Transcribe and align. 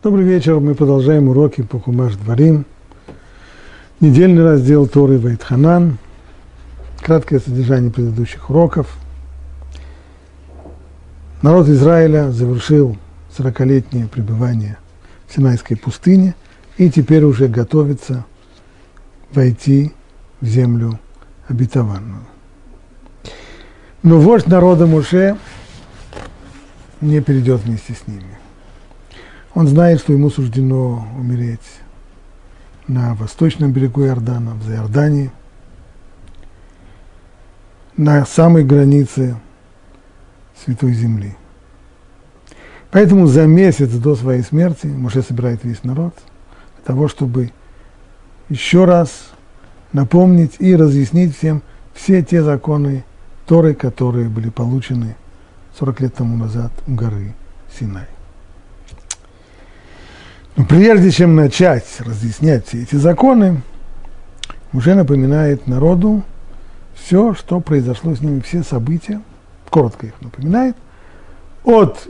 Добрый 0.00 0.24
вечер. 0.24 0.60
Мы 0.60 0.76
продолжаем 0.76 1.28
уроки 1.28 1.62
по 1.62 1.80
Хумаш 1.80 2.14
Дворим. 2.14 2.66
Недельный 3.98 4.44
раздел 4.44 4.86
Торы 4.86 5.18
Вайтханан. 5.18 5.98
Краткое 7.00 7.40
содержание 7.40 7.90
предыдущих 7.90 8.48
уроков. 8.48 8.96
Народ 11.42 11.66
Израиля 11.66 12.30
завершил 12.30 12.96
40-летнее 13.36 14.06
пребывание 14.06 14.78
в 15.26 15.34
Синайской 15.34 15.76
пустыне 15.76 16.36
и 16.76 16.90
теперь 16.90 17.24
уже 17.24 17.48
готовится 17.48 18.24
войти 19.32 19.92
в 20.40 20.46
землю 20.46 21.00
обетованную. 21.48 22.22
Но 24.04 24.20
вождь 24.20 24.46
народа 24.46 24.86
Муше 24.86 25.36
не 27.00 27.20
перейдет 27.20 27.62
вместе 27.62 27.94
с 27.94 28.06
ними. 28.06 28.38
Он 29.58 29.66
знает, 29.66 29.98
что 29.98 30.12
ему 30.12 30.30
суждено 30.30 31.04
умереть 31.18 31.58
на 32.86 33.16
восточном 33.16 33.72
берегу 33.72 34.04
Иордана, 34.04 34.52
в 34.52 34.70
Иордании, 34.70 35.32
на 37.96 38.24
самой 38.24 38.62
границе 38.62 39.34
Святой 40.64 40.92
Земли. 40.92 41.34
Поэтому 42.92 43.26
за 43.26 43.48
месяц 43.48 43.90
до 43.90 44.14
своей 44.14 44.42
смерти 44.42 44.86
Моше 44.86 45.22
собирает 45.22 45.64
весь 45.64 45.82
народ 45.82 46.14
для 46.76 46.84
того, 46.84 47.08
чтобы 47.08 47.50
еще 48.48 48.84
раз 48.84 49.10
напомнить 49.92 50.54
и 50.60 50.76
разъяснить 50.76 51.36
всем 51.36 51.62
все 51.94 52.22
те 52.22 52.44
законы 52.44 53.04
Торы, 53.44 53.74
которые 53.74 54.28
были 54.28 54.50
получены 54.50 55.16
40 55.80 56.00
лет 56.02 56.14
тому 56.14 56.36
назад 56.36 56.70
у 56.86 56.94
горы 56.94 57.34
Синай. 57.76 58.17
Но 60.58 60.64
прежде 60.64 61.12
чем 61.12 61.36
начать 61.36 61.84
разъяснять 62.00 62.66
все 62.66 62.82
эти 62.82 62.96
законы, 62.96 63.62
уже 64.72 64.96
напоминает 64.96 65.68
народу 65.68 66.24
все, 66.94 67.32
что 67.34 67.60
произошло 67.60 68.16
с 68.16 68.20
ними, 68.20 68.40
все 68.40 68.64
события, 68.64 69.20
коротко 69.70 70.08
их 70.08 70.20
напоминает, 70.20 70.76
от 71.62 72.08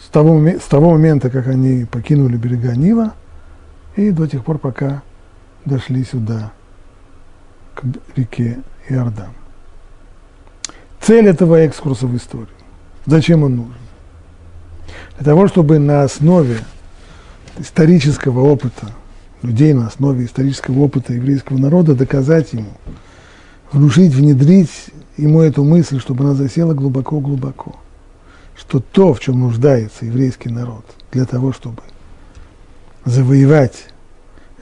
с 0.00 0.08
того, 0.08 0.42
с 0.48 0.62
того 0.62 0.92
момента, 0.92 1.28
как 1.28 1.48
они 1.48 1.84
покинули 1.84 2.38
берега 2.38 2.74
Нила, 2.74 3.12
и 3.94 4.10
до 4.10 4.26
тех 4.26 4.42
пор, 4.42 4.56
пока 4.56 5.02
дошли 5.66 6.04
сюда, 6.04 6.50
к 7.74 7.82
реке 8.16 8.60
Иордан. 8.88 9.34
Цель 10.98 11.28
этого 11.28 11.56
экскурса 11.56 12.06
в 12.06 12.16
историю. 12.16 12.48
Зачем 13.04 13.42
он 13.42 13.56
нужен? 13.56 13.74
Для 15.18 15.26
того, 15.26 15.46
чтобы 15.46 15.78
на 15.78 16.04
основе 16.04 16.60
исторического 17.58 18.40
опыта 18.40 18.92
людей, 19.42 19.72
на 19.72 19.86
основе 19.86 20.24
исторического 20.24 20.80
опыта 20.80 21.12
еврейского 21.14 21.58
народа 21.58 21.94
доказать 21.94 22.52
ему, 22.52 22.72
внушить, 23.72 24.14
внедрить 24.14 24.70
ему 25.16 25.40
эту 25.40 25.64
мысль, 25.64 26.00
чтобы 26.00 26.24
она 26.24 26.34
засела 26.34 26.74
глубоко-глубоко, 26.74 27.76
что 28.56 28.80
то, 28.80 29.12
в 29.14 29.20
чем 29.20 29.40
нуждается 29.40 30.06
еврейский 30.06 30.50
народ 30.50 30.84
для 31.10 31.24
того, 31.24 31.52
чтобы 31.52 31.82
завоевать 33.04 33.86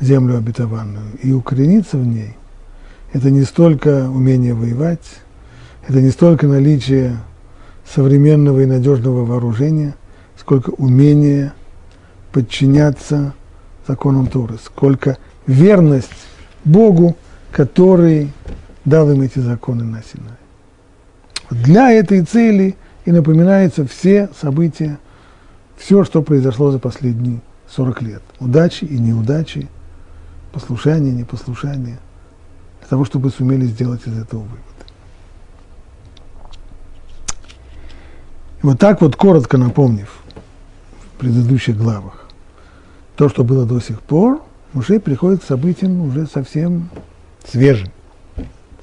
землю 0.00 0.38
обетованную 0.38 1.18
и 1.22 1.32
укорениться 1.32 1.98
в 1.98 2.06
ней, 2.06 2.36
это 3.12 3.30
не 3.30 3.42
столько 3.42 4.08
умение 4.08 4.54
воевать, 4.54 5.04
это 5.86 6.00
не 6.00 6.10
столько 6.10 6.46
наличие 6.46 7.16
современного 7.92 8.60
и 8.60 8.66
надежного 8.66 9.24
вооружения, 9.24 9.94
сколько 10.38 10.70
умение 10.70 11.52
подчиняться 12.32 13.34
законам 13.86 14.26
Торы, 14.26 14.58
сколько 14.64 15.18
верность 15.46 16.10
Богу, 16.64 17.16
который 17.50 18.32
дал 18.84 19.10
им 19.10 19.22
эти 19.22 19.38
законы 19.38 19.84
на 19.84 20.02
Синай. 20.02 20.36
Для 21.50 21.90
этой 21.90 22.22
цели 22.22 22.76
и 23.04 23.10
напоминаются 23.10 23.86
все 23.86 24.28
события, 24.40 24.98
все, 25.76 26.04
что 26.04 26.22
произошло 26.22 26.70
за 26.70 26.78
последние 26.78 27.40
40 27.68 28.02
лет. 28.02 28.22
Удачи 28.38 28.84
и 28.84 28.98
неудачи, 28.98 29.68
послушание, 30.52 31.12
непослушание, 31.12 31.98
для 32.80 32.88
того, 32.88 33.04
чтобы 33.04 33.30
сумели 33.30 33.64
сделать 33.66 34.06
из 34.06 34.18
этого 34.18 34.40
вывод. 34.40 34.58
И 38.62 38.66
вот 38.66 38.78
так 38.78 39.00
вот, 39.00 39.16
коротко 39.16 39.56
напомнив 39.56 40.12
в 41.14 41.18
предыдущих 41.18 41.76
главах 41.76 42.19
то, 43.20 43.28
что 43.28 43.44
было 43.44 43.66
до 43.66 43.80
сих 43.80 44.00
пор, 44.00 44.40
Муше 44.72 44.98
приходит 44.98 45.42
к 45.42 45.44
событиям 45.44 46.00
уже 46.00 46.26
совсем 46.26 46.88
свежим. 47.44 47.88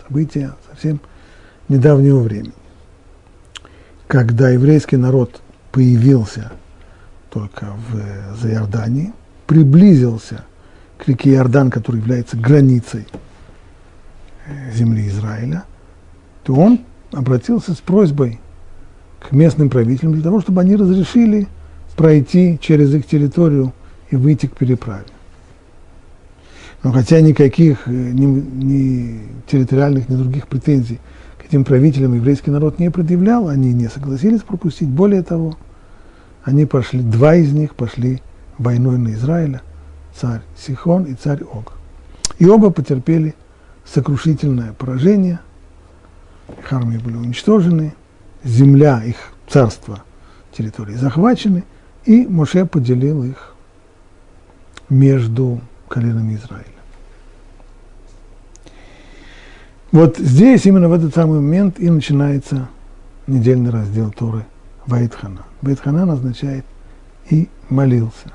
События 0.08 0.54
совсем 0.70 1.00
недавнего 1.70 2.20
времени. 2.20 2.54
Когда 4.06 4.52
еврейский 4.52 4.98
народ 4.98 5.42
появился 5.72 6.52
только 7.32 7.74
в 7.90 8.40
Заиордании, 8.40 9.12
приблизился 9.48 10.44
к 11.00 11.08
реке 11.08 11.32
Иордан, 11.32 11.72
который 11.72 11.98
является 12.00 12.38
границей 12.38 13.08
э, 14.46 14.72
земли 14.72 15.08
Израиля, 15.08 15.64
то 16.44 16.54
он 16.54 16.82
обратился 17.12 17.74
с 17.74 17.78
просьбой 17.78 18.40
к 19.20 19.32
местным 19.32 19.72
правителям 19.72 20.14
для 20.14 20.22
того, 20.22 20.42
чтобы 20.42 20.62
они 20.62 20.76
разрешили 20.76 21.48
пройти 21.96 22.60
через 22.62 22.94
их 22.94 23.08
территорию 23.08 23.74
и 24.10 24.16
выйти 24.16 24.48
к 24.48 24.56
переправе. 24.56 25.06
Но 26.84 26.92
хотя 26.92 27.22
никаких 27.22 27.88
э, 27.88 27.92
ни, 27.92 28.26
ни 28.26 29.22
территориальных, 29.48 30.10
ни 30.10 30.16
других 30.16 30.48
претензий 30.48 31.00
к 31.38 31.46
этим 31.46 31.64
правителям 31.64 32.14
еврейский 32.14 32.52
народ 32.52 32.80
не 32.80 32.92
предъявлял, 32.92 33.48
они 33.48 33.74
не 33.74 33.88
согласились 33.88 34.42
пропустить. 34.42 34.90
Более 34.90 35.24
того, 35.24 35.58
они 36.44 36.66
пошли, 36.66 37.02
два 37.02 37.36
из 37.36 37.52
них 37.52 37.76
пошли 37.76 38.22
войной 38.58 38.98
на 38.98 39.10
Израиля, 39.10 39.62
царь 40.16 40.42
Сихон 40.58 41.04
и 41.04 41.14
царь 41.14 41.44
Ог. 41.44 41.74
И 42.40 42.46
оба 42.46 42.70
потерпели 42.70 43.34
сокрушительное 43.86 44.74
поражение, 44.74 45.40
их 46.60 46.72
армии 46.72 46.98
были 46.98 47.16
уничтожены– 47.16 47.94
земля, 48.44 49.04
их 49.04 49.16
царство, 49.48 50.04
территории 50.52 50.96
захвачены, 50.96 51.64
и 52.06 52.26
Моше 52.26 52.66
поделил 52.66 53.24
их 53.24 53.54
между 54.90 55.62
коленами 55.88 56.36
Израиля. 56.36 56.66
Вот 59.92 60.18
здесь, 60.18 60.66
именно 60.66 60.90
в 60.90 60.94
этот 60.94 61.14
самый 61.16 61.40
момент, 61.40 61.80
и 61.80 61.90
начинается 61.90 62.68
недельный 63.26 63.72
раздел 63.72 64.12
Торы 64.12 64.46
Вайтхана. 64.86 65.44
Вайтханан 65.62 66.10
означает 66.10 66.66
«и 67.30 67.50
молился». 67.70 68.32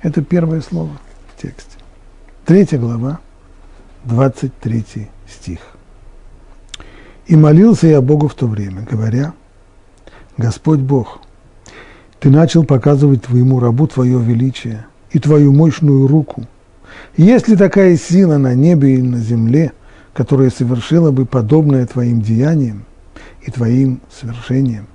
Это 0.00 0.22
первое 0.22 0.60
слово 0.60 0.92
в 1.34 1.42
тексте. 1.42 1.76
Третья 2.44 2.78
глава, 2.78 3.20
23 4.04 5.08
стих. 5.28 5.60
И 7.26 7.36
молился 7.36 7.86
я 7.86 8.00
Богу 8.00 8.28
в 8.28 8.34
то 8.34 8.46
время, 8.46 8.82
говоря, 8.88 9.32
Господь 10.36 10.80
Бог, 10.80 11.20
Ты 12.18 12.30
начал 12.30 12.64
показывать 12.64 13.22
Твоему 13.24 13.60
рабу 13.60 13.86
Твое 13.86 14.18
величие 14.20 14.86
и 15.12 15.18
Твою 15.18 15.52
мощную 15.52 16.06
руку. 16.06 16.44
Есть 17.16 17.48
ли 17.48 17.56
такая 17.56 17.96
сила 17.96 18.38
на 18.38 18.54
небе 18.54 18.96
и 18.96 19.02
на 19.02 19.18
земле, 19.18 19.72
которая 20.14 20.50
совершила 20.50 21.10
бы 21.10 21.26
подобное 21.26 21.86
Твоим 21.86 22.20
деяниям 22.20 22.84
и 23.46 23.50
Твоим 23.50 24.00
совершениям? 24.10 24.86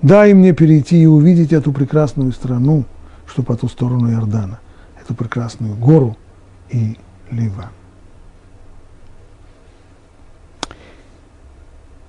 Дай 0.00 0.34
мне 0.34 0.52
перейти 0.52 1.02
и 1.02 1.06
увидеть 1.06 1.52
эту 1.52 1.72
прекрасную 1.72 2.32
страну, 2.32 2.84
что 3.26 3.42
по 3.42 3.56
ту 3.56 3.68
сторону 3.68 4.10
Иордана, 4.12 4.60
эту 5.00 5.14
прекрасную 5.14 5.74
гору 5.76 6.16
и 6.70 6.96
Ливан. 7.30 7.70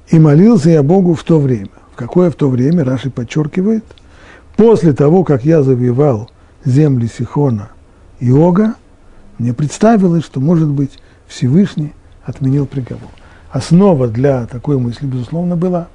И 0.09 0.19
молился 0.19 0.69
я 0.69 0.83
Богу 0.83 1.13
в 1.13 1.23
то 1.23 1.39
время. 1.39 1.69
В 1.91 1.95
какое 1.95 2.29
в 2.29 2.35
то 2.35 2.49
время, 2.49 2.83
Раши 2.83 3.09
подчеркивает, 3.09 3.83
после 4.57 4.93
того, 4.93 5.23
как 5.23 5.45
я 5.45 5.63
завоевал 5.63 6.29
земли 6.65 7.07
Сихона 7.07 7.69
и 8.19 8.31
Ога, 8.31 8.75
мне 9.37 9.53
представилось, 9.53 10.23
что, 10.23 10.39
может 10.39 10.69
быть, 10.69 10.91
Всевышний 11.27 11.93
отменил 12.23 12.65
приговор. 12.65 13.09
Основа 13.51 14.07
для 14.07 14.45
такой 14.45 14.77
мысли, 14.79 15.05
безусловно, 15.05 15.55
была 15.55 15.87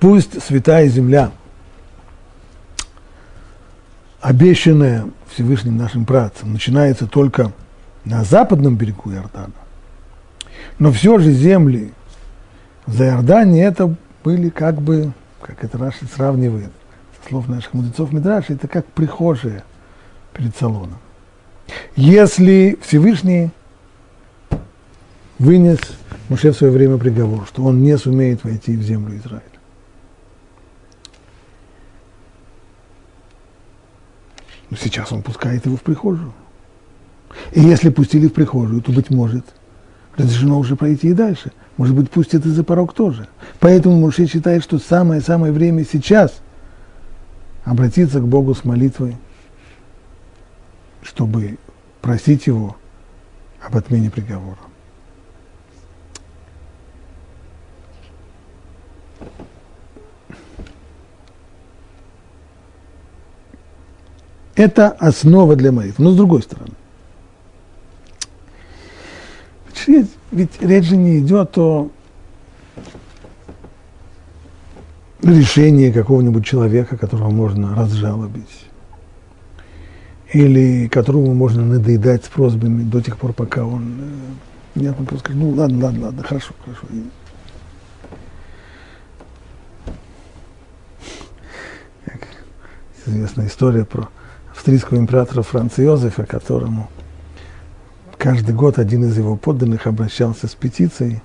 пусть 0.00 0.42
святая 0.42 0.88
земля, 0.88 1.30
обещанная 4.20 5.06
Всевышним 5.28 5.76
нашим 5.76 6.04
працам, 6.04 6.52
начинается 6.52 7.06
только 7.06 7.52
на 8.04 8.24
западном 8.24 8.76
берегу 8.76 9.12
Иордана. 9.12 9.52
Но 10.78 10.92
все 10.92 11.18
же 11.18 11.32
земли 11.32 11.92
за 12.86 13.06
Иорданией– 13.06 13.64
это 13.66 13.94
были 14.24 14.48
как 14.48 14.80
бы, 14.80 15.12
как 15.46 15.62
это 15.64 15.78
Раши 15.78 16.06
сравнивает, 16.06 16.72
со 17.22 17.28
слов 17.28 17.48
наших 17.48 17.74
мудрецов 17.74 18.12
Мидраши, 18.12 18.54
это 18.54 18.68
как 18.68 18.86
прихожие 18.86 19.64
перед 20.32 20.56
салоном. 20.56 20.98
Если 21.94 22.78
Всевышний 22.82 23.50
вынес 25.38 25.78
Муше 26.28 26.50
в 26.50 26.56
свое 26.56 26.72
время 26.72 26.98
приговор, 26.98 27.46
что 27.46 27.62
он 27.62 27.82
не 27.82 27.96
сумеет 27.96 28.42
войти 28.42 28.76
в 28.76 28.82
землю 28.82 29.16
Израиля. 29.16 29.42
Но 34.70 34.76
сейчас 34.76 35.12
он 35.12 35.22
пускает 35.22 35.66
его 35.66 35.76
в 35.76 35.82
прихожую. 35.82 36.32
И 37.52 37.60
если 37.60 37.90
пустили 37.90 38.26
в 38.26 38.32
прихожую, 38.32 38.80
то, 38.80 38.90
быть 38.90 39.10
может, 39.10 39.44
разрешено 40.16 40.58
уже 40.58 40.76
пройти 40.76 41.08
и 41.08 41.14
дальше. 41.14 41.52
Может 41.76 41.94
быть, 41.94 42.10
пустят 42.10 42.46
и 42.46 42.50
за 42.50 42.64
порог 42.64 42.94
тоже. 42.94 43.28
Поэтому 43.60 43.96
Муше 43.96 44.26
считает, 44.26 44.62
что 44.62 44.78
самое-самое 44.78 45.52
время 45.52 45.84
сейчас 45.84 46.40
обратиться 47.64 48.20
к 48.20 48.26
Богу 48.26 48.54
с 48.54 48.64
молитвой, 48.64 49.16
чтобы 51.02 51.58
просить 52.00 52.46
Его 52.46 52.76
об 53.60 53.76
отмене 53.76 54.10
приговора. 54.10 54.58
Это 64.54 64.88
основа 64.88 65.54
для 65.54 65.70
молитвы. 65.70 66.02
Но 66.02 66.12
с 66.12 66.16
другой 66.16 66.42
стороны, 66.42 66.72
ведь, 69.86 70.10
ведь 70.32 70.62
речь 70.62 70.86
же 70.86 70.96
не 70.96 71.18
идет 71.18 71.56
о 71.58 71.90
решении 75.22 75.90
какого-нибудь 75.90 76.44
человека, 76.44 76.96
которого 76.96 77.30
можно 77.30 77.74
разжалобить, 77.74 78.66
или 80.32 80.88
которому 80.88 81.34
можно 81.34 81.64
надоедать 81.64 82.24
с 82.24 82.28
просьбами 82.28 82.82
до 82.82 83.00
тех 83.00 83.16
пор, 83.16 83.32
пока 83.32 83.64
он 83.64 83.94
э, 84.00 84.80
нет, 84.80 84.94
он 84.98 85.06
просто 85.06 85.30
скажет, 85.30 85.40
ну 85.40 85.50
ладно, 85.50 85.86
ладно, 85.86 86.06
ладно, 86.06 86.22
хорошо, 86.22 86.52
хорошо. 86.62 86.86
Известная 93.06 93.46
история 93.46 93.84
про 93.84 94.08
австрийского 94.50 94.98
императора 94.98 95.42
Франца 95.42 95.80
Йозефа, 95.80 96.26
которому 96.26 96.90
каждый 98.18 98.54
год 98.54 98.78
один 98.78 99.04
из 99.04 99.16
его 99.16 99.36
подданных 99.36 99.86
обращался 99.86 100.46
с 100.46 100.54
петицией, 100.54 101.22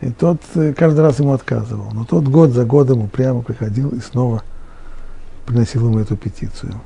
и 0.00 0.10
тот 0.10 0.40
э, 0.54 0.72
каждый 0.74 1.00
раз 1.00 1.18
ему 1.18 1.32
отказывал. 1.32 1.90
Но 1.92 2.04
тот 2.04 2.24
год 2.24 2.50
за 2.50 2.64
годом 2.64 3.02
упрямо 3.02 3.42
приходил 3.42 3.90
и 3.90 4.00
снова 4.00 4.42
приносил 5.46 5.88
ему 5.88 5.98
эту 5.98 6.16
петицию. 6.16 6.80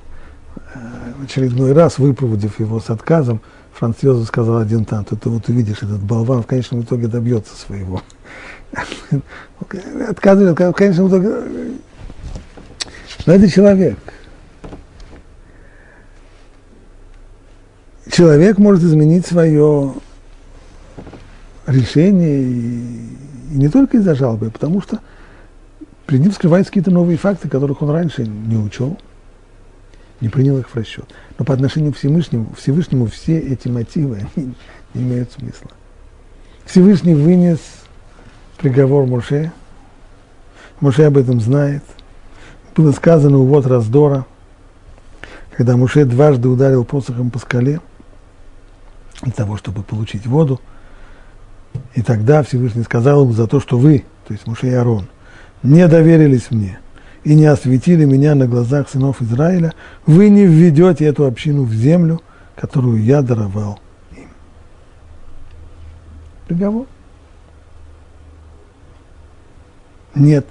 Э, 0.75 0.79
в 1.19 1.25
очередной 1.25 1.73
раз, 1.73 1.99
выпроводив 1.99 2.61
его 2.61 2.81
с 2.81 2.91
отказом, 2.91 3.41
Франц 3.73 3.97
Йозеф 4.03 4.29
сказал 4.29 4.59
один 4.59 4.85
тант, 4.85 5.09
ты 5.09 5.29
вот 5.29 5.49
увидишь, 5.49 5.83
этот 5.83 6.01
болван 6.01 6.43
в 6.43 6.47
конечном 6.47 6.83
итоге 6.83 7.07
добьется 7.07 7.55
своего. 7.57 8.03
Отказывает, 10.09 10.59
в 10.59 10.73
конечном 10.73 11.09
итоге... 11.09 11.31
Но 13.27 13.33
это 13.35 13.49
человек– 13.49 13.99
человек 18.11 18.59
может 18.59 18.83
изменить 18.83 19.27
свое 19.27 19.95
решение 21.67 22.43
и, 22.43 23.17
и 23.53 23.57
не 23.57 23.69
только 23.69 23.99
из-за 23.99 24.15
жалобы, 24.15 24.49
а 24.49 24.51
потому 24.51 24.83
что 24.83 25.01
перед 26.07 26.23
ним 26.23 26.33
скрываются 26.33 26.71
какие-то 26.71 26.91
новые 26.91 27.17
факты, 27.17 27.49
которых 27.49 27.83
он 27.83 27.91
раньше 27.91 28.27
не 28.27 28.57
учел, 28.57 28.99
не 30.21 30.29
принял 30.29 30.59
их 30.59 30.69
в 30.69 30.77
расчет. 30.77 31.07
Но 31.39 31.45
по 31.45 31.55
отношению 31.55 31.93
к 31.93 31.97
Всевышнему, 31.97 32.53
Всевышнему 32.59 33.07
все 33.07 33.39
эти 33.39 33.69
мотивы 33.69 34.27
они 34.37 34.55
не 34.95 35.03
имеют 35.03 35.33
смысла. 35.33 35.71
Всевышний 36.65 37.15
вынес 37.15 37.61
приговор 38.59 39.07
Моше, 39.07 39.53
Моше 40.81 41.05
об 41.05 41.17
этом 41.17 41.41
знает. 41.41 41.83
Было 42.77 42.93
сказано 42.93 43.39
увод 43.39 43.67
раздора, 43.67 44.25
когда 45.57 45.77
Муше 45.77 46.05
дважды 46.07 46.49
ударил 46.49 46.85
посохом 46.85 47.31
по 47.31 47.39
скале– 47.39 47.81
для 49.23 49.33
того, 49.33 49.57
чтобы 49.57 49.83
получить 49.83 50.27
воду. 50.27 50.61
И 51.95 52.03
тогда 52.03 52.43
Всевышний 52.43 52.83
сказал 52.83 53.23
ему 53.23 53.33
за 53.33 53.47
то, 53.47 53.61
что 53.61 53.79
вы, 53.79 54.05
то 54.27 54.33
есть 54.33 54.47
Муше 54.47 54.69
и 54.69 54.75
Арон, 54.75 55.09
не 55.63 55.87
доверились 55.89 56.51
мне 56.51 56.81
и 57.23 57.35
не 57.35 57.47
осветили 57.47 58.05
меня 58.05 58.35
на 58.35 58.47
глазах 58.47 58.89
сынов 58.89 59.21
Израиля, 59.21 59.75
вы 60.07 60.31
не 60.31 60.47
введете 60.47 61.05
эту 61.05 61.27
общину 61.27 61.65
в 61.65 61.73
землю, 61.73 62.21
которую 62.57 63.03
я 63.03 63.23
даровал 63.23 63.79
им. 64.17 64.29
Приговор. 66.49 66.87
Нет 70.15 70.47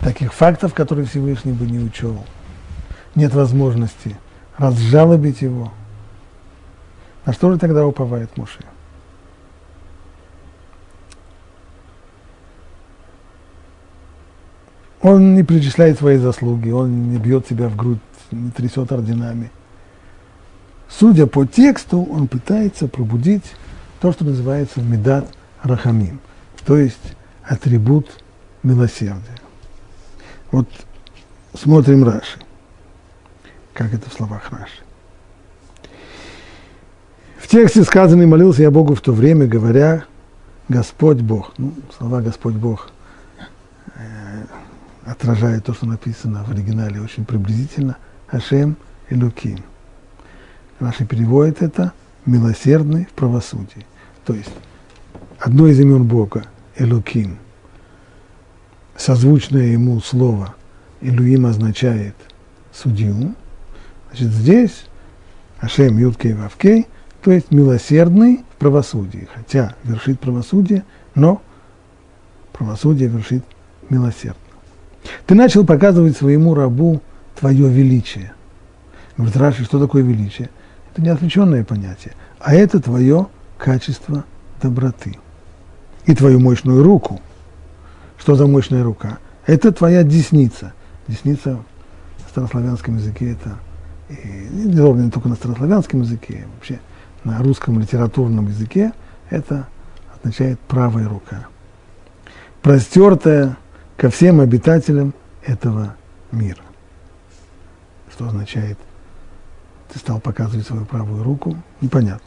таких 0.00 0.32
фактов, 0.32 0.74
которые 0.74 1.06
Всевышний 1.06 1.52
бы 1.52 1.66
не 1.66 1.78
учел. 1.78 2.24
Нет 3.14 3.34
возможности 3.34 4.16
разжалобить 4.56 5.42
его– 5.42 5.72
на 7.24 7.32
что 7.32 7.52
же 7.52 7.58
тогда 7.58 7.86
уповает 7.86 8.36
Муше? 8.36 8.60
Он 15.00 15.34
не 15.34 15.42
перечисляет 15.42 15.98
свои 15.98 16.16
заслуги, 16.16 16.70
он 16.70 17.10
не 17.10 17.18
бьет 17.18 17.46
себя 17.48 17.68
в 17.68 17.76
грудь, 17.76 17.98
не 18.30 18.50
трясет 18.50 18.92
орденами. 18.92 19.50
Судя 20.88 21.26
по 21.26 21.44
тексту, 21.44 22.04
он 22.04 22.28
пытается 22.28 22.86
пробудить 22.86 23.44
то, 24.00 24.12
что 24.12 24.24
называется 24.24 24.80
медат 24.80 25.26
рахамим, 25.62 26.20
то 26.64 26.76
есть 26.76 27.16
атрибут 27.42 28.08
милосердия. 28.62 29.38
Вот 30.52 30.68
смотрим 31.54 32.04
Раши, 32.04 32.38
как 33.72 33.92
это 33.94 34.08
в 34.08 34.12
словах 34.12 34.50
Раши. 34.50 34.82
Тексте 37.52 37.84
сказано, 37.84 38.22
и 38.22 38.26
молился 38.26 38.62
я 38.62 38.70
Богу 38.70 38.94
в 38.94 39.02
то 39.02 39.12
время, 39.12 39.46
говоря, 39.46 40.06
Господь 40.70 41.18
Бог. 41.18 41.52
Ну, 41.58 41.74
слова 41.98 42.22
Господь 42.22 42.54
Бог 42.54 42.88
э, 43.94 44.44
отражают 45.04 45.66
то, 45.66 45.74
что 45.74 45.84
написано 45.84 46.44
в 46.44 46.50
оригинале 46.50 47.02
очень 47.02 47.26
приблизительно. 47.26 47.98
Ашем 48.28 48.78
и 49.10 49.14
Луким. 49.14 49.58
Наши 50.80 51.04
переводят 51.04 51.60
это 51.60 51.92
милосердный 52.24 53.04
в 53.04 53.10
правосудии. 53.10 53.84
То 54.24 54.32
есть 54.32 54.54
одно 55.38 55.66
из 55.66 55.78
имен 55.78 56.04
Бога, 56.04 56.44
Элуким, 56.76 57.36
созвучное 58.96 59.66
ему 59.66 60.00
слово 60.00 60.54
Илуим 61.02 61.44
означает 61.44 62.14
судью. 62.72 63.34
Значит, 64.08 64.28
здесь 64.28 64.86
Ашем 65.60 65.98
Юткей 65.98 66.32
Вавкей– 66.32 66.86
то 67.22 67.30
есть 67.30 67.52
милосердный 67.52 68.44
в 68.54 68.56
правосудии, 68.58 69.28
хотя 69.32 69.76
вершит 69.84 70.18
правосудие, 70.18 70.84
но 71.14 71.40
правосудие 72.52 73.08
вершит 73.08 73.44
милосердно. 73.88 74.40
Ты 75.26 75.34
начал 75.34 75.64
показывать 75.64 76.16
своему 76.16 76.54
рабу 76.54 77.00
твое 77.38 77.68
величие. 77.68 78.32
Говорит, 79.16 79.36
Раши, 79.36 79.64
что 79.64 79.78
такое 79.78 80.02
величие? 80.02 80.50
Это 80.90 81.02
не 81.02 81.08
отвлеченное 81.08 81.64
понятие, 81.64 82.14
а 82.40 82.54
это 82.54 82.80
твое 82.80 83.28
качество 83.56 84.24
доброты. 84.60 85.16
И 86.06 86.14
твою 86.16 86.40
мощную 86.40 86.82
руку. 86.82 87.20
Что 88.18 88.34
за 88.34 88.48
мощная 88.48 88.82
рука? 88.82 89.18
Это 89.46 89.70
твоя 89.70 90.02
десница. 90.02 90.72
Десница 91.06 91.58
в 92.26 92.30
старославянском 92.30 92.96
языке 92.96 93.32
это 93.32 93.58
и 94.08 94.48
не 94.50 95.10
только 95.10 95.28
на 95.28 95.36
старославянском 95.36 96.02
языке, 96.02 96.46
вообще– 96.56 96.80
на 97.24 97.38
русском 97.38 97.78
литературном 97.78 98.48
языке 98.48 98.92
это 99.30 99.68
означает 100.14 100.58
правая 100.60 101.08
рука, 101.08 101.46
простертая 102.62 103.56
ко 103.96 104.10
всем 104.10 104.40
обитателям 104.40 105.14
этого 105.44 105.94
мира. 106.30 106.62
Что 108.12 108.28
означает, 108.28 108.78
ты 109.92 109.98
стал 109.98 110.20
показывать 110.20 110.66
свою 110.66 110.84
правую 110.84 111.22
руку, 111.22 111.56
непонятно. 111.80 112.26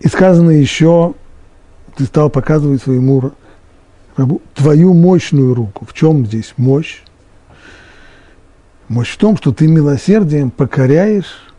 И 0.00 0.08
сказано 0.08 0.50
еще, 0.50 1.14
ты 1.96 2.04
стал 2.04 2.30
показывать 2.30 2.82
своему 2.82 3.32
рабу 4.16 4.40
твою 4.54 4.94
мощную 4.94 5.54
руку. 5.54 5.84
В 5.84 5.92
чем 5.92 6.26
здесь 6.26 6.54
мощь? 6.56 7.02
Мощь 8.88 9.10
в 9.10 9.18
том, 9.18 9.36
что 9.36 9.52
ты 9.52 9.66
милосердием 9.66 10.50
покоряешь 10.50 11.49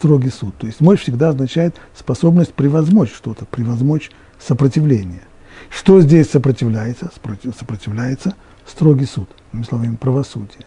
строгий 0.00 0.30
суд. 0.30 0.56
То 0.56 0.66
есть 0.66 0.80
мощь 0.80 1.00
всегда 1.00 1.28
означает 1.28 1.76
способность 1.94 2.54
превозмочь 2.54 3.12
что-то, 3.12 3.44
превозмочь 3.44 4.10
сопротивление. 4.38 5.20
Что 5.68 6.00
здесь 6.00 6.30
сопротивляется? 6.30 7.10
Сопротивляется 7.58 8.34
строгий 8.66 9.04
суд, 9.04 9.28
другими 9.52 9.68
словами, 9.68 9.96
правосудие. 9.96 10.64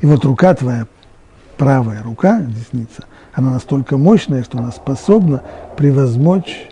И 0.00 0.06
вот 0.06 0.24
рука 0.24 0.54
твоя, 0.54 0.86
правая 1.56 2.00
рука, 2.04 2.42
десница, 2.42 3.06
она 3.32 3.50
настолько 3.50 3.96
мощная, 3.96 4.44
что 4.44 4.58
она 4.58 4.70
способна 4.70 5.42
превозмочь 5.76 6.68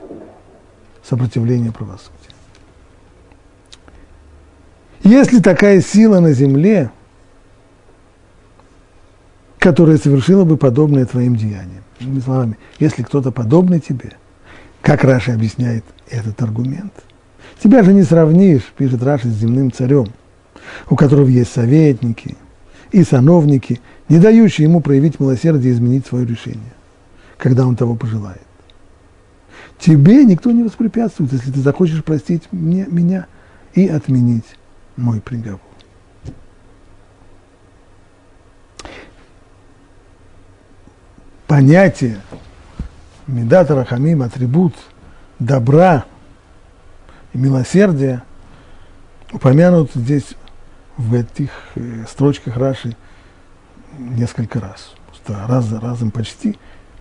сопротивление 1.02 1.72
правосудия. 1.72 2.14
Если 5.02 5.40
такая 5.40 5.80
сила 5.80 6.20
на 6.20 6.32
земле, 6.32 6.92
которая 9.60 9.98
совершила 9.98 10.44
бы 10.44 10.56
подобное 10.56 11.04
твоим 11.04 11.36
деяниям, 11.36 11.84
другими 12.00 12.20
словами, 12.20 12.58
если 12.80 13.02
кто-то 13.02 13.30
подобный 13.30 13.78
тебе, 13.78 14.12
как 14.80 15.04
Раши 15.04 15.34
объясняет 15.34 15.84
этот 16.08 16.42
аргумент, 16.42 16.92
тебя 17.62 17.84
же 17.84 17.92
не 17.92 18.02
сравнишь, 18.02 18.72
пишет 18.76 19.02
Раши, 19.02 19.28
с 19.28 19.34
земным 19.34 19.70
царем, 19.70 20.06
у 20.88 20.96
которого 20.96 21.28
есть 21.28 21.52
советники 21.52 22.36
и 22.90 23.04
сановники, 23.04 23.80
не 24.08 24.18
дающие 24.18 24.66
ему 24.66 24.80
проявить 24.80 25.20
милосердие 25.20 25.72
и 25.72 25.76
изменить 25.76 26.06
свое 26.06 26.26
решение, 26.26 26.72
когда 27.36 27.66
он 27.66 27.76
того 27.76 27.96
пожелает. 27.96 28.40
Тебе 29.78 30.24
никто 30.24 30.50
не 30.52 30.62
воспрепятствует, 30.62 31.34
если 31.34 31.52
ты 31.52 31.60
захочешь 31.60 32.02
простить 32.02 32.44
мне, 32.50 32.86
меня 32.90 33.26
и 33.74 33.86
отменить 33.86 34.56
мой 34.96 35.20
приговор. 35.20 35.60
Понятие 41.50 42.20
Медата 43.26 43.74
Рахамим, 43.74 44.22
атрибут 44.22 44.72
добра 45.40 46.04
и 47.32 47.38
милосердия, 47.38 48.22
упомянут 49.32 49.90
здесь 49.92 50.36
в 50.96 51.12
этих 51.12 51.50
э, 51.74 52.04
строчках 52.08 52.56
Раши 52.56 52.96
несколько 53.98 54.60
раз. 54.60 54.92
Просто 55.08 55.44
раз 55.48 55.64
за 55.64 55.80
разом 55.80 56.12
почти. 56.12 56.56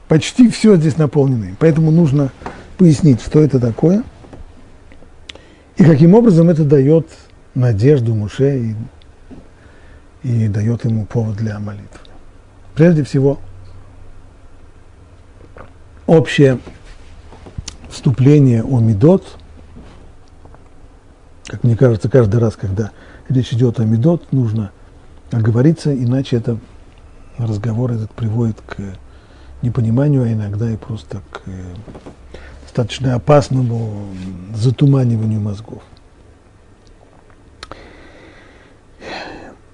Почти 0.08 0.50
все 0.50 0.78
здесь 0.78 0.98
наполнено. 0.98 1.56
Поэтому 1.60 1.92
нужно 1.92 2.32
пояснить, 2.80 3.22
что 3.22 3.42
это 3.42 3.60
такое 3.60 4.04
и 5.78 5.84
каким 5.84 6.16
образом 6.16 6.50
это 6.50 6.64
дает 6.64 7.08
надежду 7.54 8.16
Муше 8.16 8.58
и, 8.58 8.76
и 10.24 10.48
дает 10.48 10.86
ему 10.86 11.06
повод 11.06 11.36
для 11.36 11.60
молитвы. 11.60 12.00
Прежде 12.74 13.04
всего, 13.04 13.40
общее 16.10 16.60
вступление 17.90 18.64
о 18.64 18.80
Медот, 18.80 19.38
как 21.46 21.64
мне 21.64 21.76
кажется, 21.76 22.10
каждый 22.10 22.40
раз, 22.40 22.56
когда 22.56 22.92
речь 23.30 23.54
идет 23.54 23.80
о 23.80 23.86
Медот, 23.86 24.32
нужно 24.32 24.72
оговориться, 25.32 25.94
иначе 25.94 26.38
это 26.38 26.58
разговор 27.38 27.92
этот 27.92 28.12
приводит 28.12 28.60
к 28.62 28.78
непониманию, 29.62 30.24
а 30.24 30.32
иногда 30.32 30.70
и 30.72 30.78
просто 30.78 31.22
к 31.32 31.42
достаточно 32.64 33.14
опасному 33.16 34.08
затуманиванию 34.56 35.40
мозгов. 35.40 35.84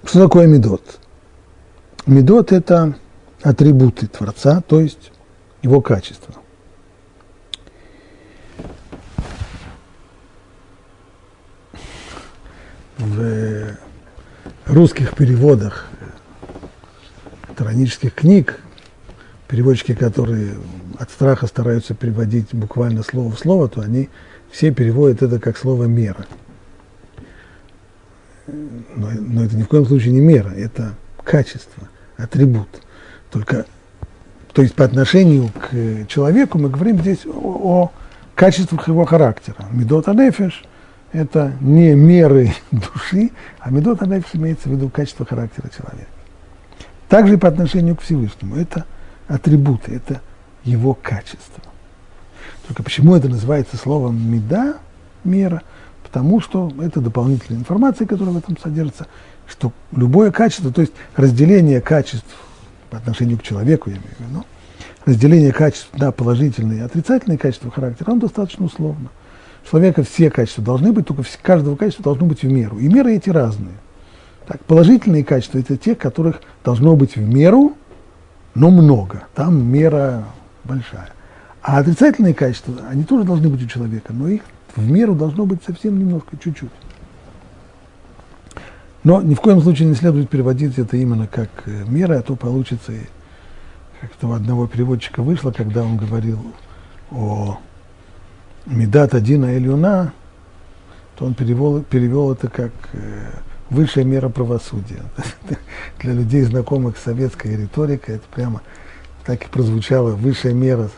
Что 0.04 0.24
такое 0.24 0.46
медот? 0.46 1.00
Медот– 2.06 2.52
это 2.52 2.94
атрибуты 3.42 4.06
Творца, 4.06 4.60
то 4.60 4.80
есть 4.80 5.10
его 5.66 5.80
качество. 5.80 6.34
В 12.98 13.76
русских 14.66 15.14
переводах 15.16 15.88
тиранических 17.58 18.14
книг, 18.14 18.60
переводчики, 19.48 19.94
которые 19.94 20.54
от 20.98 21.10
страха 21.10 21.46
стараются 21.46 21.94
переводить 21.94 22.54
буквально 22.54 23.02
слово 23.02 23.32
в 23.32 23.38
слово, 23.38 23.68
то 23.68 23.80
они 23.80 24.08
все 24.50 24.72
переводят 24.72 25.22
это 25.22 25.40
как 25.40 25.58
слово 25.58 25.84
«мера». 25.84 26.26
Но, 28.46 29.10
но 29.10 29.44
это 29.44 29.56
ни 29.56 29.62
в 29.62 29.68
коем 29.68 29.84
случае 29.84 30.12
не 30.12 30.20
мера, 30.20 30.50
это 30.50 30.94
качество, 31.24 31.88
атрибут. 32.16 32.68
Только, 33.32 33.66
то 34.56 34.62
есть 34.62 34.74
по 34.74 34.86
отношению 34.86 35.50
к 35.50 36.08
человеку 36.08 36.56
мы 36.58 36.70
говорим 36.70 36.98
здесь 37.00 37.26
о, 37.26 37.30
о 37.30 37.92
качествах 38.34 38.88
его 38.88 39.04
характера. 39.04 39.66
Медот 39.70 40.08
анефиш– 40.08 40.64
это 41.12 41.52
не 41.60 41.94
меры 41.94 42.54
души, 42.70 43.32
а 43.58 43.70
медот 43.70 44.00
анефиш 44.00 44.30
имеется 44.32 44.70
в 44.70 44.72
виду 44.72 44.88
качество 44.88 45.26
характера 45.26 45.68
человека. 45.68 46.08
Также 47.06 47.34
и 47.34 47.36
по 47.36 47.48
отношению 47.48 47.96
к 47.96 48.00
Всевышнему. 48.00 48.56
Это 48.56 48.86
атрибуты, 49.28 49.94
это 49.94 50.22
его 50.64 50.94
качество. 50.94 51.62
Только 52.66 52.82
почему 52.82 53.14
это 53.14 53.28
называется 53.28 53.76
словом 53.76 54.18
меда, 54.26 54.76
мера? 55.22 55.64
Потому 56.02 56.40
что 56.40 56.72
это 56.80 57.02
дополнительная 57.02 57.60
информация, 57.60 58.06
которая 58.06 58.32
в 58.32 58.38
этом 58.38 58.56
содержится, 58.56 59.06
что 59.46 59.74
любое 59.92 60.30
качество, 60.30 60.72
то 60.72 60.80
есть 60.80 60.94
разделение 61.14 61.82
качеств 61.82 62.34
по 62.90 62.98
отношению 62.98 63.38
к 63.38 63.42
человеку, 63.42 63.90
я 63.90 63.96
имею 63.96 64.10
в 64.18 64.20
виду, 64.20 64.44
разделение 65.04 65.52
качеств 65.52 65.88
на 65.96 66.12
положительные 66.12 66.80
и 66.80 66.82
отрицательные 66.82 67.38
качества 67.38 67.70
характера, 67.70 68.10
оно 68.10 68.20
достаточно 68.20 68.66
условно. 68.66 69.08
У 69.64 69.70
человека 69.70 70.02
все 70.02 70.30
качества 70.30 70.62
должны 70.62 70.92
быть, 70.92 71.06
только 71.06 71.24
каждого 71.42 71.76
качества 71.76 72.04
должно 72.04 72.26
быть 72.26 72.42
в 72.42 72.46
меру. 72.50 72.78
И 72.78 72.88
меры 72.88 73.14
эти 73.14 73.30
разные. 73.30 73.74
Так, 74.46 74.64
положительные 74.64 75.24
качества– 75.24 75.58
это 75.60 75.76
те, 75.76 75.94
которых 75.94 76.40
должно 76.64 76.94
быть 76.94 77.16
в 77.16 77.20
меру, 77.20 77.76
но 78.54 78.70
много. 78.70 79.24
Там 79.34 79.60
мера 79.72 80.24
большая. 80.64 81.08
А 81.62 81.78
отрицательные 81.78 82.32
качества, 82.32 82.74
они 82.88 83.02
тоже 83.02 83.24
должны 83.24 83.48
быть 83.48 83.62
у 83.64 83.66
человека, 83.66 84.12
но 84.12 84.28
их 84.28 84.42
в 84.76 84.88
меру 84.88 85.16
должно 85.16 85.46
быть 85.46 85.64
совсем 85.66 85.98
немножко, 85.98 86.36
чуть-чуть. 86.36 86.70
Но 89.06 89.22
ни 89.22 89.36
в 89.36 89.40
коем 89.40 89.62
случае 89.62 89.86
не 89.86 89.94
следует 89.94 90.28
переводить 90.28 90.78
это 90.78 90.96
именно 90.96 91.28
как 91.28 91.48
э, 91.66 91.84
мера, 91.86 92.18
а 92.18 92.22
то 92.22 92.34
получится, 92.34 92.92
как-то 94.00 94.26
у 94.26 94.32
одного 94.32 94.66
переводчика 94.66 95.22
вышло, 95.22 95.52
когда 95.52 95.84
он 95.84 95.96
говорил 95.96 96.40
о 97.12 97.60
Медат 98.66 99.14
Адина 99.14 99.56
Элюна, 99.56 100.12
то 101.14 101.24
он 101.24 101.34
перевел, 101.34 101.84
перевел 101.84 102.32
это 102.32 102.48
как 102.48 102.72
э, 102.94 103.30
высшая 103.70 104.02
мера 104.02 104.28
правосудия. 104.28 105.02
Для 106.00 106.12
людей, 106.12 106.42
знакомых 106.42 106.96
с 106.98 107.04
советской 107.04 107.56
риторикой, 107.56 108.16
это 108.16 108.24
прямо 108.34 108.60
так 109.24 109.44
и 109.44 109.48
прозвучало, 109.48 110.16
высшая 110.16 110.52
мера 110.52 110.90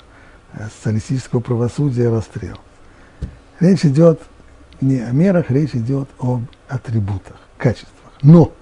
социалистического 0.79 1.41
правосудия– 1.41 2.09
расстрел. 2.11 2.57
Речь 3.61 3.85
идет 3.85 4.23
не 4.81 5.00
о 5.00 5.11
мерах, 5.11 5.50
речь 5.50 5.75
идет 5.75 6.09
об 6.19 6.45
атрибутах, 6.71 7.37
качествах. 7.59 7.98
Но, 8.23 8.53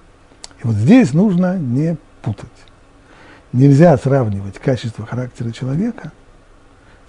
и 0.63 0.67
вот 0.67 0.75
здесь 0.75 1.13
нужно 1.13 1.57
не 1.57 1.97
путать. 2.21 2.47
Нельзя 3.53 3.97
сравнивать 3.97 4.59
качество 4.59 5.05
характера 5.05 5.51
человека 5.51 6.11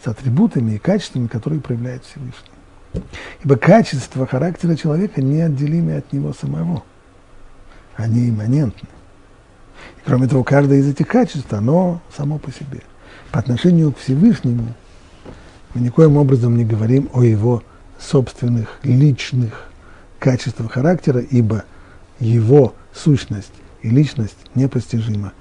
с 0.03 0.07
атрибутами 0.07 0.73
и 0.73 0.79
качествами, 0.79 1.27
которые 1.27 1.61
проявляет 1.61 2.05
Всевышний. 2.05 3.03
Ибо 3.45 3.57
качество 3.57 4.27
характера 4.27 4.77
человека 4.77 5.21
неотделимы 5.21 5.97
от 5.97 6.13
него 6.13 6.33
самого. 6.33 6.85
Они 7.97 8.31
имманентны. 8.31 8.89
И 9.99 10.01
кроме 10.05 10.29
того, 10.29 10.45
каждое 10.45 10.79
из 10.79 10.89
этих 10.89 11.09
качеств, 11.09 11.53
оно 11.53 12.01
само 12.17 12.39
по 12.39 12.51
себе. 12.53 12.83
По 13.33 13.41
отношению 13.41 13.93
к 13.93 13.99
Всевышнему 13.99 14.75
мы 15.75 15.81
никоим 15.81 16.17
образом 16.17 16.57
не 16.57 16.65
говорим 16.65 17.11
о 17.13 17.23
его 17.23 17.63
собственных 17.99 18.79
личных 18.85 19.69
качествах 20.19 20.73
характера, 20.73 21.21
ибо 21.21 21.65
его 22.21 22.75
сущность 22.93 23.53
и 23.83 23.91
личность 23.91 24.37
непостижима, 24.55 25.33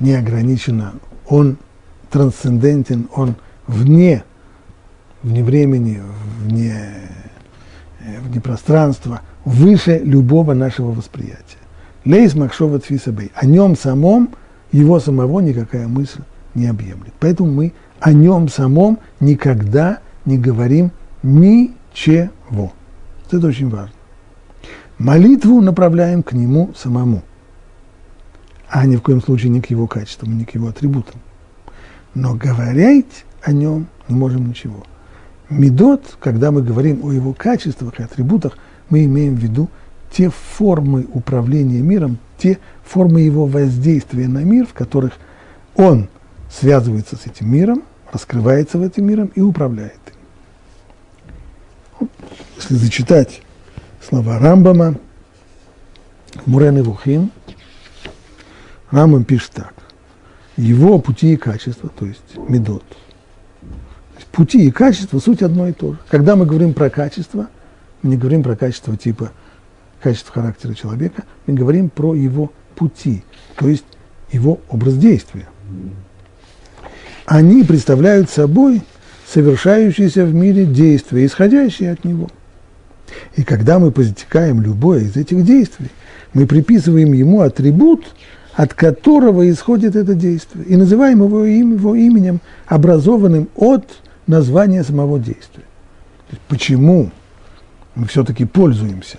не 0.00 0.14
ограничена. 0.14 0.94
Он 1.28 1.58
трансцендентен, 2.10 3.08
он 3.14 3.34
вне 3.66 4.24
вне 5.26 5.42
времени, 5.42 6.00
вне, 6.42 6.78
э, 8.00 8.20
вне 8.20 8.40
пространства, 8.40 9.22
выше 9.44 9.98
любого 9.98 10.54
нашего 10.54 10.92
восприятия. 10.92 11.58
Лейс 12.04 12.34
Махшова 12.34 12.78
Тфисабей. 12.78 13.32
О 13.34 13.46
нем 13.46 13.76
самом, 13.76 14.30
его 14.70 15.00
самого 15.00 15.40
никакая 15.40 15.88
мысль 15.88 16.20
не 16.54 16.66
объемлет. 16.66 17.12
Поэтому 17.18 17.50
мы 17.50 17.72
о 17.98 18.12
нем 18.12 18.48
самом 18.48 18.98
никогда 19.18 19.98
не 20.24 20.38
говорим 20.38 20.92
ничего. 21.22 22.72
Это 23.30 23.46
очень 23.46 23.68
важно. 23.68 23.95
Молитву 24.98 25.60
направляем 25.60 26.22
к 26.22 26.32
нему 26.32 26.72
самому, 26.76 27.22
а 28.68 28.86
ни 28.86 28.96
в 28.96 29.02
коем 29.02 29.22
случае 29.22 29.50
не 29.50 29.60
к 29.60 29.70
его 29.70 29.86
качествам, 29.86 30.38
не 30.38 30.44
к 30.44 30.54
его 30.54 30.68
атрибутам. 30.68 31.20
Но 32.14 32.34
говорить 32.34 33.24
о 33.42 33.52
нем 33.52 33.86
не 34.08 34.14
можем 34.14 34.48
ничего– 34.48 34.84
Медот, 35.48 36.16
когда 36.18 36.50
мы 36.50 36.62
говорим 36.62 37.04
о 37.04 37.12
его 37.12 37.32
качествах 37.32 38.00
и 38.00 38.02
атрибутах, 38.02 38.58
мы 38.90 39.04
имеем 39.04 39.36
в 39.36 39.38
виду 39.38 39.68
те 40.10 40.30
формы 40.30 41.06
управления 41.12 41.80
миром, 41.80 42.18
те 42.38 42.58
формы 42.84 43.20
его 43.20 43.46
воздействия 43.46 44.28
на 44.28 44.42
мир, 44.42 44.66
в 44.66 44.72
которых 44.72 45.12
он 45.76 46.08
связывается 46.50 47.16
с 47.16 47.26
этим 47.26 47.52
миром, 47.52 47.82
раскрывается 48.12 48.78
в 48.78 48.82
этом 48.82 49.04
миром 49.04 49.30
и 49.34 49.40
управляет 49.40 50.00
им. 52.00 52.08
Если 52.56 52.74
зачитать 52.74 53.42
слова 54.08 54.38
Рамбама, 54.38 54.96
Мурен 56.44 56.78
и 56.78 56.82
Вухим, 56.82 57.32
Рамбам 58.90 59.24
пишет 59.24 59.52
так. 59.52 59.74
Его 60.56 60.98
пути 60.98 61.32
и 61.32 61.36
качества, 61.36 61.90
то 61.90 62.06
есть 62.06 62.36
медот. 62.48 62.84
Пути 64.32 64.66
и 64.66 64.70
качества– 64.70 65.18
суть 65.24 65.42
одно 65.42 65.68
и 65.68 65.72
то 65.72 65.92
же. 65.92 65.98
Когда 66.08 66.36
мы 66.36 66.46
говорим 66.46 66.74
про 66.74 66.90
качество, 66.90 67.48
мы 68.02 68.10
не 68.10 68.16
говорим 68.16 68.42
про 68.42 68.54
качество 68.54 68.96
типа 68.96 69.32
качество 70.00 70.34
характера 70.34 70.74
человека, 70.74 71.24
мы 71.46 71.54
говорим 71.54 71.88
про 71.88 72.14
его 72.14 72.52
пути, 72.74 73.24
то 73.56 73.66
есть 73.66 73.84
его 74.30 74.60
образ 74.68 74.96
действия. 74.96 75.48
Они 77.24 77.64
представляют 77.64 78.30
собой 78.30 78.82
совершающиеся 79.26 80.24
в 80.24 80.34
мире 80.34 80.66
действия, 80.66 81.24
исходящие 81.24 81.92
от 81.92 82.04
него. 82.04 82.28
И 83.36 83.44
когда 83.44 83.78
мы 83.78 83.90
позитикаем 83.90 84.60
любое 84.60 85.00
из 85.00 85.16
этих 85.16 85.44
действий, 85.44 85.90
мы 86.32 86.46
приписываем 86.46 87.12
ему 87.12 87.40
атрибут, 87.40 88.04
от 88.54 88.74
которого 88.74 89.48
исходит 89.50 89.96
это 89.96 90.14
действие, 90.14 90.64
и 90.64 90.76
называем 90.76 91.22
его, 91.22 91.44
им, 91.44 91.74
его 91.74 91.94
именем, 91.94 92.40
образованным 92.66 93.48
от 93.54 93.84
названия 94.26 94.82
самого 94.82 95.18
действия. 95.18 95.64
Почему 96.48 97.10
мы 97.94 98.06
все-таки 98.06 98.44
пользуемся 98.44 99.18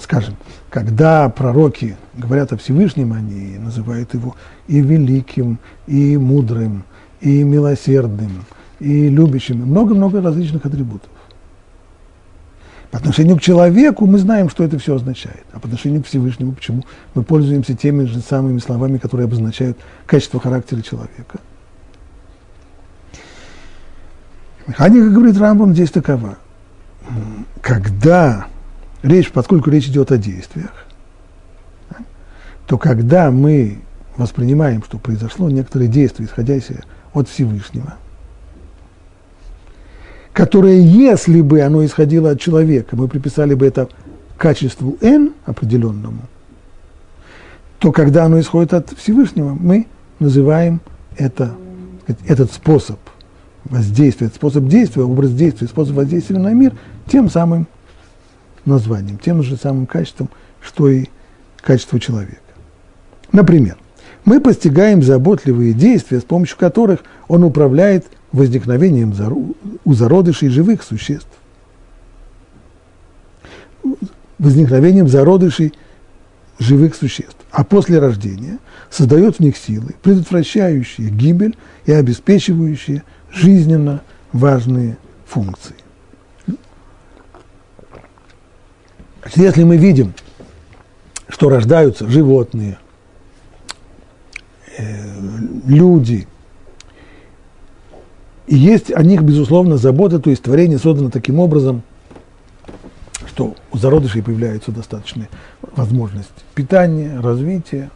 скажем, 0.00 0.36
когда 0.70 1.28
пророки 1.28 1.96
говорят 2.14 2.52
о 2.52 2.56
Всевышнем, 2.56 3.12
они 3.12 3.58
называют 3.58 4.14
его 4.14 4.36
и 4.68 4.80
великим, 4.80 5.58
и 5.86 6.16
мудрым, 6.16 6.84
и 7.20 7.42
милосердным, 7.42 8.44
и 8.78 9.08
любящим, 9.08 9.58
много-много 9.58 10.20
различных 10.20 10.64
атрибутов. 10.66 11.10
По 12.90 12.98
отношению 12.98 13.36
к 13.36 13.40
человеку 13.40 14.06
мы 14.06 14.18
знаем, 14.18 14.48
что 14.48 14.64
это 14.64 14.78
все 14.78 14.94
означает. 14.94 15.44
А 15.52 15.58
по 15.58 15.66
отношению 15.66 16.02
к 16.02 16.06
Всевышнему, 16.06 16.52
почему 16.52 16.84
мы 17.14 17.22
пользуемся 17.22 17.74
теми 17.74 18.04
же 18.04 18.20
самыми 18.20 18.58
словами, 18.58 18.98
которые 18.98 19.24
обозначают 19.24 19.76
качество 20.06 20.40
характера 20.40 20.82
человека. 20.82 21.40
Механика, 24.66 25.10
говорит 25.10 25.38
Рамбом, 25.38 25.74
здесь 25.74 25.90
такова. 25.90 26.38
Когда 27.60 28.46
речь, 29.02 29.30
поскольку 29.30 29.70
речь 29.70 29.86
идет 29.86 30.10
о 30.12 30.18
действиях, 30.18 30.86
то 32.66 32.78
когда 32.78 33.30
мы 33.30 33.78
воспринимаем, 34.16 34.82
что 34.82 34.98
произошло 34.98 35.48
некоторые 35.50 35.88
действия, 35.88 36.24
исходящие 36.24 36.82
от 37.12 37.28
Всевышнего, 37.28 37.94
которое, 40.36 40.78
если 40.80 41.40
бы 41.40 41.62
оно 41.62 41.82
исходило 41.82 42.32
от 42.32 42.40
человека, 42.40 42.94
мы 42.94 43.08
приписали 43.08 43.54
бы 43.54 43.64
это 43.64 43.88
качеству 44.36 44.98
n 45.00 45.32
определенному, 45.46 46.20
то 47.78 47.90
когда 47.90 48.26
оно 48.26 48.38
исходит 48.38 48.74
от 48.74 48.90
Всевышнего, 48.98 49.56
мы 49.58 49.86
называем 50.18 50.82
это, 51.16 51.54
этот 52.26 52.52
способ 52.52 52.98
воздействия, 53.64 54.28
способ 54.28 54.66
действия, 54.66 55.04
образ 55.04 55.32
действия, 55.32 55.68
способ 55.68 55.96
воздействия 55.96 56.38
на 56.38 56.52
мир 56.52 56.74
тем 57.06 57.30
самым 57.30 57.66
названием, 58.66 59.16
тем 59.16 59.42
же 59.42 59.56
самым 59.56 59.86
качеством, 59.86 60.28
что 60.60 60.90
и 60.90 61.06
качество 61.62 61.98
человека. 61.98 62.36
Например, 63.32 63.78
мы 64.26 64.42
постигаем 64.42 65.02
заботливые 65.02 65.72
действия, 65.72 66.20
с 66.20 66.24
помощью 66.24 66.58
которых 66.58 67.04
он 67.26 67.42
управляет 67.42 68.04
возникновением 68.36 69.14
у 69.84 69.94
зародышей 69.94 70.50
живых 70.50 70.82
существ. 70.82 71.28
Возникновением 74.38 75.08
зародышей 75.08 75.72
живых 76.58 76.94
существ. 76.94 77.36
А 77.50 77.64
после 77.64 77.98
рождения 77.98 78.58
создает 78.90 79.36
в 79.36 79.40
них 79.40 79.56
силы, 79.56 79.94
предотвращающие 80.02 81.08
гибель 81.08 81.56
и 81.86 81.92
обеспечивающие 81.92 83.02
жизненно 83.30 84.02
важные 84.32 84.98
функции. 85.26 85.76
Если 89.34 89.64
мы 89.64 89.78
видим, 89.78 90.12
что 91.28 91.48
рождаются 91.48 92.06
животные, 92.06 92.78
э, 94.76 94.84
люди, 95.66 96.28
и 98.46 98.56
есть 98.56 98.92
о 98.92 99.02
них, 99.02 99.22
безусловно, 99.22 99.76
забота, 99.76 100.18
то 100.20 100.30
есть 100.30 100.42
творение 100.42 100.78
создано 100.78 101.10
таким 101.10 101.40
образом, 101.40 101.82
что 103.26 103.54
у 103.72 103.78
зародышей 103.78 104.22
появляется 104.22 104.70
достаточная 104.70 105.28
возможность 105.74 106.30
питания, 106.54 107.18
развития, 107.20 107.90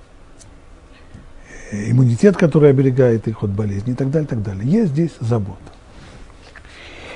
э, 1.70 1.90
иммунитет, 1.92 2.36
который 2.36 2.70
оберегает 2.70 3.28
их 3.28 3.42
от 3.44 3.50
болезней 3.50 3.92
и 3.92 3.96
так 3.96 4.10
далее, 4.10 4.26
и 4.26 4.30
так 4.30 4.42
далее. 4.42 4.68
Есть 4.68 4.92
здесь 4.92 5.12
забота. 5.20 5.58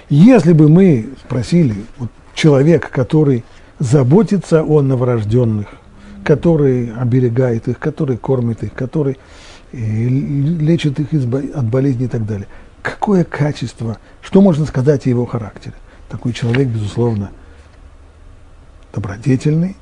Если 0.09 0.53
бы 0.53 0.69
мы 0.69 1.11
спросили 1.27 1.75
вот, 1.99 2.11
человека, 2.35 2.89
который 2.91 3.45
заботится 3.79 4.63
о 4.63 4.81
новорожденных, 4.81 5.67
который 6.25 6.93
оберегает 6.95 7.69
их, 7.69 7.79
который 7.79 8.17
кормит 8.17 8.63
их, 8.63 8.75
который 8.75 9.19
э, 9.73 9.77
лечит 9.77 11.01
их 11.01 11.09
от 11.13 11.65
болезней 11.65 12.07
и 12.07 12.09
так 12.09 12.25
далее. 12.27 12.47
Какое 12.85 13.25
качество, 13.25 13.97
что 14.21 14.43
можно 14.43 14.67
сказать 14.67 15.07
о 15.07 15.09
его 15.09 15.25
характере? 15.25 15.75
Такой 16.11 16.35
человек, 16.35 16.69
безусловно, 16.69 17.31
добродетельный, 18.93 19.75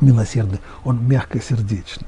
милосердный, 0.00 0.60
он 0.84 1.06
мягкосердечный. 1.06 2.06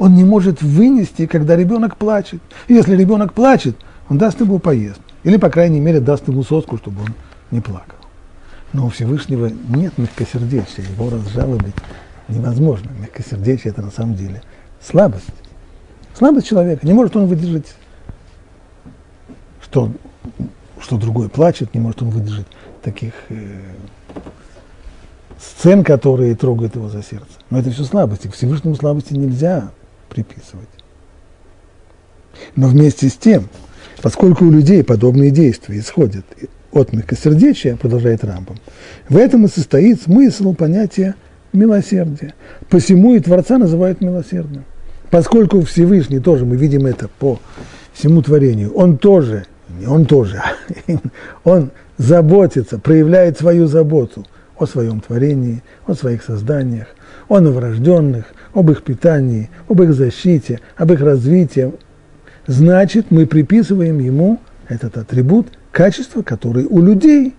Он 0.00 0.16
не 0.16 0.24
может 0.24 0.62
вынести, 0.62 1.26
когда 1.26 1.54
ребенок 1.54 1.96
плачет. 1.96 2.42
Если 2.66 2.96
ребенок 2.96 3.34
плачет, 3.34 3.76
он 4.08 4.18
даст 4.18 4.40
ему 4.40 4.58
поесть. 4.58 5.00
Или, 5.22 5.36
по 5.36 5.48
крайней 5.48 5.78
мере, 5.78 6.00
даст 6.00 6.26
ему 6.26 6.42
соску, 6.42 6.76
чтобы 6.76 7.02
он 7.02 7.14
не 7.52 7.60
плакал. 7.60 7.98
Но 8.72 8.86
у 8.86 8.88
Всевышнего 8.88 9.52
нет 9.68 9.96
мягкосердечия, 9.96 10.82
его 10.82 11.08
разжалобить 11.08 11.76
невозможно. 12.26 12.90
Мягкосердечие– 12.98 13.72
это 13.72 13.82
на 13.82 13.92
самом 13.92 14.16
деле 14.16 14.42
слабость. 14.80 15.30
Слабость 16.18 16.48
человека. 16.48 16.84
Не 16.84 16.94
может 16.94 17.14
он 17.14 17.26
выдержать, 17.26 17.76
что, 19.64 19.90
что 20.80 20.96
другой 20.96 21.28
плачет, 21.28 21.74
не 21.74 21.80
может 21.80 22.02
он 22.02 22.10
выдержать 22.10 22.46
таких 22.82 23.12
э, 23.30 23.60
сцен, 25.40 25.84
которые 25.84 26.34
трогают 26.36 26.76
его 26.76 26.88
за 26.88 27.02
сердце. 27.02 27.26
Но 27.50 27.58
это 27.58 27.70
все 27.70 27.84
слабости. 27.84 28.28
К 28.28 28.34
Всевышнему 28.34 28.76
слабости 28.76 29.14
нельзя 29.14 29.70
приписывать. 30.08 30.68
Но 32.56 32.68
вместе 32.68 33.08
с 33.08 33.14
тем, 33.14 33.48
поскольку 34.02 34.44
у 34.44 34.50
людей 34.50 34.84
подобные 34.84 35.30
действия 35.30 35.78
исходят 35.78 36.24
от 36.72 36.92
мягкосердечия, 36.92 37.76
продолжает 37.76 38.24
Рамбом, 38.24 38.58
в 39.08 39.16
этом 39.16 39.46
и 39.46 39.48
состоит 39.48 40.02
смысл 40.02 40.54
понятия 40.54 41.14
милосердия. 41.52 42.34
Посему 42.68 43.14
и 43.14 43.20
Творца 43.20 43.58
называют 43.58 44.00
милосердным. 44.00 44.64
Поскольку 45.10 45.62
Всевышний 45.62 46.18
тоже, 46.18 46.44
мы 46.44 46.56
видим 46.56 46.86
это 46.86 47.08
по 47.08 47.38
всему 47.92 48.20
творению, 48.22 48.72
он 48.74 48.98
тоже, 48.98 49.46
не 49.78 49.86
он 49.86 50.06
тоже, 50.06 50.42
он 51.44 51.70
заботится, 51.98 52.78
проявляет 52.78 53.38
свою 53.38 53.66
заботу 53.66 54.26
о 54.58 54.66
своем 54.66 55.00
творении, 55.00 55.62
о 55.86 55.94
своих 55.94 56.22
созданиях, 56.22 56.88
о 57.28 57.40
новорожденных, 57.40 58.26
об 58.52 58.70
их 58.70 58.82
питании, 58.82 59.50
об 59.68 59.82
их 59.82 59.94
защите, 59.94 60.60
об 60.76 60.92
их 60.92 61.00
развитии. 61.00 61.72
Значит, 62.46 63.06
мы 63.10 63.26
приписываем 63.26 63.98
ему 63.98 64.38
этот 64.68 64.96
атрибут 64.96 65.48
качество, 65.72 66.22
которое 66.22 66.66
у 66.66 66.80
людей, 66.80 67.34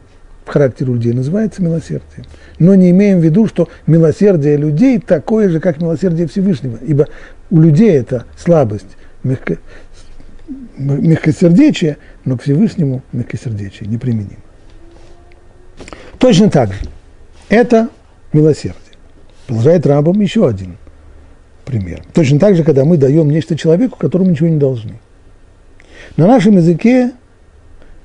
в 0.46 0.50
характере 0.50 0.94
людей 0.94 1.14
называется 1.14 1.64
милосердием. 1.64 2.26
Но 2.60 2.76
не 2.76 2.92
имеем 2.92 3.20
в 3.20 3.24
виду, 3.24 3.48
что 3.48 3.70
милосердие 3.88 4.58
людей 4.58 5.00
такое 5.00 5.50
же, 5.50 5.60
как 5.60 5.82
милосердие 5.82 6.28
Всевышнего, 6.28 6.78
ибо 6.86 7.08
у 7.50 7.62
людей 7.62 7.92
это 7.98 8.26
слабость, 8.38 8.98
мягкосердечие, 10.78 11.98
но 12.24 12.38
к 12.38 12.44
Всевышнему 12.44 13.02
мягкосердечие 13.12 13.90
неприменимо. 13.90 14.42
Точно 16.20 16.50
так 16.50 16.74
же. 16.74 16.80
Это 17.50 17.90
милосердие. 18.34 18.82
Продолжает 19.48 19.86
Рамбом 19.86 20.20
еще 20.22 20.48
один 20.48 20.78
пример. 21.66 22.04
Точно 22.14 22.40
так 22.40 22.56
же, 22.56 22.64
когда 22.64 22.86
мы 22.86 22.98
даем 22.98 23.30
нечто 23.30 23.58
человеку, 23.58 23.98
которому 23.98 24.32
ничего 24.32 24.48
не 24.48 24.58
должны. 24.58 25.00
На 26.16 26.28
нашем 26.28 26.58
языке 26.58 27.12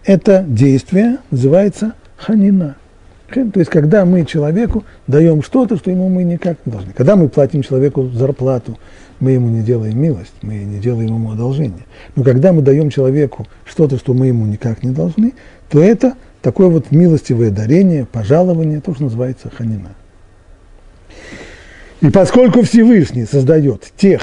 это 0.04 0.44
действие 0.46 1.18
называется 1.30 1.94
ханина. 2.16 2.76
То 3.32 3.60
есть, 3.60 3.70
когда 3.70 4.04
мы 4.04 4.24
человеку 4.24 4.84
даем 5.06 5.42
что-то, 5.42 5.76
что 5.76 5.90
ему 5.90 6.08
мы 6.08 6.24
никак 6.24 6.58
не 6.64 6.72
должны. 6.72 6.92
Когда 6.92 7.16
мы 7.16 7.28
платим 7.28 7.62
человеку 7.62 8.08
зарплату, 8.08 8.78
мы 9.20 9.32
ему 9.32 9.48
не 9.48 9.62
делаем 9.62 10.00
милость, 10.00 10.32
мы 10.42 10.54
не 10.54 10.78
делаем 10.78 11.08
ему 11.08 11.30
одолжение. 11.30 11.84
Но 12.16 12.24
когда 12.24 12.52
мы 12.52 12.62
даем 12.62 12.90
человеку 12.90 13.46
что-то, 13.64 13.98
что 13.98 14.14
мы 14.14 14.28
ему 14.28 14.46
никак 14.46 14.82
не 14.82 14.90
должны, 14.90 15.34
то 15.68 15.80
это 15.80 16.14
такое 16.42 16.68
вот 16.68 16.90
милостивое 16.90 17.50
дарение, 17.50 18.06
пожалование, 18.06 18.80
то, 18.80 18.94
что 18.94 19.04
называется 19.04 19.50
ханина. 19.50 19.90
И 22.00 22.10
поскольку 22.10 22.62
Всевышний 22.62 23.26
создает 23.26 23.92
тех 23.96 24.22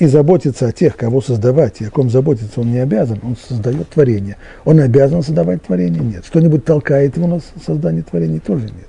и 0.00 0.06
заботится 0.06 0.66
о 0.66 0.72
тех, 0.72 0.96
кого 0.96 1.20
создавать, 1.20 1.82
и 1.82 1.84
о 1.84 1.90
ком 1.90 2.08
заботиться 2.08 2.62
он 2.62 2.72
не 2.72 2.78
обязан, 2.78 3.20
он 3.22 3.36
создает 3.36 3.90
творение. 3.90 4.38
Он 4.64 4.80
обязан 4.80 5.22
создавать 5.22 5.62
творение? 5.62 6.02
Нет. 6.02 6.24
Что-нибудь 6.24 6.64
толкает 6.64 7.18
его 7.18 7.26
на 7.26 7.40
создание 7.64 8.02
творения? 8.02 8.40
Тоже 8.40 8.64
нет. 8.64 8.88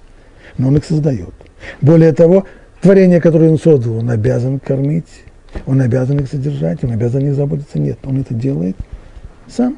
Но 0.58 0.70
он 0.70 0.78
их 0.78 0.86
создает. 0.86 1.34
Более 1.82 2.14
того, 2.14 2.46
творение, 2.82 3.20
которое 3.20 3.52
он 3.52 3.60
создал, 3.60 3.98
он 3.98 4.10
обязан 4.10 4.60
кормить, 4.60 5.24
он 5.66 5.82
обязан 5.82 6.18
их 6.20 6.30
содержать, 6.30 6.82
он 6.86 6.92
обязан 6.92 7.20
о 7.20 7.24
них 7.24 7.36
заботиться. 7.36 7.78
Нет, 7.78 8.00
он 8.06 8.22
это 8.22 8.34
делает 8.34 8.78
сам, 9.50 9.78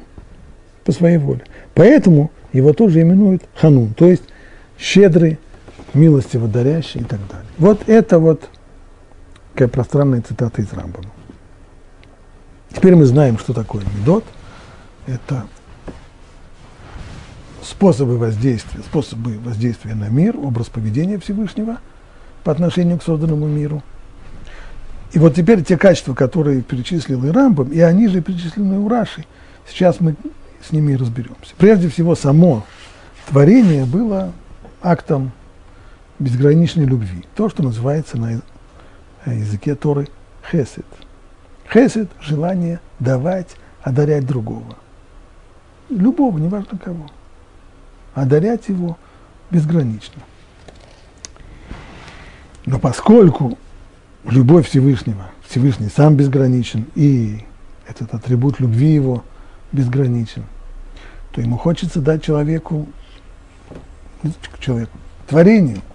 по 0.84 0.92
своей 0.92 1.18
воле. 1.18 1.42
Поэтому 1.74 2.30
его 2.52 2.72
тоже 2.72 3.02
именуют 3.02 3.42
ханун, 3.56 3.92
то 3.94 4.06
есть 4.08 4.22
щедрый, 4.78 5.40
милостиво 5.94 6.46
дарящий 6.46 7.00
и 7.00 7.04
так 7.04 7.18
далее. 7.28 7.46
Вот 7.58 7.88
это 7.88 8.20
вот 8.20 8.48
такая 9.52 9.66
пространная 9.66 10.22
цитата 10.22 10.62
из 10.62 10.72
Рамбама. 10.72 11.10
Теперь 12.74 12.96
мы 12.96 13.04
знаем, 13.04 13.38
что 13.38 13.52
такое 13.52 13.82
медот. 13.98 14.24
Это 15.06 15.46
способы 17.62 18.18
воздействия, 18.18 18.82
способы 18.82 19.38
воздействия 19.38 19.94
на 19.94 20.08
мир, 20.08 20.36
образ 20.36 20.68
поведения 20.68 21.18
Всевышнего 21.18 21.78
по 22.42 22.52
отношению 22.52 22.98
к 22.98 23.02
созданному 23.02 23.46
миру. 23.46 23.82
И 25.12 25.18
вот 25.18 25.34
теперь 25.34 25.62
те 25.62 25.78
качества, 25.78 26.14
которые 26.14 26.62
перечислил 26.62 27.24
и 27.24 27.30
Рамбам, 27.30 27.70
и 27.70 27.80
они 27.80 28.08
же 28.08 28.20
перечислены 28.20 28.78
у 28.78 28.88
Раши, 28.88 29.24
сейчас 29.68 30.00
мы 30.00 30.16
с 30.66 30.72
ними 30.72 30.94
разберемся. 30.94 31.54
Прежде 31.56 31.88
всего, 31.88 32.14
само 32.14 32.64
творение 33.28 33.84
было 33.84 34.32
актом 34.82 35.32
безграничной 36.18 36.84
любви. 36.84 37.24
То, 37.36 37.48
что 37.48 37.62
называется 37.62 38.18
на 38.18 38.42
языке 39.26 39.74
Торы 39.74 40.08
хесед. 40.50 40.84
Хесед– 41.74 42.08
желание 42.20 42.78
давать, 43.00 43.56
одарять 43.82 44.24
другого. 44.24 44.76
Любого, 45.90 46.38
неважно 46.38 46.78
кого. 46.78 47.10
Одарять 48.14 48.68
его 48.68 48.96
безгранично. 49.50 50.22
Но 52.64 52.78
поскольку 52.78 53.58
любовь 54.24 54.68
Всевышнего, 54.68 55.26
Всевышний 55.48 55.88
сам 55.88 56.14
безграничен, 56.14 56.86
и 56.94 57.44
этот 57.88 58.14
атрибут 58.14 58.60
любви 58.60 58.94
его 58.94 59.24
безграничен, 59.72 60.44
то 61.32 61.40
ему 61.40 61.58
хочется 61.58 62.00
дать 62.00 62.22
человеку, 62.22 62.86
человеку, 64.60 64.96
творению– 65.26 65.80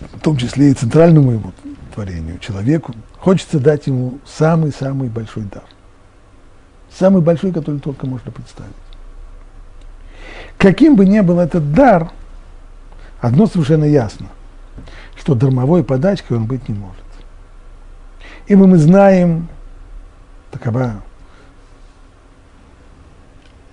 в 0.00 0.20
том 0.20 0.36
числе 0.36 0.70
и 0.70 0.74
центральному 0.74 1.32
его 1.32 1.52
творению, 1.94 2.38
человеку, 2.38 2.94
хочется 3.26 3.58
дать 3.58 3.88
ему 3.88 4.20
самый-самый 4.24 5.08
большой 5.08 5.42
дар. 5.42 5.64
Самый 6.96 7.22
большой, 7.22 7.50
который 7.50 7.80
только 7.80 8.06
можно 8.06 8.30
представить. 8.30 8.70
Каким 10.56 10.94
бы 10.94 11.04
ни 11.04 11.18
был 11.18 11.40
этот 11.40 11.72
дар, 11.72 12.12
одно 13.20 13.48
совершенно 13.48 13.82
ясно, 13.82 14.28
что 15.16 15.34
дармовой 15.34 15.82
подачкой 15.82 16.36
он 16.36 16.46
быть 16.46 16.68
не 16.68 16.76
может. 16.76 17.02
Ибо 18.46 18.68
мы 18.68 18.78
знаем, 18.78 19.48
такова, 20.52 21.02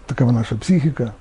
такова 0.07 0.31
наша 0.31 0.57
психика, 0.57 1.13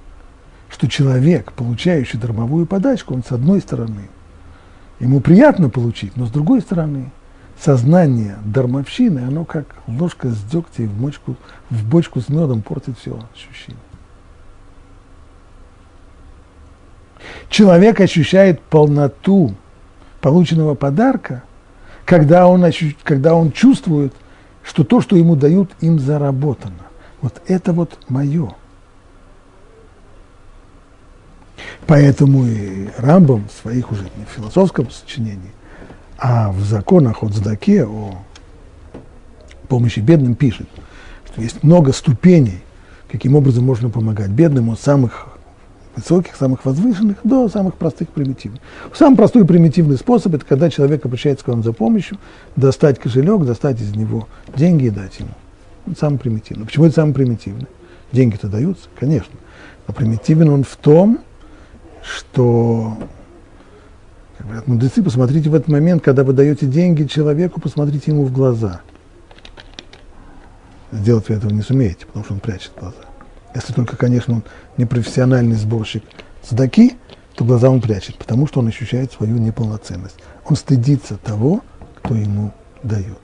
что 0.70 0.88
человек, 0.88 1.52
получающий 1.52 2.18
дармовую 2.18 2.64
подачку, 2.64 3.12
он 3.12 3.22
с 3.22 3.30
одной 3.30 3.60
стороны– 3.60 4.08
ему 5.00 5.20
приятно 5.20 5.68
получить, 5.68 6.16
но 6.16 6.24
с 6.24 6.30
другой 6.30 6.62
стороны, 6.62 7.10
сознание 7.62 8.38
дармовщины, 8.44 9.20
оно 9.20 9.44
как 9.44 9.66
ложка 9.86 10.28
с 10.28 10.42
дегтя 10.42 10.82
в, 10.82 11.00
мочку, 11.00 11.36
в 11.70 11.84
бочку 11.84 12.20
с 12.20 12.28
медом 12.28 12.62
портит 12.62 12.98
все 12.98 13.18
ощущение. 13.32 13.78
Человек 17.48 18.00
ощущает 18.00 18.60
полноту 18.60 19.54
полученного 20.20 20.74
подарка, 20.74 21.44
когда 22.04 22.48
он, 22.48 22.64
ощущ... 22.64 22.96
когда 23.04 23.34
он 23.34 23.52
чувствует, 23.52 24.12
что 24.64 24.82
то, 24.82 25.00
что 25.00 25.16
ему 25.16 25.36
дают, 25.36 25.70
им 25.80 26.00
заработано. 26.00 26.74
Вот 27.20 27.40
это 27.46 27.72
вот 27.72 27.96
мое. 28.08 28.54
Поэтому 31.86 32.44
и 32.44 32.88
Рамбам 32.98 33.46
в 33.48 33.52
своих 33.52 33.92
уже 33.92 34.04
не 34.16 34.24
философском 34.24 34.90
сочинении, 34.90 35.52
а 36.22 36.52
в 36.52 36.60
законах 36.60 37.24
от 37.24 37.34
Задаке 37.34 37.84
о 37.84 38.14
помощи 39.66 39.98
бедным 39.98 40.36
пишет, 40.36 40.68
что 41.26 41.42
есть 41.42 41.64
много 41.64 41.92
ступеней, 41.92 42.60
каким 43.10 43.34
образом 43.34 43.64
можно 43.64 43.90
помогать 43.90 44.30
бедным 44.30 44.70
от 44.70 44.78
самых 44.78 45.26
высоких, 45.96 46.36
самых 46.36 46.64
возвышенных 46.64 47.16
до 47.24 47.48
самых 47.48 47.74
простых, 47.74 48.08
примитивных. 48.10 48.60
Самый 48.94 49.16
простой 49.16 49.44
примитивный 49.44 49.96
способ– 49.96 50.32
это 50.34 50.44
когда 50.44 50.70
человек 50.70 51.04
обращается 51.04 51.44
к 51.44 51.48
вам 51.48 51.64
за 51.64 51.72
помощью, 51.72 52.18
достать 52.54 53.00
кошелек, 53.00 53.44
достать 53.44 53.80
из 53.80 53.96
него 53.96 54.28
деньги 54.54 54.84
и 54.84 54.90
дать 54.90 55.18
ему. 55.18 55.30
Это 55.88 55.98
самый 55.98 56.20
примитивный. 56.20 56.66
Почему 56.66 56.84
это 56.84 56.94
самый 56.94 57.14
примитивный? 57.14 57.66
Деньги-то 58.12 58.46
даются, 58.46 58.88
конечно. 58.98 59.34
Но 59.88 59.92
примитивен 59.92 60.50
он 60.50 60.62
в 60.62 60.76
том, 60.76 61.18
что, 62.00 62.96
говорят 64.42 64.66
мудрецы, 64.66 65.02
посмотрите 65.02 65.50
в 65.50 65.54
этот 65.54 65.68
момент, 65.68 66.02
когда 66.02 66.24
вы 66.24 66.32
даете 66.32 66.66
деньги 66.66 67.04
человеку, 67.04 67.60
посмотрите 67.60 68.10
ему 68.10 68.24
в 68.24 68.32
глаза. 68.32 68.80
Сделать 70.90 71.28
вы 71.28 71.36
этого 71.36 71.50
не 71.50 71.62
сумеете, 71.62 72.06
потому 72.06 72.24
что 72.24 72.34
он 72.34 72.40
прячет 72.40 72.72
глаза. 72.78 72.96
Если 73.54 73.72
только, 73.72 73.96
конечно, 73.96 74.34
он 74.34 74.44
не 74.76 74.84
профессиональный 74.84 75.56
сборщик 75.56 76.02
садаки, 76.42 76.96
то 77.34 77.44
глаза 77.44 77.70
он 77.70 77.80
прячет, 77.80 78.16
потому 78.16 78.46
что 78.46 78.60
он 78.60 78.68
ощущает 78.68 79.12
свою 79.12 79.38
неполноценность. 79.38 80.16
Он 80.44 80.56
стыдится 80.56 81.16
того, 81.16 81.62
кто 81.96 82.14
ему 82.14 82.52
дает. 82.82 83.18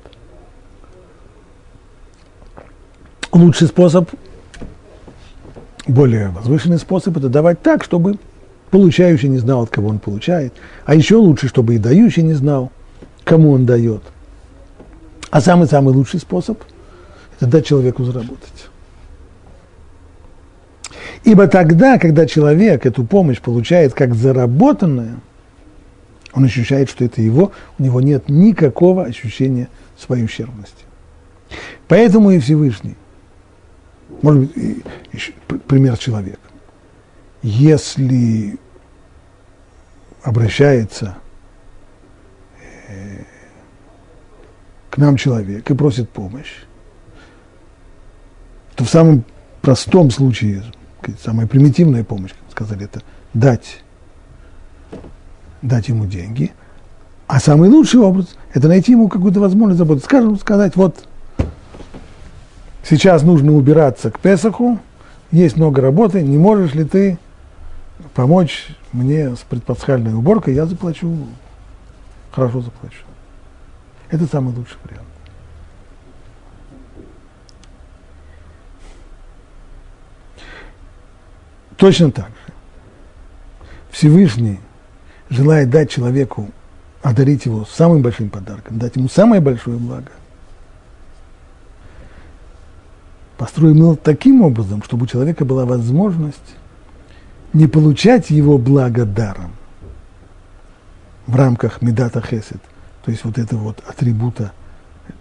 Лучший 3.32 3.68
способ, 3.68 4.10
более 5.86 6.28
возвышенный 6.28 6.78
способ, 6.78 7.16
это 7.16 7.28
давать 7.28 7.60
так, 7.62 7.84
чтобы 7.84 8.18
Получающий 8.70 9.28
не 9.28 9.38
знал, 9.38 9.62
от 9.62 9.70
кого 9.70 9.88
он 9.88 9.98
получает. 9.98 10.52
А 10.84 10.94
еще 10.94 11.16
лучше, 11.16 11.48
чтобы 11.48 11.74
и 11.74 11.78
дающий 11.78 12.22
не 12.22 12.34
знал, 12.34 12.70
кому 13.24 13.52
он 13.52 13.66
дает. 13.66 14.02
А 15.30 15.40
самый-самый 15.40 15.94
лучший 15.94 16.20
способ– 16.20 16.62
это 17.36 17.50
дать 17.50 17.66
человеку 17.66 18.04
заработать. 18.04 18.68
Ибо 21.24 21.46
тогда, 21.46 21.98
когда 21.98 22.26
человек 22.26 22.86
эту 22.86 23.04
помощь 23.04 23.40
получает 23.40 23.92
как 23.92 24.14
заработанное, 24.14 25.16
он 26.32 26.44
ощущает, 26.44 26.88
что 26.88 27.04
это 27.04 27.20
его, 27.20 27.52
у 27.78 27.82
него 27.82 28.00
нет 28.00 28.28
никакого 28.28 29.04
ощущения 29.04 29.68
своей 29.98 30.24
ущербности. 30.24 30.84
Поэтому 31.88 32.30
и 32.30 32.38
Всевышний, 32.38 32.96
может 34.22 34.42
быть, 34.42 34.84
еще 35.12 35.32
пример 35.66 35.96
человека 35.96 36.47
если 37.42 38.58
обращается 40.22 41.16
э, 42.88 43.22
к 44.90 44.96
нам 44.98 45.16
человек 45.16 45.70
и 45.70 45.74
просит 45.74 46.10
помощь, 46.10 46.54
то 48.74 48.84
в 48.84 48.88
самом 48.90 49.24
простом 49.62 50.10
случае, 50.10 50.62
самая 51.22 51.46
примитивная 51.46 52.04
помощь, 52.04 52.30
как 52.30 52.50
сказали, 52.50 52.84
это 52.84 53.02
дать, 53.34 53.82
дать 55.62 55.88
ему 55.88 56.06
деньги, 56.06 56.52
а 57.26 57.40
самый 57.40 57.68
лучший 57.68 58.00
образ– 58.00 58.36
это 58.54 58.68
найти 58.68 58.92
ему 58.92 59.08
какую-то 59.08 59.40
возможность 59.40 59.78
заботиться. 59.78 60.06
Скажем, 60.06 60.38
сказать, 60.38 60.76
вот 60.76 61.06
сейчас 62.82 63.22
нужно 63.22 63.52
убираться 63.52 64.10
к 64.10 64.18
Песаху, 64.18 64.78
есть 65.30 65.56
много 65.56 65.82
работы, 65.82 66.22
не 66.22 66.38
можешь 66.38 66.74
ли 66.74 66.84
ты 66.84 67.18
помочь 68.18 68.66
мне 68.92 69.36
с 69.36 69.38
предпасхальной 69.48 70.12
уборкой, 70.12 70.52
я 70.52 70.66
заплачу, 70.66 71.28
хорошо 72.32 72.62
заплачу. 72.62 73.04
Это 74.10 74.26
самый 74.26 74.52
лучший 74.56 74.76
вариант. 74.82 75.06
Точно 81.76 82.10
так 82.10 82.26
же. 82.26 82.52
Всевышний 83.92 84.58
желает 85.30 85.70
дать 85.70 85.88
человеку, 85.88 86.50
одарить 87.02 87.46
его 87.46 87.66
самым 87.66 88.02
большим 88.02 88.30
подарком, 88.30 88.80
дать 88.80 88.96
ему 88.96 89.08
самое 89.08 89.40
большое 89.40 89.76
благо. 89.76 90.10
Построим 93.36 93.76
его 93.76 93.94
таким 93.94 94.42
образом, 94.42 94.82
чтобы 94.82 95.04
у 95.04 95.06
человека 95.06 95.44
была 95.44 95.64
возможность 95.64 96.56
не 97.52 97.66
получать 97.66 98.30
его 98.30 98.58
благо 98.58 99.04
даром 99.04 99.52
в 101.26 101.36
рамках 101.36 101.82
медата 101.82 102.20
хесед, 102.20 102.60
то 103.04 103.10
есть 103.10 103.24
вот 103.24 103.38
этого 103.38 103.60
вот 103.60 103.82
атрибута 103.86 104.52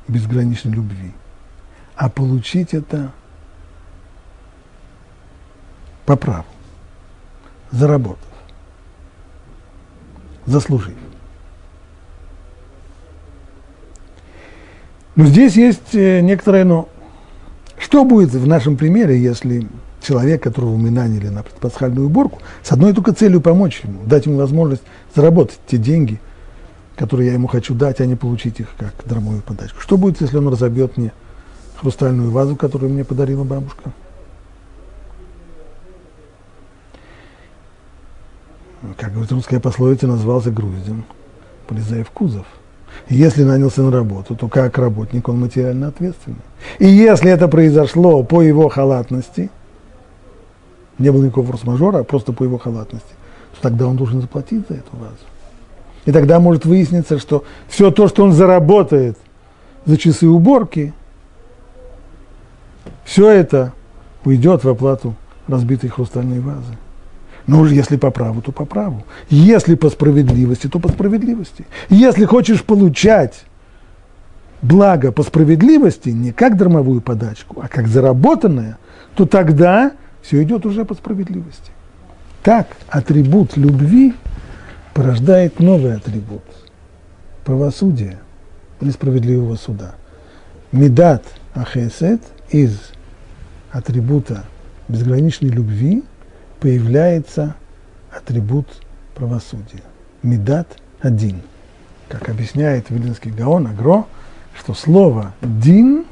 безграничной 0.08 0.74
любви, 0.74 1.14
а 1.96 2.10
получить 2.10 2.74
это 2.74 3.12
по 6.06 6.16
праву, 6.16 6.46
заработав, 7.72 8.20
заслужив. 10.46 10.96
Но 15.18 15.26
здесь 15.26 15.56
есть 15.56 15.96
э, 15.96 16.22
некоторое 16.22 16.64
но. 16.64 16.88
Что 17.80 18.06
будет 18.06 18.30
в 18.32 18.48
нашем 18.48 18.78
примере, 18.78 19.20
если 19.20 19.68
человек, 20.08 20.42
которого 20.42 20.78
мы 20.78 20.90
наняли 20.90 21.28
на 21.28 21.44
пасхальную 21.44 22.08
уборку, 22.08 22.40
с 22.64 22.72
одной 22.72 22.94
только 22.94 23.14
целью 23.14 23.42
помочь 23.42 23.82
ему, 23.84 24.04
дать 24.06 24.26
ему 24.26 24.38
возможность 24.38 24.84
заработать 25.14 25.60
те 25.68 25.78
деньги, 25.78 26.22
которые 26.96 27.28
я 27.28 27.34
ему 27.34 27.48
хочу 27.48 27.76
дать, 27.76 28.00
а 28.00 28.06
не 28.06 28.16
получить 28.16 28.62
их 28.62 28.70
как 28.78 28.94
дармовую 29.04 29.42
подачку. 29.42 29.82
Что 29.82 29.98
будет, 29.98 30.22
если 30.22 30.38
он 30.38 30.48
разобьет 30.48 30.96
мне 30.96 31.12
хрустальную 31.76 32.32
вазу, 32.32 32.56
которую 32.56 32.94
мне 32.94 33.04
подарила 33.04 33.44
бабушка? 33.44 33.92
Как 38.96 39.12
говорит 39.12 39.32
русская 39.34 39.60
пословица, 39.60 40.08
назвался 40.08 40.52
груздем, 40.52 41.04
полезая 41.68 42.06
в 42.06 42.12
кузов. 42.12 42.46
Если 43.10 43.44
нанялся 43.44 43.82
на 43.82 43.92
работу, 43.92 44.36
то 44.36 44.48
как 44.48 44.78
работник 44.78 45.28
он 45.28 45.42
материально 45.42 45.90
ответственный. 45.90 46.38
И 46.80 46.88
если 46.88 47.30
это 47.30 47.50
произошло 47.50 48.24
по 48.24 48.42
его 48.42 48.70
халатности, 48.70 49.50
не 51.00 51.12
было 51.12 51.24
никакого 51.24 51.48
форс-мажора, 51.48 52.00
а 52.00 52.04
просто 52.04 52.34
по 52.34 52.44
его 52.44 52.58
халатности, 52.58 53.14
то 53.56 53.62
тогда 53.62 53.88
он 53.88 53.96
должен 53.96 54.22
заплатить 54.22 54.68
за 54.68 54.76
эту 54.76 54.96
вазу. 54.98 55.16
И 56.06 56.12
тогда 56.12 56.40
может 56.40 56.66
выясниться, 56.66 57.20
что 57.20 57.44
все 57.68 57.92
то, 57.92 58.08
что 58.08 58.24
он 58.24 58.32
заработает 58.32 59.18
за 59.86 59.98
часы 59.98 60.28
уборки, 60.28 60.94
все 63.04 63.30
это 63.30 63.74
уйдет 64.24 64.64
в 64.64 64.70
оплату 64.70 65.16
разбитой 65.48 65.90
хрустальной 65.90 66.40
вазы. 66.40 66.78
Но 67.46 67.62
уже 67.62 67.76
если 67.76 67.96
по 67.96 68.12
праву, 68.12 68.42
то 68.42 68.52
по 68.52 68.66
праву. 68.66 69.06
Если 69.30 69.76
по 69.76 69.90
справедливости, 69.90 70.68
то 70.68 70.80
по 70.80 70.90
справедливости. 70.90 71.66
Если 71.90 72.26
хочешь 72.26 72.64
получать 72.64 73.46
благо 74.62 75.12
по 75.12 75.24
справедливости, 75.24 76.10
не 76.10 76.34
как 76.34 76.58
дармовую 76.58 77.02
подачку, 77.02 77.62
а 77.62 77.68
как 77.68 77.88
заработанное, 77.88 78.78
то 79.16 79.26
тогда 79.26 79.94
все 80.28 80.44
идет 80.44 80.66
уже 80.66 80.84
по 80.84 80.94
справедливости. 80.94 81.72
Так 82.44 82.68
атрибут 82.90 83.56
любви 83.56 84.14
порождает 84.94 85.60
новый 85.62 85.96
атрибут– 85.96 86.44
правосудия 87.46 88.20
или 88.82 88.90
справедливого 88.90 89.56
суда. 89.56 89.96
Медат 90.74 91.24
ахесет 91.54 92.22
из 92.50 92.78
атрибута 93.72 94.44
безграничной 94.90 95.50
любви 95.50 96.04
появляется 96.60 97.56
атрибут 98.12 98.68
правосудия. 99.16 99.84
Медат 100.24 100.78
один. 101.00 101.42
Как 102.10 102.28
объясняет 102.28 102.90
Вилинский 102.90 103.32
Гаон 103.32 103.68
Агро, 103.68 104.06
что 104.58 104.74
слово 104.74 105.34
«дин» 105.42 106.06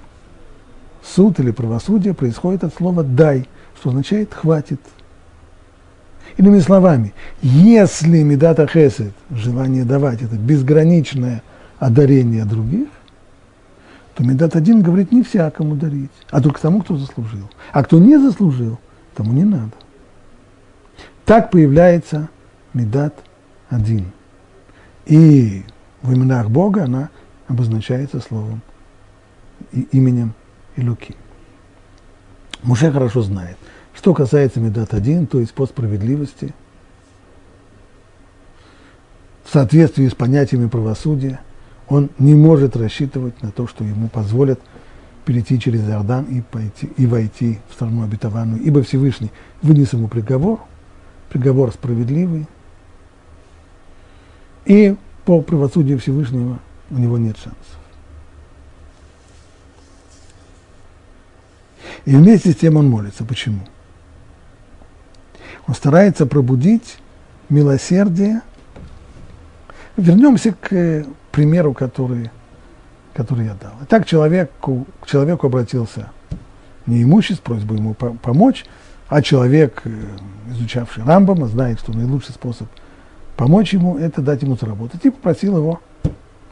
суд 1.04 1.39
или 1.39 1.51
правосудие 1.51 2.13
происходит 2.13 2.63
от 2.63 2.73
слова 2.73 3.04
«дай», 3.04 3.47
что 3.78 3.90
означает 3.90 4.34
«хватит». 4.34 4.80
Иными 6.38 6.60
словами, 6.60 7.14
если 7.42 8.22
медата 8.24 8.68
хесед, 8.68 9.14
желание 9.30 9.86
давать, 9.86 10.22
это 10.22 10.36
безграничное 10.36 11.44
одарение 11.80 12.46
других, 12.46 12.90
то 14.16 14.24
медат 14.24 14.56
один 14.56 14.82
говорит 14.82 15.12
не 15.12 15.24
всякому 15.24 15.76
дарить, 15.76 16.12
а 16.32 16.42
только 16.42 16.62
тому, 16.62 16.82
кто 16.82 16.98
заслужил. 16.98 17.50
А 17.72 17.84
кто 17.84 18.00
не 18.00 18.18
заслужил, 18.18 18.80
тому 19.14 19.34
не 19.34 19.44
надо. 19.44 19.74
Так 21.26 21.52
появляется 21.52 22.30
медат 22.74 23.16
один. 23.70 24.12
И 25.06 25.64
в 26.02 26.14
именах 26.14 26.50
Бога 26.50 26.84
она 26.84 27.10
обозначается 27.48 28.20
словом 28.20 28.62
и 29.72 29.82
именем 29.92 30.34
Илуки. 30.76 31.16
Муше 32.64 32.92
хорошо 32.92 33.22
знает, 33.22 33.58
что 33.95 34.13
касается 34.13 34.60
Медат 34.60 34.93
один, 34.93 35.25
то 35.25 35.39
есть 35.39 35.53
по 35.53 35.65
справедливости, 35.65 36.53
в 39.43 39.51
соответствии 39.51 40.08
с 40.08 40.13
понятиями 40.13 40.67
правосудия, 40.67 41.39
он 41.88 42.10
не 42.19 42.34
может 42.34 42.75
рассчитывать 42.75 43.41
на 43.41 43.51
то, 43.51 43.67
что 43.67 43.84
ему 43.84 44.10
позволят 44.10 44.60
перейти 45.23 45.60
через 45.60 45.88
Иордан 45.88 46.25
и, 46.25 46.41
пойти, 46.41 46.88
и 46.97 47.05
войти 47.05 47.60
в 47.69 47.73
страну 47.73 48.03
обетованную, 48.03 48.62
ибо 48.62 48.84
Всевышний 48.84 49.31
вынес 49.62 49.93
ему 49.93 50.08
приговор, 50.08 50.62
приговор 51.29 51.71
справедливый, 51.71 52.47
и 54.65 54.95
по 55.25 55.41
правосудию 55.41 55.99
Всевышнего 55.99 56.60
у 56.89 56.97
него 56.97 57.17
нет 57.17 57.38
шансов. 57.38 57.55
И 62.05 62.15
вместе 62.15 62.51
с 62.51 62.55
тем 62.55 62.77
он 62.77 62.88
молится. 62.88 63.23
Почему? 63.25 63.62
Он 65.67 65.73
старается 65.73 66.25
пробудить 66.25 66.97
милосердие. 67.49 68.41
Вернемся 69.97 70.54
к 70.54 70.73
э, 70.73 71.06
примеру, 71.32 71.73
который, 71.73 72.30
который 73.13 73.45
я 73.45 73.54
дал. 73.54 73.73
Итак, 73.84 74.06
человеку, 74.06 74.86
к 75.01 75.08
человеку 75.08 75.47
обратился 75.47 76.12
неимущий 76.86 77.36
с 77.36 77.39
просьбой 77.39 77.78
ему 77.78 77.93
помочь, 77.93 78.65
а 79.08 79.21
человек, 79.21 79.82
э, 79.86 79.89
изучавший 80.49 81.04
Рамбама, 81.04 81.47
знает, 81.47 81.80
что 81.80 81.93
наилучший 81.93 82.34
способ 82.34 82.67
помочь 83.38 83.73
ему– 83.73 83.97
это 83.99 84.21
дать 84.21 84.43
ему 84.43 84.56
заработать, 84.56 85.06
и 85.06 85.10
попросил 85.10 85.58
его 85.58 85.82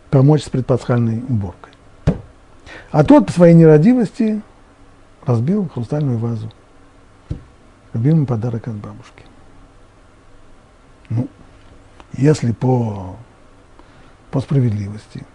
помочь 0.09 0.43
с 0.43 0.49
предпасхальной 0.49 1.23
уборкой. 1.27 1.73
А 2.91 3.03
тот 3.03 3.27
по 3.27 3.31
своей 3.31 3.55
нерадивости 3.55 4.41
разбил 5.25 5.67
хрустальную 5.67 6.17
вазу. 6.17 6.51
Любимый 7.93 8.25
подарок 8.25 8.67
от 8.67 8.75
бабушки. 8.75 9.23
Ну, 11.09 11.29
если 12.13 12.51
по, 12.51 13.15
по 14.31 14.41
справедливости, 14.41 15.25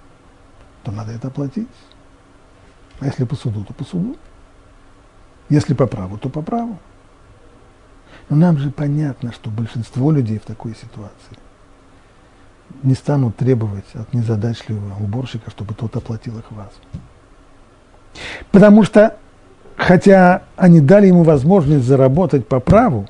то 0.82 0.90
надо 0.90 1.12
это 1.12 1.28
оплатить. 1.28 1.68
А 3.00 3.06
если 3.06 3.24
по 3.24 3.36
суду, 3.36 3.64
то 3.64 3.72
по 3.72 3.84
суду. 3.84 4.16
Если 5.48 5.74
по 5.74 5.86
праву, 5.86 6.18
то 6.18 6.28
по 6.28 6.42
праву. 6.42 6.78
Но 8.28 8.36
нам 8.36 8.58
же 8.58 8.70
понятно, 8.70 9.32
что 9.32 9.50
большинство 9.50 10.10
людей 10.10 10.38
в 10.38 10.44
такой 10.44 10.74
ситуации 10.74 11.38
не 12.82 12.94
станут 12.94 13.36
требовать 13.36 13.86
от 13.94 14.12
незадачливого 14.12 15.02
уборщика, 15.02 15.50
чтобы 15.50 15.74
тот 15.74 15.96
оплатил 15.96 16.38
их 16.38 16.50
вазу. 16.50 16.70
Потому 18.50 18.82
что 18.82 19.16
хотя 19.78 20.42
они 20.56 20.80
дали 20.80 21.06
ему 21.06 21.22
возможность 21.22 21.86
заработать 21.86 22.46
по 22.46 22.60
праву, 22.60 23.06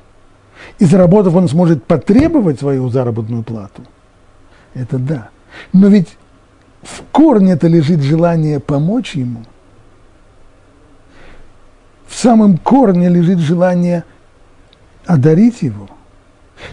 и 0.77 0.85
заработав, 0.85 1.35
он 1.35 1.49
сможет 1.49 1.83
потребовать 1.83 2.59
свою 2.59 2.89
заработную 2.89 3.43
плату. 3.43 3.81
Это 4.73 4.99
да. 4.99 5.29
Но 5.73 5.87
ведь 5.87 6.17
в 6.83 7.01
корне 7.11 7.53
это 7.53 7.67
лежит 7.67 8.01
желание 8.01 8.59
помочь 8.59 9.15
ему. 9.15 9.43
В 12.07 12.15
самом 12.15 12.57
корне 12.57 13.09
лежит 13.09 13.39
желание 13.39 14.03
одарить 15.05 15.61
его. 15.61 15.89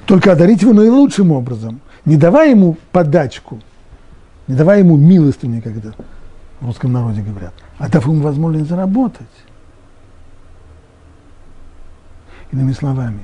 Только 0.05 0.33
одарить 0.33 0.63
его 0.63 0.73
наилучшим 0.73 1.33
образом. 1.33 1.81
Не 2.05 2.17
давая 2.17 2.51
ему 2.51 2.77
подачку, 2.93 3.61
не 4.47 4.57
давая 4.57 4.81
ему 4.81 4.97
милостыню, 4.97 5.63
как 5.63 5.77
это 5.77 5.95
в 6.61 6.67
русском 6.67 6.93
народе 6.93 7.23
говорят, 7.23 7.55
а 7.79 7.89
дав 7.89 8.05
ему 8.07 8.21
возможность 8.21 8.69
заработать. 8.69 9.27
Иными 12.53 12.73
словами, 12.73 13.21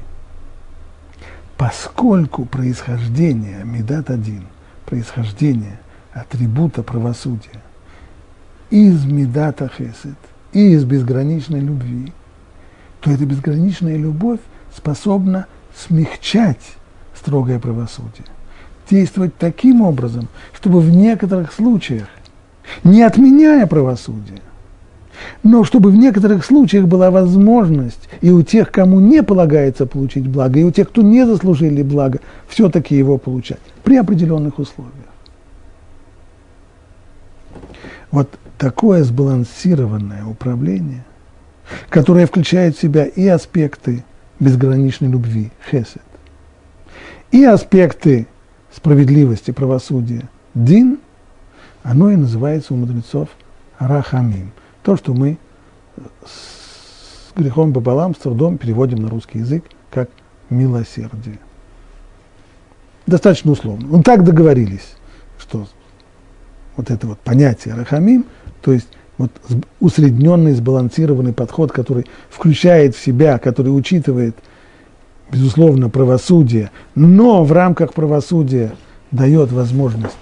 поскольку 1.57 2.45
происхождение 2.45 3.65
Медат 3.65 4.11
один, 4.11 4.45
происхождение 4.85 5.79
атрибута 6.13 6.83
правосудия 6.83 7.63
из 8.71 9.05
Медата 9.05 9.69
Хесед 9.69 10.17
из 10.53 10.85
безграничной 10.85 11.61
любви, 11.61 12.13
то 13.01 13.11
эта 13.11 13.25
безграничная 13.25 13.97
любовь 13.97 14.41
способна 14.75 15.47
смягчать 15.75 16.77
строгое 17.15 17.59
правосудие. 17.59 18.27
Действовать 18.91 19.37
таким 19.39 19.83
образом, 19.83 20.29
чтобы 20.53 20.81
в 20.81 20.91
некоторых 20.91 21.53
случаях, 21.53 22.09
не 22.85 23.03
отменяя 23.03 23.67
правосудие, 23.67 24.43
но 25.43 25.65
чтобы 25.65 25.91
в 25.91 25.97
некоторых 25.97 26.45
случаях 26.45 26.87
была 26.87 27.11
возможность 27.11 28.09
и 28.21 28.31
у 28.31 28.43
тех, 28.43 28.71
кому 28.71 29.01
не 29.01 29.23
полагается 29.23 29.87
получить 29.87 30.27
благо, 30.27 30.59
и 30.59 30.65
у 30.65 30.71
тех, 30.71 30.89
кто 30.89 31.03
не 31.03 31.27
заслужили 31.27 31.83
благо, 31.83 32.21
все-таки 32.49 32.97
его 32.97 33.19
получать 33.19 33.61
при 33.83 33.97
определенных 33.97 34.59
условиях. 34.59 34.95
Вот 38.11 38.29
такое 38.59 39.03
сбалансированное 39.05 40.25
управление, 40.25 41.05
которое 41.89 42.27
включает 42.27 42.77
в 42.77 42.81
себя 42.81 43.05
и 43.07 43.27
аспекты 43.27 44.05
безграничной 44.39 45.09
любви, 45.09 45.51
хесед, 45.71 46.03
и 47.31 47.45
аспекты 47.45 48.27
справедливости, 48.75 49.51
правосудия, 49.51 50.29
дин, 50.55 50.99
оно 51.83 52.11
и 52.11 52.17
называется 52.17 52.75
у 52.75 52.77
мудрецов 52.77 53.29
рахамим. 53.79 54.53
То, 54.83 54.97
что 54.97 55.15
мы 55.15 55.39
с 56.25 57.37
грехом 57.37 57.73
пополам, 57.73 58.15
с 58.15 58.19
трудом 58.19 58.59
переводим 58.59 58.99
на 58.99 59.09
русский 59.09 59.39
язык 59.39 59.65
как 59.91 60.11
милосердие. 60.51 61.39
Достаточно 63.07 63.53
условно. 63.53 63.87
Ну, 63.89 64.03
так 64.03 64.25
договорились, 64.25 64.95
что 65.39 65.67
вот 66.77 66.91
это 66.91 67.07
вот 67.07 67.19
понятие 67.21 67.75
рахамим, 67.75 68.27
то 68.61 68.73
есть 68.73 68.89
вот 69.19 69.31
усредненный, 69.81 70.53
сбалансированный 70.53 71.33
подход, 71.33 71.73
который 71.73 72.07
включает 72.31 72.97
в 72.97 73.05
себя, 73.05 73.39
который 73.39 73.69
учитывает, 73.69 74.37
безусловно, 75.31 75.91
правосудие, 75.91 76.71
но 76.95 77.45
в 77.45 77.53
рамках 77.53 77.93
правосудия 77.93 78.73
дает 79.11 79.53
возможность 79.53 80.17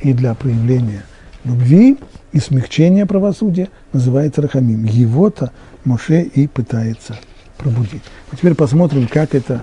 и 0.00 0.12
для 0.12 0.34
проявления 0.34 1.04
любви, 1.44 1.98
и 2.32 2.38
смягчения 2.38 3.06
правосудия, 3.06 3.68
называется 3.92 4.42
рахамим. 4.42 4.84
Его-то 4.84 5.52
Моше 5.84 6.22
и 6.22 6.46
пытается 6.46 7.16
пробудить. 7.58 8.02
А 8.30 8.36
теперь 8.36 8.54
посмотрим, 8.54 9.06
как 9.06 9.34
это 9.34 9.62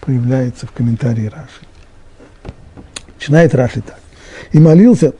проявляется 0.00 0.66
в 0.66 0.72
комментарии 0.72 1.26
Раши. 1.26 1.66
Начинает 3.14 3.54
Раши 3.54 3.82
так. 3.82 3.98
И 4.52 4.58
молился, 4.58 5.14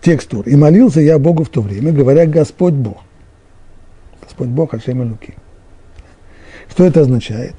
текст 0.00 0.30
Тур, 0.30 0.46
и 0.46 0.56
молился 0.56 1.00
я 1.00 1.18
Богу 1.18 1.44
в 1.44 1.48
то 1.48 1.60
время, 1.60 1.92
говоря, 1.92 2.26
Господь 2.26 2.74
Бог. 2.74 3.02
Господь 4.22 4.48
Бог, 4.48 4.74
Ашем 4.74 5.02
Луки. 5.02 5.34
Что 6.70 6.84
это 6.84 7.02
означает? 7.02 7.54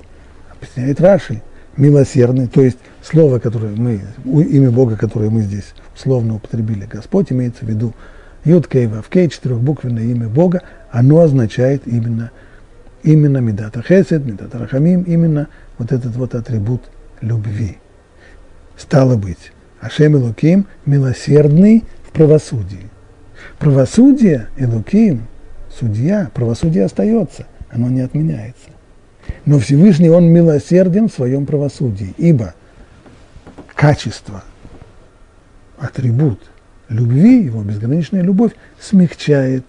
Объясняет 0.51 0.99
Раши. 0.99 1.41
Милосердный, 1.75 2.47
то 2.47 2.61
есть 2.61 2.77
слово, 3.01 3.39
которое 3.39 3.75
мы, 3.75 3.99
имя 4.25 4.69
Бога, 4.69 4.95
которое 4.95 5.31
мы 5.31 5.41
здесь 5.41 5.73
условно 5.95 6.35
употребили, 6.35 6.85
Господь 6.85 7.31
имеется 7.31 7.65
в 7.65 7.67
виду 7.67 7.93
Юд 8.45 8.67
Кей 8.67 8.87
Вав 8.87 9.07
Кей, 9.09 9.29
четырехбуквенное 9.29 10.03
имя 10.03 10.27
Бога, 10.27 10.61
оно 10.91 11.19
означает 11.19 11.87
именно, 11.87 12.31
именно 13.03 13.37
Медата 13.37 13.81
Хесед, 13.81 14.25
Медата 14.25 14.57
Рахамим, 14.59 15.03
именно 15.03 15.47
вот 15.77 15.91
этот 15.91 16.15
вот 16.15 16.35
атрибут 16.35 16.83
любви. 17.21 17.77
Стало 18.77 19.15
быть, 19.15 19.51
Ашем 19.79 20.15
Элуким 20.15 20.67
милосердный 20.85 21.83
правосудии. 22.11 22.89
Правосудие, 23.59 24.47
Элуким, 24.57 25.27
судья, 25.69 26.29
правосудие 26.33 26.85
остается, 26.85 27.47
оно 27.69 27.89
не 27.89 28.01
отменяется. 28.01 28.69
Но 29.45 29.59
Всевышний, 29.59 30.09
Он 30.09 30.25
милосерден 30.25 31.07
в 31.07 31.13
своем 31.13 31.45
правосудии, 31.45 32.13
ибо 32.17 32.53
качество, 33.73 34.43
атрибут 35.77 36.39
любви, 36.93 37.43
его 37.43 37.63
безграничная 37.63 38.21
любовь, 38.21 38.53
смягчает 38.79 39.65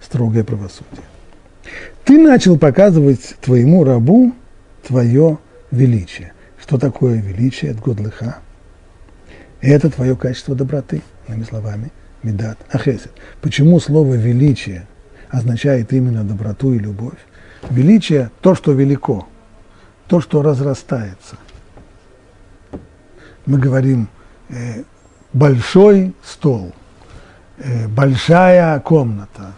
строгое 0.00 0.44
правосудие. 0.44 1.04
Ты 2.04 2.18
начал 2.18 2.58
показывать 2.58 3.36
твоему 3.40 3.82
рабу 3.84 4.32
твое 4.86 5.38
величие. 5.70 6.32
Что 6.60 6.78
такое 6.78 7.20
величие? 7.20 7.72
Это 7.72 7.80
годлыха. 7.80 8.38
Это 9.60 9.90
твое 9.90 10.16
качество 10.16 10.54
доброты– 10.54 11.02
иными 11.28 11.42
словами, 11.42 11.90
медат, 12.22 12.58
ахесед. 12.70 13.10
Почему 13.40 13.80
слово 13.80 14.14
величие 14.14 14.86
означает 15.30 15.92
именно 15.92 16.22
доброту 16.22 16.72
и 16.72 16.78
любовь? 16.78 17.18
Величие– 17.70 18.30
то, 18.42 18.54
что 18.54 18.72
велико, 18.72 19.26
то, 20.06 20.20
что 20.20 20.42
разрастается. 20.42 21.36
Мы 23.46 23.58
говорим 23.58 24.08
э, 24.48 24.82
большой 25.36 26.14
стол, 26.24 26.72
э, 27.58 27.86
большая 27.88 28.80
комната, 28.80 29.52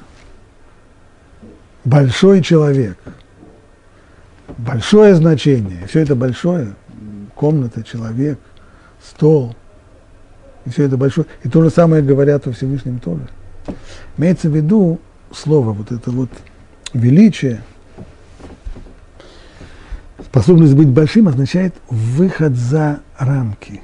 большой 1.85 2.43
человек, 2.43 2.99
большое 4.59 5.14
значение. 5.14 5.87
Все 5.87 6.01
это 6.01 6.14
большое, 6.14 6.75
комната, 7.35 7.83
человек, 7.83 8.38
стол– 9.01 9.57
и 10.69 10.71
все 10.71 10.85
это 10.85 10.99
большое. 10.99 11.27
И 11.45 11.49
то 11.49 11.62
же 11.62 11.71
самое 11.71 12.03
говорят 12.03 12.47
о 12.47 12.53
Всевышнем 12.53 12.99
тоже. 12.99 13.27
Имеется 14.19 14.51
в 14.51 14.55
виду 14.55 15.01
слово, 15.33 15.73
вот 15.73 15.91
это 15.93 16.11
вот 16.11 16.29
величие, 16.93 17.62
способность 20.23 20.75
быть 20.75 20.88
большим 20.88 21.29
означает 21.29 21.75
выход 21.88 22.55
за 22.55 23.01
рамки. 23.17 23.81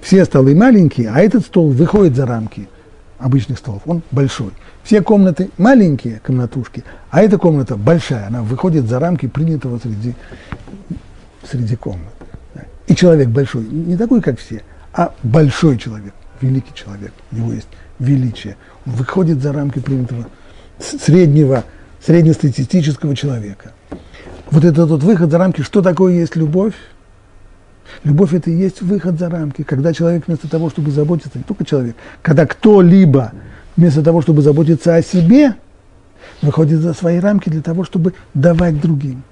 Все 0.00 0.24
столы 0.24 0.54
маленькие, 0.54 1.10
а 1.10 1.20
этот 1.20 1.44
стол 1.44 1.70
выходит 1.70 2.16
за 2.16 2.26
рамки 2.26 2.68
обычных 3.18 3.58
столов, 3.58 3.82
он 3.86 4.02
большой. 4.10 4.52
Все 4.82 5.02
комнаты 5.02 5.50
маленькие, 5.58 6.20
комнатушки, 6.24 6.84
а 7.10 7.22
эта 7.22 7.36
комната 7.36 7.76
большая, 7.76 8.26
она 8.28 8.42
выходит 8.42 8.88
за 8.88 8.98
рамки 8.98 9.26
принятого 9.26 9.78
среди, 9.78 10.14
среди 11.48 11.76
комнат. 11.76 12.14
И 12.86 12.94
человек 12.94 13.28
большой, 13.28 13.64
не 13.64 13.96
такой, 13.96 14.22
как 14.22 14.38
все, 14.38 14.62
а 14.94 15.12
большой 15.22 15.76
человек, 15.78 16.14
великий 16.40 16.74
человек, 16.74 17.12
у 17.32 17.36
него 17.36 17.52
есть 17.52 17.68
величие. 17.98 18.56
Он 18.86 18.94
выходит 18.94 19.42
за 19.42 19.52
рамки 19.52 19.78
принятого 19.78 20.26
среднего, 20.78 21.64
среднестатистического 22.04 23.14
человека. 23.14 23.72
Вот 24.50 24.64
этот 24.64 24.88
вот 24.88 25.02
выход 25.02 25.30
за 25.30 25.38
рамки, 25.38 25.60
что 25.60 25.82
такое 25.82 26.14
есть 26.14 26.36
любовь? 26.36 26.74
Любовь– 28.04 28.32
это 28.34 28.50
и 28.50 28.54
есть 28.54 28.82
выход 28.82 29.18
за 29.18 29.28
рамки, 29.28 29.62
когда 29.62 29.92
человек 29.92 30.26
вместо 30.26 30.48
того, 30.48 30.70
чтобы 30.70 30.90
заботиться, 30.90 31.38
не 31.38 31.44
только 31.44 31.64
человек, 31.64 31.96
когда 32.22 32.46
кто-либо 32.46 33.32
вместо 33.76 34.02
того, 34.02 34.22
чтобы 34.22 34.42
заботиться 34.42 34.94
о 34.94 35.02
себе, 35.02 35.54
выходит 36.42 36.80
за 36.80 36.94
свои 36.94 37.18
рамки 37.18 37.48
для 37.48 37.62
того, 37.62 37.84
чтобы 37.84 38.14
давать 38.34 38.80
другим. 38.80 39.22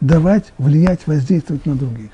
Давать, 0.00 0.44
влиять, 0.58 1.00
воздействовать 1.06 1.64
на 1.64 1.74
других. 1.74 2.10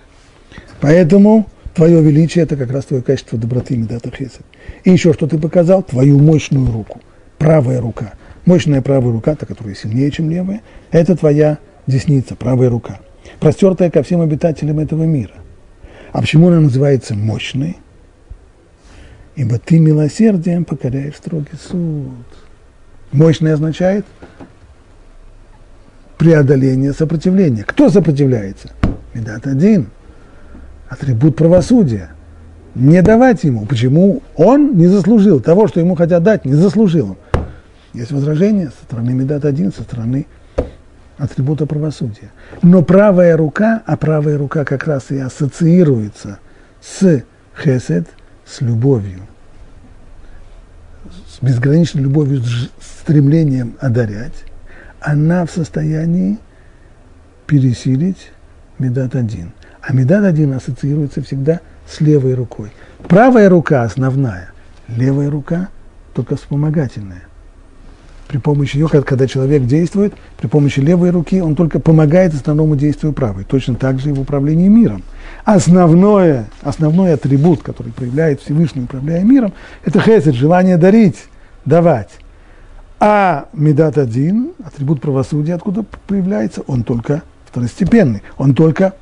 Поэтому 0.80 1.48
Твое 1.74 2.02
величие– 2.02 2.44
это 2.44 2.56
как 2.56 2.70
раз 2.70 2.84
твое 2.84 3.02
качество 3.02 3.38
доброты, 3.38 3.76
медата 3.76 4.10
хесед. 4.10 4.42
И 4.84 4.90
еще 4.90 5.12
что 5.14 5.26
ты 5.26 5.38
показал? 5.38 5.82
Твою 5.82 6.18
мощную 6.18 6.70
руку, 6.70 7.00
правая 7.38 7.80
рука. 7.80 8.12
Мощная 8.44 8.82
правая 8.82 9.12
рука, 9.12 9.34
та, 9.34 9.46
которая 9.46 9.74
сильнее, 9.74 10.10
чем 10.10 10.28
левая, 10.28 10.60
это 10.90 11.16
твоя 11.16 11.58
десница, 11.86 12.34
правая 12.34 12.68
рука, 12.68 13.00
простертая 13.40 13.90
ко 13.90 14.02
всем 14.02 14.20
обитателям 14.20 14.80
этого 14.80 15.04
мира. 15.04 15.32
А 16.12 16.20
почему 16.20 16.48
она 16.48 16.60
называется 16.60 17.14
мощной? 17.14 17.78
Ибо 19.34 19.58
ты 19.58 19.78
милосердием 19.78 20.64
покоряешь 20.64 21.16
строгий 21.16 21.56
суд. 21.58 22.26
Мощный 23.12 23.54
означает 23.54 24.04
преодоление 26.18 26.92
сопротивления. 26.92 27.64
Кто 27.64 27.88
сопротивляется? 27.88 28.70
Медат 29.14 29.46
один– 29.46 29.88
атрибут 30.88 31.36
правосудия. 31.36 32.10
Не 32.74 33.02
давать 33.02 33.44
ему. 33.44 33.66
Почему? 33.66 34.22
Он 34.36 34.76
не 34.76 34.86
заслужил 34.86 35.40
того, 35.40 35.66
что 35.68 35.80
ему 35.80 35.94
хотят 35.94 36.22
дать, 36.22 36.44
не 36.44 36.54
заслужил. 36.54 37.16
Есть 37.94 38.12
возражение 38.12 38.68
со 38.68 38.84
стороны 38.84 39.12
Медат 39.12 39.44
один, 39.44 39.72
со 39.72 39.82
стороны 39.82 40.26
атрибута 41.22 41.66
правосудия. 41.66 42.30
Но 42.62 42.82
правая 42.82 43.36
рука, 43.36 43.82
а 43.86 43.96
правая 43.96 44.38
рука 44.38 44.64
как 44.64 44.86
раз 44.86 45.10
и 45.10 45.18
ассоциируется 45.18 46.38
с 46.80 47.22
хесед, 47.62 48.08
с 48.44 48.60
любовью, 48.60 49.20
с 51.28 51.42
безграничной 51.42 52.02
любовью, 52.02 52.42
с 52.42 52.70
стремлением 53.02 53.76
одарять, 53.80 54.44
она 55.00 55.46
в 55.46 55.50
состоянии 55.50 56.38
пересилить 57.46 58.30
Медат 58.78 59.14
один– 59.14 59.52
а 59.82 59.92
медад 59.92 60.24
один 60.24 60.52
ассоциируется 60.52 61.22
всегда 61.22 61.60
с 61.88 62.00
левой 62.00 62.34
рукой. 62.34 62.72
Правая 63.08 63.48
рука 63.48 63.82
основная, 63.82 64.52
левая 64.88 65.28
рука 65.28 65.68
только 66.14 66.36
вспомогательная. 66.36 67.22
При 68.32 68.38
помощи 68.38 68.78
ее, 68.78 68.88
когда 68.88 69.26
человек 69.26 69.66
действует, 69.66 70.14
при 70.38 70.46
помощи 70.46 70.80
левой 70.80 71.10
руки, 71.10 71.42
он 71.42 71.54
только 71.54 71.78
помогает 71.78 72.32
основному 72.32 72.76
действию 72.76 73.12
правой. 73.12 73.44
Точно 73.44 73.74
так 73.74 74.00
же 74.00 74.08
и 74.08 74.12
в 74.14 74.20
управлении 74.20 74.68
миром. 74.68 75.02
Основное, 75.44 76.46
основной 76.62 77.12
атрибут, 77.12 77.62
который 77.62 77.92
проявляет 77.92 78.40
Всевышний, 78.40 78.84
управляя 78.84 79.22
миром, 79.22 79.52
это 79.84 80.00
хесед, 80.00 80.34
желание 80.34 80.78
дарить, 80.78 81.26
давать. 81.66 82.08
А 83.00 83.48
медат 83.52 83.98
один, 83.98 84.52
атрибут 84.64 85.02
правосудия, 85.02 85.52
откуда 85.52 85.84
появляется, 86.06 86.62
он 86.66 86.84
только 86.84 87.20
второстепенный, 87.50 88.22
он 88.38 88.54
только 88.54 88.94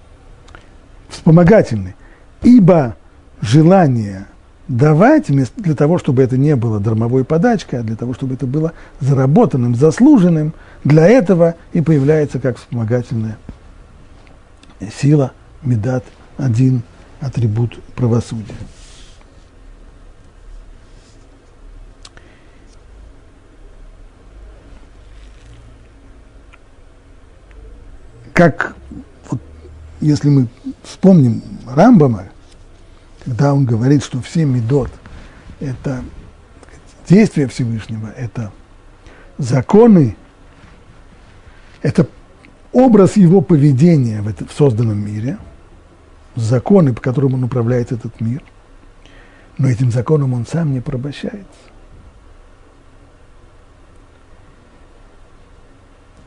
вспомогательный. 1.09 1.95
Ибо 2.43 2.97
желание 3.41 4.27
давать, 4.71 5.29
вместо, 5.29 5.61
для 5.61 5.75
того, 5.75 5.99
чтобы 5.99 6.23
это 6.23 6.39
не 6.39 6.55
было 6.55 6.79
дармовой 6.79 7.25
подачкой, 7.25 7.81
а 7.81 7.83
для 7.83 7.97
того, 7.97 8.15
чтобы 8.15 8.35
это 8.35 8.47
было 8.47 8.73
заработанным, 9.01 9.75
заслуженным, 9.75 10.55
для 10.85 11.09
этого 11.09 11.57
и 11.73 11.81
появляется 11.81 12.39
как 12.39 12.57
вспомогательная 12.57 13.37
сила, 14.97 15.33
медат, 15.63 16.05
один 16.39 16.83
атрибут 17.21 17.81
правосудия. 17.97 18.55
Как, 28.33 28.77
вот, 29.29 29.41
если 30.01 30.29
мы 30.29 30.47
вспомним 30.85 31.43
Рамбама, 31.67 32.29
когда 33.25 33.53
он 33.55 33.65
говорит, 33.65 34.03
что 34.03 34.21
все 34.21 34.45
медот– 34.45 34.91
это 35.61 36.03
действия 37.09 37.47
Всевышнего, 37.47 38.09
это 38.17 38.53
законы, 39.39 40.17
это 41.83 42.07
образ 42.73 43.17
его 43.17 43.41
поведения 43.41 44.23
в, 44.23 44.29
это, 44.29 44.47
в 44.47 44.53
созданном 44.53 44.99
мире, 45.05 45.39
законы, 46.35 46.95
по 46.95 47.01
которым 47.01 47.35
он 47.35 47.45
управляет 47.45 47.93
этот 47.93 48.21
мир, 48.21 48.43
но 49.59 49.69
этим 49.69 49.91
законом 49.91 50.33
он 50.33 50.47
сам 50.47 50.73
не 50.73 50.81
порабощается. 50.81 51.45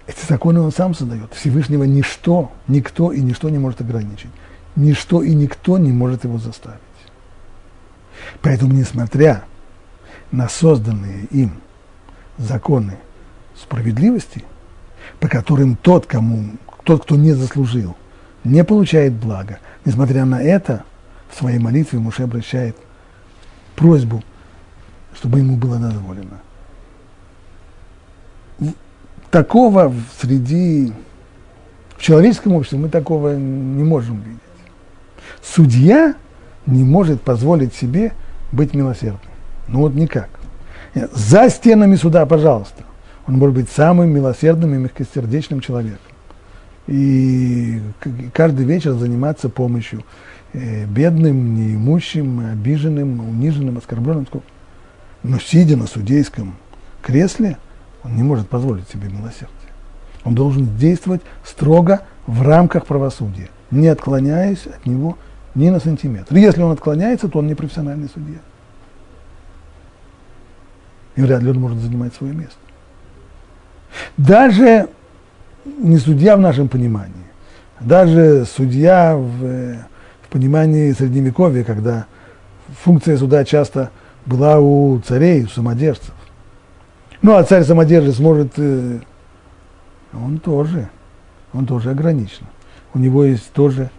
Эти 0.06 0.26
законы 0.28 0.60
он 0.60 0.72
сам 0.72 0.94
создает. 0.94 1.34
Всевышнего 1.34 1.86
ничто, 1.86 2.52
никто 2.68 3.12
и 3.12 3.22
ничто 3.22 3.50
не 3.50 3.58
может 3.58 3.82
ограничить 3.82 4.30
ничто 4.76 5.22
и 5.22 5.34
никто 5.34 5.78
не 5.78 5.92
может 5.92 6.24
его 6.24 6.38
заставить. 6.38 6.80
Поэтому, 8.42 8.74
несмотря 8.74 9.44
на 10.32 10.50
созданные 10.50 11.26
им 11.26 11.62
законы 12.38 12.98
справедливости, 13.56 14.44
по 15.20 15.28
которым 15.28 15.76
тот, 15.76 16.06
кому, 16.06 16.52
тот, 16.84 17.04
кто 17.04 17.16
не 17.16 17.34
заслужил, 17.34 17.96
не 18.44 18.64
получает 18.64 19.14
блага, 19.14 19.60
несмотря 19.86 20.26
на 20.26 20.42
это, 20.42 20.84
в 21.30 21.38
своей 21.38 21.60
молитве 21.60 22.00
Муше 22.00 22.24
обращает 22.24 22.76
просьбу, 23.76 24.24
чтобы 25.16 25.40
ему 25.40 25.56
было 25.58 25.78
дозволено. 25.78 26.42
Такого 29.32 29.94
среди 30.22 30.94
в 31.98 32.02
человеческом 32.02 32.54
обществе 32.54 32.78
мы 32.78 32.90
такого 32.90 33.36
не 33.36 33.84
можем 33.84 34.22
видеть 34.22 34.43
судья 35.44 36.16
не 36.66 36.84
может 36.84 37.22
позволить 37.22 37.74
себе 37.74 38.14
быть 38.52 38.74
милосердным. 38.74 39.20
Ну 39.68 39.80
вот 39.80 39.94
никак. 39.94 40.30
За 40.94 41.50
стенами 41.50 41.96
суда, 41.96 42.26
пожалуйста. 42.26 42.84
Он 43.28 43.38
может 43.38 43.56
быть 43.56 43.70
самым 43.70 44.10
милосердным 44.10 44.76
и 44.76 44.78
мягкосердечным 44.78 45.62
человеком. 45.62 46.00
И 46.88 47.82
каждый 48.34 48.66
вечер 48.66 48.94
заниматься 48.94 49.48
помощью 49.48 50.04
э, 50.52 50.86
бедным, 50.86 51.56
неимущим, 51.56 52.52
обиженным, 52.52 53.22
униженным, 53.22 53.78
оскорбленным. 53.78 54.28
Но 55.24 55.40
сидя 55.40 55.78
на 55.78 55.88
судейском 55.88 56.56
кресле, 57.02 57.58
он 58.04 58.18
не 58.18 58.24
может 58.24 58.50
позволить 58.50 58.90
себе 58.90 59.08
милосердие. 59.08 59.50
Он 60.26 60.36
должен 60.36 60.76
действовать 60.78 61.22
строго 61.46 62.02
в 62.28 62.42
рамках 62.42 62.86
правосудия, 62.86 63.50
не 63.72 63.88
отклоняясь 63.88 64.68
от 64.68 64.86
него 64.86 65.18
ни 65.56 65.70
на 65.70 65.80
сантиметр. 65.80 66.36
Если 66.36 66.62
он 66.62 66.72
отклоняется, 66.72 67.28
то 67.28 67.40
он 67.40 67.48
не 67.48 67.56
профессиональный 67.56 68.10
судья. 68.10 68.40
И 71.16 71.22
вряд 71.22 71.42
ли 71.44 71.52
он 71.52 71.60
может 71.60 71.80
занимать 71.80 72.14
свое 72.16 72.34
место. 72.34 72.58
Даже 74.18 74.88
не 75.66 75.98
судья 75.98 76.36
в 76.36 76.40
нашем 76.40 76.68
понимании, 76.68 77.14
даже 77.80 78.46
судья 78.46 79.16
в, 79.16 79.76
в 80.22 80.30
понимании 80.30 80.92
Средневековья, 80.92 81.64
когда 81.64 82.06
функция 82.84 83.18
суда 83.18 83.46
часто 83.46 83.92
была 84.26 84.60
у 84.60 85.00
царей, 85.00 85.44
у 85.44 85.48
самодержцев. 85.48 86.14
Ну, 87.22 87.36
а 87.36 87.44
царь-самодержец 87.44 88.20
может, 88.20 88.54
э, 88.58 89.00
он 90.14 90.40
тоже, 90.40 90.90
он 91.54 91.66
тоже 91.66 91.92
ограничен. 91.92 92.46
У 92.94 93.00
него 93.00 93.24
есть 93.24 93.52
тоже 93.54 93.90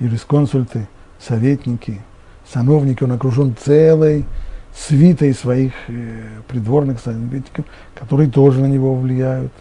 юрисконсульты, 0.00 0.88
советники, 1.20 2.00
сановники, 2.52 3.04
он 3.04 3.12
окружен 3.12 3.54
целой 3.62 4.24
свитой 4.76 5.34
своих 5.34 5.72
э, 5.88 6.22
придворных 6.48 7.00
советников, 7.00 7.64
которые 7.94 8.30
тоже 8.30 8.60
на 8.60 8.66
него 8.66 8.94
влияют, 8.94 9.52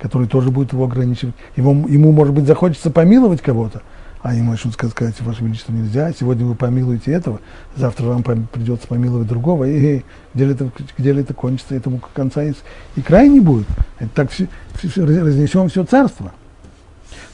которые 0.00 0.28
тоже 0.28 0.50
будут 0.50 0.72
его 0.72 0.84
ограничивать. 0.84 1.34
Его, 1.56 1.72
ему, 1.88 2.12
может 2.12 2.34
быть, 2.34 2.46
захочется 2.46 2.90
помиловать 2.90 3.40
кого-то, 3.40 3.82
а 4.22 4.34
ему 4.34 4.52
начнут 4.52 4.72
сказать, 4.72 5.20
Ваше 5.20 5.44
Величество, 5.44 5.72
нельзя, 5.72 6.12
сегодня 6.18 6.46
вы 6.46 6.54
помилуете 6.54 7.12
этого, 7.12 7.40
завтра 7.76 8.06
вам 8.06 8.22
придется 8.22 8.88
помиловать 8.88 9.28
другого, 9.28 9.64
и 9.64 10.02
где 10.32 10.44
ли 10.46 10.52
это, 10.54 10.70
где 10.96 11.12
ли 11.12 11.20
это 11.20 11.34
кончится, 11.34 11.74
этому 11.74 12.00
конца 12.14 12.42
и, 12.42 12.54
и 12.96 13.02
края 13.02 13.28
не 13.28 13.40
будет. 13.40 13.66
Это 13.98 14.10
так 14.14 14.30
все, 14.30 14.48
все, 14.82 15.04
разнесем 15.04 15.68
все 15.68 15.84
царство. 15.84 16.32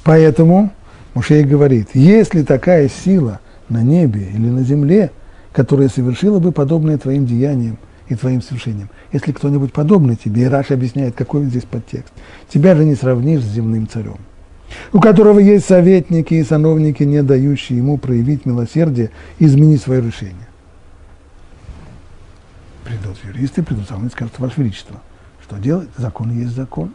Поэтому 0.02 0.72
Мушей 1.14 1.44
говорит, 1.44 1.90
если 1.94 2.42
такая 2.42 2.88
сила 2.88 3.40
на 3.68 3.82
небе 3.82 4.28
или 4.32 4.48
на 4.48 4.62
земле, 4.62 5.10
которая 5.52 5.88
совершила 5.88 6.38
бы 6.38 6.52
подобное 6.52 6.98
твоим 6.98 7.26
деяниям 7.26 7.78
и 8.08 8.14
твоим 8.14 8.42
совершениям, 8.42 8.88
если 9.12 9.32
кто-нибудь 9.32 9.72
подобный 9.72 10.16
тебе, 10.16 10.42
и 10.42 10.46
Раша 10.46 10.74
объясняет, 10.74 11.16
какой 11.16 11.44
здесь 11.46 11.64
подтекст, 11.64 12.12
тебя 12.48 12.76
же 12.76 12.84
не 12.84 12.94
сравнишь 12.94 13.42
с 13.42 13.52
земным 13.52 13.88
царем, 13.88 14.18
у 14.92 15.00
которого 15.00 15.40
есть 15.40 15.66
советники 15.66 16.34
и 16.34 16.44
сановники, 16.44 17.02
не 17.02 17.22
дающие 17.22 17.78
ему 17.78 17.98
проявить 17.98 18.46
милосердие 18.46 19.10
и 19.40 19.46
изменить 19.46 19.82
свое 19.82 20.00
решение. 20.00 20.46
Придут 22.84 23.16
юристы, 23.24 23.62
придут 23.64 23.88
со 23.88 23.96
мной 23.96 24.08
и 24.08 24.12
скажут, 24.12 24.38
Ваше 24.38 24.60
Величество, 24.60 25.00
что 25.42 25.56
делать? 25.56 25.88
Закон 25.96 26.30
есть 26.32 26.54
закон. 26.54 26.94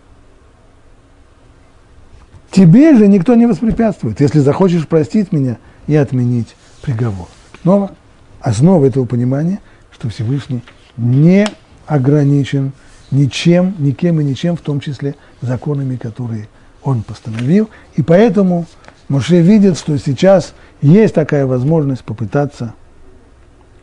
Тебе 2.56 2.96
же 2.96 3.10
никто 3.10 3.36
не 3.36 3.48
воспрепятствует, 3.48 4.22
если 4.22 4.40
захочешь 4.40 4.88
простить 4.88 5.34
меня 5.34 5.58
и 5.88 5.96
отменить 5.98 6.56
приговор. 6.82 7.28
Снова 7.62 7.92
основа 8.40 8.86
этого 8.86 9.04
понимания, 9.04 9.60
что 9.92 10.08
Всевышний 10.08 10.64
не 10.96 11.46
ограничен 11.86 12.72
ничем, 13.12 13.76
никем 13.78 14.22
и 14.22 14.24
ничем, 14.24 14.56
в 14.56 14.62
том 14.62 14.80
числе 14.80 15.16
законами, 15.42 15.98
которые 15.98 16.48
он 16.82 17.04
постановил. 17.04 17.70
И 17.98 18.02
поэтому 18.02 18.68
Моше 19.10 19.42
видит, 19.42 19.78
что 19.78 19.98
сейчас 19.98 20.54
есть 20.82 21.14
такая 21.14 21.46
возможность 21.46 22.06
попытаться 22.06 22.74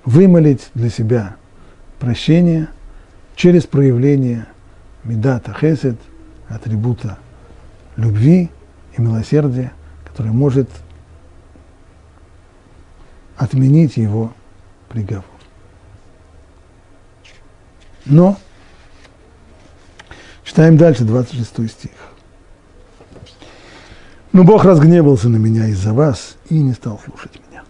вымолить 0.06 0.70
для 0.72 0.88
себя 0.88 1.36
прощение 2.00 2.68
через 3.36 3.64
проявление 3.66 4.46
медата 5.04 5.54
хесед, 5.60 5.98
атрибута 6.48 7.18
любви, 7.96 8.48
и 8.96 9.00
милосердие, 9.00 9.72
которое 10.04 10.32
может 10.32 10.68
отменить 13.36 13.96
его 13.96 14.32
приговор. 14.88 15.24
Но, 18.04 18.36
читаем 20.44 20.76
дальше, 20.76 21.04
26 21.04 21.70
стих. 21.70 21.90
Но 24.32 24.44
Бог 24.44 24.64
разгневался 24.64 25.28
на 25.28 25.36
меня 25.36 25.66
из-за 25.68 25.92
вас 25.92 26.36
и 26.48 26.60
не 26.60 26.72
стал 26.72 27.00
слушать 27.04 27.32
меня. 27.34 27.62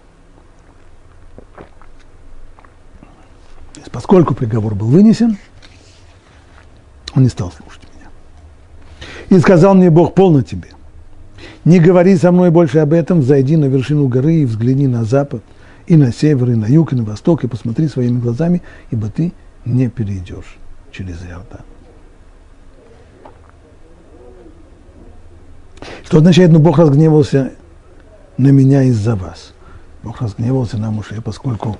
поскольку 3.90 4.34
приговор 4.34 4.74
был 4.74 4.86
вынесен, 4.86 5.36
он 7.14 7.24
не 7.24 7.28
стал 7.28 7.52
слушать 7.52 7.82
меня. 7.94 8.08
И 9.28 9.38
сказал 9.38 9.74
мне 9.74 9.90
Бог, 9.90 10.14
полно 10.14 10.40
тебе– 10.40 10.70
не 11.64 11.78
говори 11.78 12.16
со 12.16 12.32
мной 12.32 12.50
больше 12.50 12.78
об 12.78 12.92
этом, 12.92 13.22
зайди 13.22 13.56
на 13.56 13.66
вершину 13.66 14.08
горы 14.08 14.36
и 14.36 14.44
взгляни 14.44 14.86
на 14.86 15.04
запад, 15.04 15.42
и 15.86 15.96
на 15.96 16.12
север, 16.12 16.50
и 16.50 16.54
на 16.54 16.66
юг, 16.66 16.92
и 16.92 16.96
на 16.96 17.04
восток, 17.04 17.44
и 17.44 17.48
посмотри 17.48 17.88
своими 17.88 18.18
глазами, 18.18 18.62
ибо 18.90 19.08
ты 19.08 19.32
не 19.64 19.88
перейдешь 19.88 20.56
через 20.90 21.16
Иордан. 21.24 21.60
Что 26.04 26.18
означает, 26.18 26.50
ну, 26.50 26.58
Бог 26.58 26.78
разгневался 26.78 27.52
на 28.36 28.48
меня 28.48 28.82
из-за 28.82 29.16
вас. 29.16 29.54
Бог 30.02 30.20
разгневался 30.20 30.76
на 30.78 30.90
Муше, 30.90 31.20
поскольку 31.22 31.78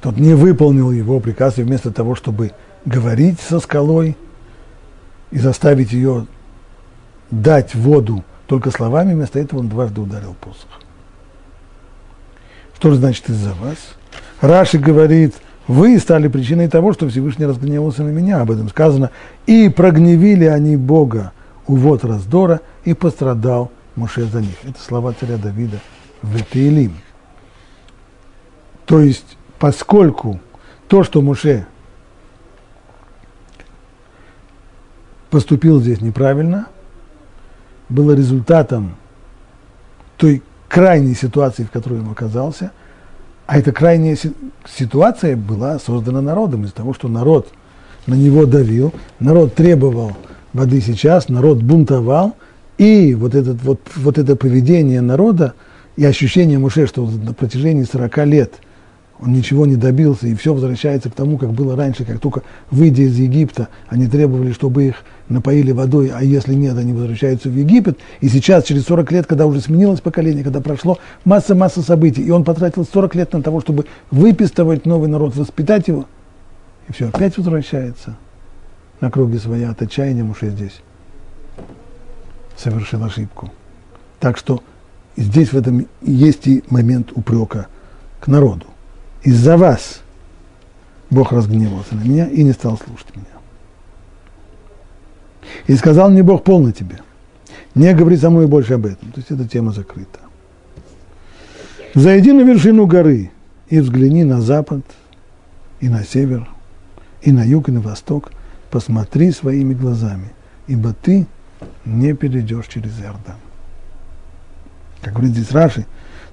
тот 0.00 0.16
не 0.16 0.34
выполнил 0.34 0.90
его 0.90 1.20
приказ, 1.20 1.58
и 1.58 1.62
вместо 1.62 1.90
того, 1.90 2.14
чтобы 2.14 2.52
говорить 2.84 3.40
со 3.40 3.58
скалой 3.58 4.16
и 5.30 5.38
заставить 5.38 5.92
ее 5.92 6.26
дать 7.30 7.74
воду 7.74 8.24
только 8.46 8.70
словами, 8.70 9.14
вместо 9.14 9.38
этого 9.38 9.60
он 9.60 9.68
дважды 9.68 10.00
ударил 10.00 10.34
посох. 10.34 10.68
Что 12.76 12.90
же 12.90 12.96
значит 12.96 13.28
из-за 13.30 13.54
вас? 13.54 13.76
Раши 14.40 14.78
говорит, 14.78 15.34
вы 15.66 15.98
стали 15.98 16.28
причиной 16.28 16.68
того, 16.68 16.92
что 16.92 17.08
Всевышний 17.08 17.46
разгневался 17.46 18.02
на 18.02 18.10
меня. 18.10 18.40
Об 18.40 18.50
этом 18.50 18.68
сказано. 18.68 19.10
И 19.46 19.68
прогневили 19.70 20.44
они 20.44 20.76
Бога 20.76 21.32
у 21.66 21.76
вот 21.76 22.04
раздора, 22.04 22.60
и 22.84 22.92
пострадал 22.92 23.70
Муше 23.96 24.24
за 24.26 24.42
них. 24.42 24.56
Это 24.64 24.78
слова 24.78 25.14
царя 25.18 25.38
Давида 25.38 25.78
в 26.20 26.34
Ветеилим. 26.34 26.98
То 28.84 29.00
есть, 29.00 29.38
поскольку 29.58 30.40
то, 30.88 31.02
что 31.04 31.22
Муше 31.22 31.66
поступил 35.30 35.80
здесь 35.80 36.02
неправильно, 36.02 36.66
было 37.88 38.12
результатом 38.12 38.96
той 40.16 40.42
крайней 40.68 41.14
ситуации, 41.14 41.64
в 41.64 41.70
которой 41.70 42.00
он 42.00 42.10
оказался, 42.10 42.72
а 43.46 43.58
эта 43.58 43.72
крайняя 43.72 44.16
ситуация 44.66 45.36
была 45.36 45.78
создана 45.78 46.22
народом 46.22 46.64
из-за 46.64 46.74
того, 46.74 46.94
что 46.94 47.08
народ 47.08 47.48
на 48.06 48.14
него 48.14 48.46
давил, 48.46 48.92
народ 49.20 49.54
требовал 49.54 50.16
воды 50.52 50.80
сейчас, 50.80 51.28
народ 51.28 51.62
бунтовал, 51.62 52.36
и 52.78 53.14
вот, 53.14 53.34
этот, 53.34 53.62
вот, 53.62 53.80
вот 53.96 54.18
это 54.18 54.34
поведение 54.34 55.00
народа 55.00 55.54
и 55.96 56.04
ощущение 56.04 56.58
Муше, 56.58 56.86
что 56.86 57.06
на 57.06 57.34
протяжении 57.34 57.84
40 57.84 58.26
лет 58.26 58.54
он 59.24 59.32
ничего 59.32 59.64
не 59.64 59.76
добился, 59.76 60.26
и 60.26 60.34
все 60.34 60.52
возвращается 60.52 61.08
к 61.08 61.14
тому, 61.14 61.38
как 61.38 61.52
было 61.52 61.74
раньше, 61.76 62.04
как 62.04 62.20
только 62.20 62.42
выйдя 62.70 63.04
из 63.04 63.18
Египта, 63.18 63.68
они 63.88 64.06
требовали, 64.06 64.52
чтобы 64.52 64.84
их 64.84 64.96
напоили 65.30 65.72
водой, 65.72 66.12
а 66.14 66.22
если 66.22 66.52
нет, 66.52 66.76
они 66.76 66.92
возвращаются 66.92 67.48
в 67.48 67.56
Египет. 67.56 67.98
И 68.20 68.28
сейчас, 68.28 68.64
через 68.64 68.84
40 68.84 69.12
лет, 69.12 69.26
когда 69.26 69.46
уже 69.46 69.62
сменилось 69.62 70.02
поколение, 70.02 70.44
когда 70.44 70.60
прошло 70.60 70.98
масса-масса 71.24 71.80
событий, 71.80 72.22
и 72.22 72.30
он 72.30 72.44
потратил 72.44 72.84
40 72.84 73.14
лет 73.14 73.32
на 73.32 73.42
того, 73.42 73.62
чтобы 73.62 73.86
выпистывать 74.10 74.84
новый 74.84 75.08
народ, 75.08 75.34
воспитать 75.36 75.88
его, 75.88 76.04
и 76.88 76.92
все, 76.92 77.08
опять 77.08 77.38
возвращается 77.38 78.16
на 79.00 79.10
круги 79.10 79.38
своя 79.38 79.70
от 79.70 79.80
отчаяния 79.80 80.22
Муше 80.22 80.50
здесь 80.50 80.82
совершил 82.56 83.02
ошибку. 83.02 83.50
Так 84.20 84.36
что 84.36 84.62
здесь 85.16 85.54
в 85.54 85.56
этом 85.56 85.86
есть 86.02 86.46
и 86.46 86.62
момент 86.68 87.10
упрека 87.14 87.68
к 88.20 88.26
народу 88.26 88.66
из-за 89.24 89.56
вас 89.56 90.02
Бог 91.10 91.32
разгневался 91.32 91.94
на 91.94 92.02
меня 92.02 92.28
и 92.28 92.42
не 92.42 92.52
стал 92.52 92.78
слушать 92.78 93.14
меня. 93.16 93.26
И 95.66 95.74
сказал 95.76 96.10
мне 96.10 96.22
Бог, 96.22 96.44
полно 96.44 96.72
тебе. 96.72 97.00
Не 97.74 97.92
говори 97.94 98.16
со 98.16 98.30
мной 98.30 98.46
больше 98.46 98.74
об 98.74 98.86
этом. 98.86 99.10
То 99.12 99.18
есть 99.18 99.30
эта 99.30 99.48
тема 99.48 99.72
закрыта. 99.72 100.20
Зайди 101.94 102.32
на 102.32 102.42
вершину 102.42 102.86
горы 102.86 103.30
и 103.68 103.80
взгляни 103.80 104.24
на 104.24 104.40
запад, 104.40 104.84
и 105.80 105.88
на 105.88 106.04
север, 106.04 106.48
и 107.22 107.32
на 107.32 107.44
юг, 107.44 107.68
и 107.68 107.72
на 107.72 107.80
восток. 107.80 108.32
Посмотри 108.70 109.30
своими 109.30 109.74
глазами, 109.74 110.32
ибо 110.66 110.92
ты 110.92 111.26
не 111.84 112.12
перейдешь 112.14 112.66
через 112.66 112.98
Иордан. 113.00 113.36
Как 115.00 115.12
говорит 115.12 115.32
здесь 115.32 115.52
Раши, 115.52 115.86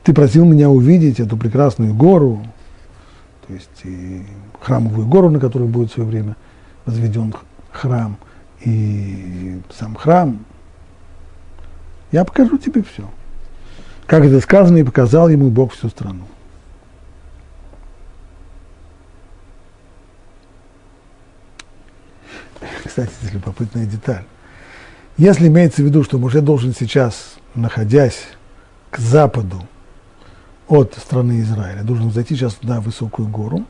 ты 0.04 0.14
просил 0.14 0.46
меня 0.46 0.70
увидеть 0.70 1.20
эту 1.20 1.38
прекрасную 1.38 1.94
гору, 1.94 2.44
есть 3.54 3.70
и 3.84 4.26
храмовую 4.62 5.08
гору, 5.08 5.30
на 5.30 5.40
которой 5.40 5.68
будет 5.68 5.92
в 5.92 5.94
свое 5.94 6.10
время 6.10 6.36
возведен 6.86 7.34
храм, 7.72 8.18
и 8.62 9.62
сам 9.70 9.96
храм. 9.96 10.40
Я 12.12 12.26
покажу 12.26 12.58
тебе 12.58 12.84
все. 12.84 13.10
Как 14.06 14.26
это 14.26 14.40
сказано, 14.42 14.78
и 14.78 14.84
показал 14.84 15.30
ему 15.30 15.50
Бог 15.50 15.74
всю 15.74 15.90
страну. 15.90 16.26
Кстати, 22.86 23.12
это 23.24 23.34
любопытная 23.34 23.86
деталь. 23.86 24.26
Если 25.18 25.48
имеется 25.48 25.82
в 25.82 25.86
виду, 25.86 26.04
что 26.04 26.18
Муше 26.18 26.42
должен 26.42 26.74
сейчас, 26.74 27.36
находясь 27.56 28.28
к 28.90 28.98
западу 28.98 29.62
от 30.72 30.96
страны 30.96 31.42
Израиля, 31.42 31.84
должен 31.84 32.12
зайти 32.12 32.36
сейчас 32.36 32.64
на 32.64 32.80
высокую 32.80 33.28
гору 33.28 33.66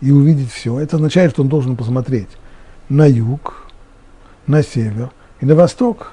и 0.00 0.10
увидеть 0.10 0.50
все. 0.50 0.80
Это 0.80 0.96
означает, 0.96 1.32
что 1.32 1.42
он 1.42 1.48
должен 1.48 1.76
посмотреть 1.76 2.30
на 2.88 3.06
юг, 3.06 3.66
на 4.46 4.62
север 4.62 5.10
и 5.42 5.46
на 5.46 5.54
восток. 5.54 6.12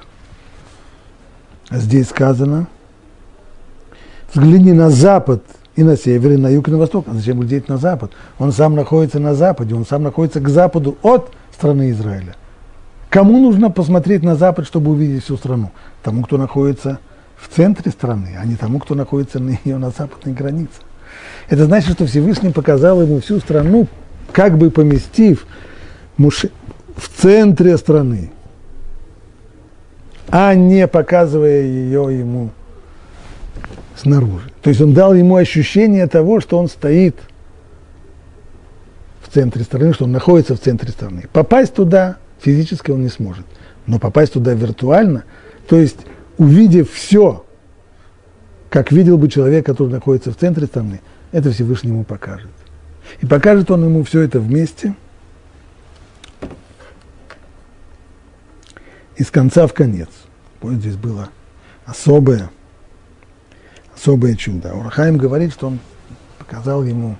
Здесь 1.72 2.10
сказано, 2.10 2.68
взгляни 4.34 4.74
на 4.74 4.90
запад 4.90 5.42
и 5.78 5.84
на 5.84 5.96
север, 5.96 6.32
и 6.32 6.38
на 6.38 6.50
юг, 6.50 6.68
и 6.68 6.72
на 6.72 6.78
восток. 6.80 7.06
А 7.08 7.14
зачем 7.14 7.40
глядеть 7.40 7.70
на 7.70 7.78
запад? 7.78 8.12
Он 8.40 8.52
сам 8.52 8.76
находится 8.76 9.20
на 9.20 9.36
западе, 9.36 9.74
он 9.74 9.86
сам 9.86 10.04
находится 10.04 10.42
к 10.42 10.50
западу 10.50 10.98
от 11.02 11.32
страны 11.54 11.92
Израиля. 11.92 12.36
Кому 13.10 13.40
нужно 13.40 13.72
посмотреть 13.72 14.22
на 14.22 14.36
запад, 14.36 14.68
чтобы 14.68 14.92
увидеть 14.92 15.24
всю 15.24 15.38
страну? 15.38 15.72
Тому, 16.04 16.24
кто 16.24 16.38
находится 16.38 17.00
в 17.40 17.48
центре 17.56 17.92
страны, 17.92 18.38
а 18.40 18.46
не 18.46 18.56
тому, 18.56 18.80
кто 18.80 18.96
находится 18.96 19.40
на 19.40 19.58
ее 19.64 19.78
на 19.78 19.92
западной 19.92 20.34
границе. 20.34 20.82
Это 21.48 21.66
значит, 21.66 21.94
что 21.94 22.06
Всевышний 22.06 22.52
показал 22.52 23.02
ему 23.02 23.22
всю 23.22 23.40
страну, 23.40 23.88
как 24.32 24.58
бы 24.58 24.70
поместив 24.70 25.48
муши 26.18 26.52
в 26.96 27.08
центре 27.10 27.78
страны, 27.78 28.32
а 30.28 30.54
не 30.54 30.88
показывая 30.88 31.62
ее 31.62 32.20
ему 32.20 32.52
снаружи. 33.96 34.52
То 34.62 34.70
есть 34.70 34.82
он 34.82 34.94
дал 34.94 35.14
ему 35.14 35.36
ощущение 35.36 36.08
того, 36.08 36.40
что 36.42 36.58
он 36.58 36.68
стоит 36.68 37.16
в 39.22 39.34
центре 39.34 39.64
страны, 39.64 39.94
что 39.94 40.06
он 40.06 40.12
находится 40.12 40.56
в 40.56 40.60
центре 40.60 40.92
страны. 40.92 41.26
Попасть 41.34 41.74
туда 41.74 42.18
физически 42.40 42.92
он 42.92 43.02
не 43.02 43.10
сможет, 43.10 43.46
но 43.88 43.98
попасть 43.98 44.34
туда 44.34 44.54
виртуально, 44.54 45.24
то 45.68 45.78
есть 45.78 45.98
увидев 46.40 46.92
все, 46.92 47.46
как 48.70 48.92
видел 48.92 49.20
бы 49.20 49.30
человек, 49.30 49.66
который 49.66 49.90
находится 49.90 50.32
в 50.32 50.38
центре 50.38 50.66
страны, 50.66 51.02
это 51.32 51.52
Всевышний 51.52 51.92
ему 51.92 52.04
покажет. 52.04 52.50
И 53.22 53.26
покажет 53.26 53.70
он 53.70 53.84
ему 53.84 54.04
все 54.04 54.22
это 54.22 54.40
вместе, 54.40 54.96
из 59.18 59.30
конца 59.30 59.68
в 59.68 59.74
конец. 59.74 60.10
Вот 60.62 60.76
здесь 60.76 60.96
было 60.96 61.30
особое, 61.86 62.50
особое 63.94 64.36
чудо. 64.36 64.74
Урахаим 64.74 65.18
говорит, 65.18 65.52
что 65.52 65.68
он 65.68 65.80
показал 66.38 66.84
ему 66.84 67.18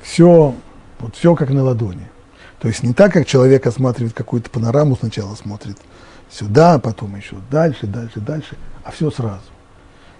все, 0.00 0.54
вот 1.00 1.16
все 1.16 1.34
как 1.34 1.50
на 1.50 1.64
ладони. 1.64 2.08
То 2.60 2.68
есть 2.68 2.82
не 2.82 2.92
так, 2.92 3.12
как 3.12 3.26
человек 3.26 3.66
осматривает 3.66 4.14
какую-то 4.14 4.50
панораму, 4.50 4.96
сначала 4.96 5.34
смотрит– 5.34 5.76
сюда, 6.30 6.78
потом 6.78 7.16
еще 7.16 7.36
дальше, 7.50 7.86
дальше, 7.86 8.20
дальше, 8.20 8.56
а 8.84 8.90
все 8.90 9.10
сразу. 9.10 9.42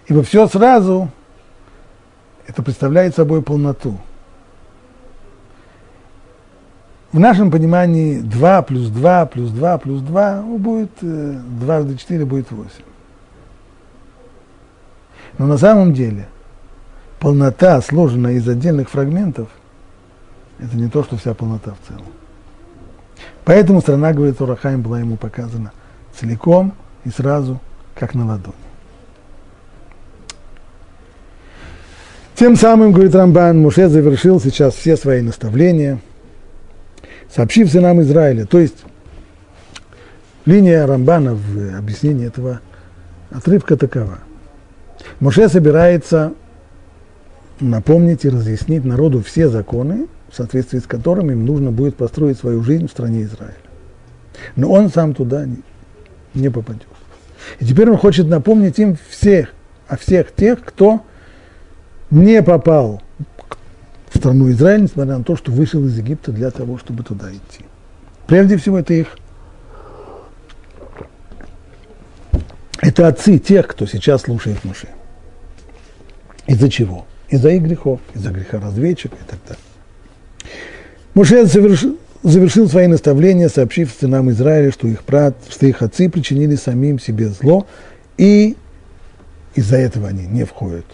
Ибо 0.06 0.22
все 0.22 0.46
сразу, 0.48 1.10
это 2.46 2.62
представляет 2.62 3.14
собой 3.14 3.42
полноту. 3.42 3.98
В 7.12 7.18
нашем 7.18 7.50
понимании 7.50 8.20
2 8.20 8.62
плюс 8.62 8.88
2 8.88 9.26
плюс 9.26 9.50
2 9.50 9.78
плюс 9.78 10.00
2 10.02 10.42
ну, 10.42 10.58
будет, 10.58 10.90
э, 11.02 11.40
дважды 11.60 11.96
4 11.96 12.24
будет 12.24 12.50
8. 12.50 12.70
Но 15.38 15.46
на 15.46 15.58
самом 15.58 15.92
деле 15.92 16.28
полнота, 17.18 17.80
сложенная 17.82 18.34
из 18.34 18.48
отдельных 18.48 18.90
фрагментов, 18.90 19.48
это 20.58 20.76
не 20.76 20.88
то, 20.88 21.02
что 21.02 21.16
вся 21.16 21.34
полнота 21.34 21.72
в 21.72 21.88
целом. 21.88 22.06
Поэтому 23.50 23.80
страна, 23.80 24.12
говорит 24.12 24.40
Урахайм, 24.40 24.80
была 24.80 25.00
ему 25.00 25.16
показана 25.16 25.72
целиком 26.14 26.72
и 27.04 27.10
сразу, 27.10 27.60
как 27.96 28.14
на 28.14 28.24
ладони. 28.24 28.54
Тем 32.36 32.54
самым, 32.54 32.92
говорит 32.92 33.12
Рамбан, 33.12 33.58
Муше 33.58 33.88
завершил 33.88 34.40
сейчас 34.40 34.76
все 34.76 34.96
свои 34.96 35.20
наставления, 35.20 35.98
сообщив 37.28 37.72
сынам 37.72 38.00
Израиля. 38.02 38.46
То 38.46 38.60
есть 38.60 38.84
линия 40.44 40.86
Рамбана 40.86 41.34
в 41.34 41.76
объяснении 41.76 42.28
этого 42.28 42.60
отрывка 43.32 43.76
такова. 43.76 44.20
Муше 45.18 45.48
собирается 45.48 46.34
напомнить 47.58 48.24
и 48.24 48.30
разъяснить 48.30 48.84
народу 48.84 49.20
все 49.24 49.48
законы, 49.48 50.06
в 50.30 50.36
соответствии 50.36 50.78
с 50.78 50.86
которыми 50.86 51.32
им 51.32 51.44
нужно 51.44 51.70
будет 51.72 51.96
построить 51.96 52.38
свою 52.38 52.62
жизнь 52.62 52.86
в 52.86 52.90
стране 52.90 53.22
Израиля. 53.22 53.54
Но 54.56 54.70
он 54.70 54.90
сам 54.90 55.14
туда 55.14 55.46
не 56.34 56.48
попадешь. 56.48 56.86
И 57.58 57.64
теперь 57.64 57.90
он 57.90 57.96
хочет 57.96 58.26
напомнить 58.26 58.78
им 58.78 58.96
всех, 59.08 59.52
о 59.88 59.96
всех 59.96 60.34
тех, 60.34 60.64
кто 60.64 61.02
не 62.10 62.42
попал 62.42 63.02
в 64.10 64.18
страну 64.18 64.50
Израиль, 64.50 64.82
несмотря 64.82 65.18
на 65.18 65.24
то, 65.24 65.36
что 65.36 65.52
вышел 65.52 65.84
из 65.84 65.96
Египта 65.96 66.32
для 66.32 66.50
того, 66.50 66.78
чтобы 66.78 67.02
туда 67.02 67.30
идти. 67.30 67.64
Прежде 68.26 68.56
всего, 68.56 68.78
это 68.78 68.94
их 68.94 69.16
это 72.80 73.08
отцы 73.08 73.38
тех, 73.38 73.66
кто 73.66 73.86
сейчас 73.86 74.22
слушает 74.22 74.64
Муше. 74.64 74.88
Из-за 76.46 76.70
чего? 76.70 77.06
Из-за 77.28 77.50
их 77.50 77.62
грехов, 77.62 78.00
из-за 78.14 78.30
греха 78.30 78.58
разведчика 78.58 79.16
и 79.16 79.30
так 79.30 79.38
далее. 79.46 79.62
Муше 81.14 81.44
завершил, 81.44 81.96
завершил 82.22 82.68
свои 82.68 82.86
наставления, 82.86 83.48
сообщив 83.48 83.94
сынам 83.98 84.30
Израиля, 84.30 84.70
что 84.70 84.86
их, 84.86 85.04
брат, 85.04 85.36
что 85.48 85.66
их 85.66 85.82
отцы 85.82 86.08
причинили 86.08 86.54
самим 86.54 87.00
себе 87.00 87.28
зло, 87.28 87.66
и 88.16 88.56
из-за 89.54 89.76
этого 89.76 90.08
они 90.08 90.26
не 90.26 90.44
входят 90.44 90.86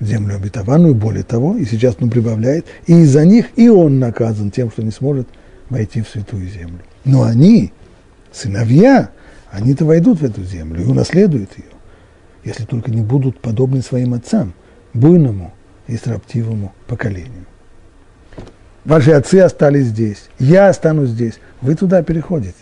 в 0.00 0.04
землю 0.04 0.36
обетованную, 0.36 0.94
более 0.94 1.22
того, 1.22 1.56
и 1.56 1.64
сейчас 1.64 1.96
он 2.00 2.10
прибавляет, 2.10 2.66
и 2.86 3.00
из-за 3.00 3.24
них 3.24 3.46
и 3.56 3.68
он 3.68 3.98
наказан 3.98 4.50
тем, 4.50 4.70
что 4.70 4.82
не 4.82 4.90
сможет 4.90 5.28
войти 5.70 6.02
в 6.02 6.08
святую 6.08 6.46
землю. 6.48 6.80
Но 7.04 7.22
они, 7.22 7.72
сыновья, 8.32 9.10
они-то 9.50 9.86
войдут 9.86 10.20
в 10.20 10.24
эту 10.24 10.42
землю 10.42 10.82
и 10.82 10.84
унаследуют 10.84 11.56
ее, 11.56 11.70
если 12.44 12.64
только 12.64 12.90
не 12.90 13.00
будут 13.00 13.40
подобны 13.40 13.80
своим 13.80 14.12
отцам, 14.12 14.52
буйному 14.92 15.54
и 15.86 15.96
строптивому 15.96 16.74
поколению. 16.86 17.46
Ваши 18.84 19.12
отцы 19.12 19.36
остались 19.36 19.86
здесь, 19.86 20.28
я 20.38 20.68
останусь 20.68 21.10
здесь, 21.10 21.40
вы 21.62 21.74
туда 21.74 22.02
переходите. 22.02 22.54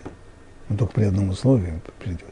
Но 0.69 0.77
только 0.77 0.95
при 0.95 1.05
одном 1.05 1.31
условии 1.31 1.81
придете. 1.99 2.25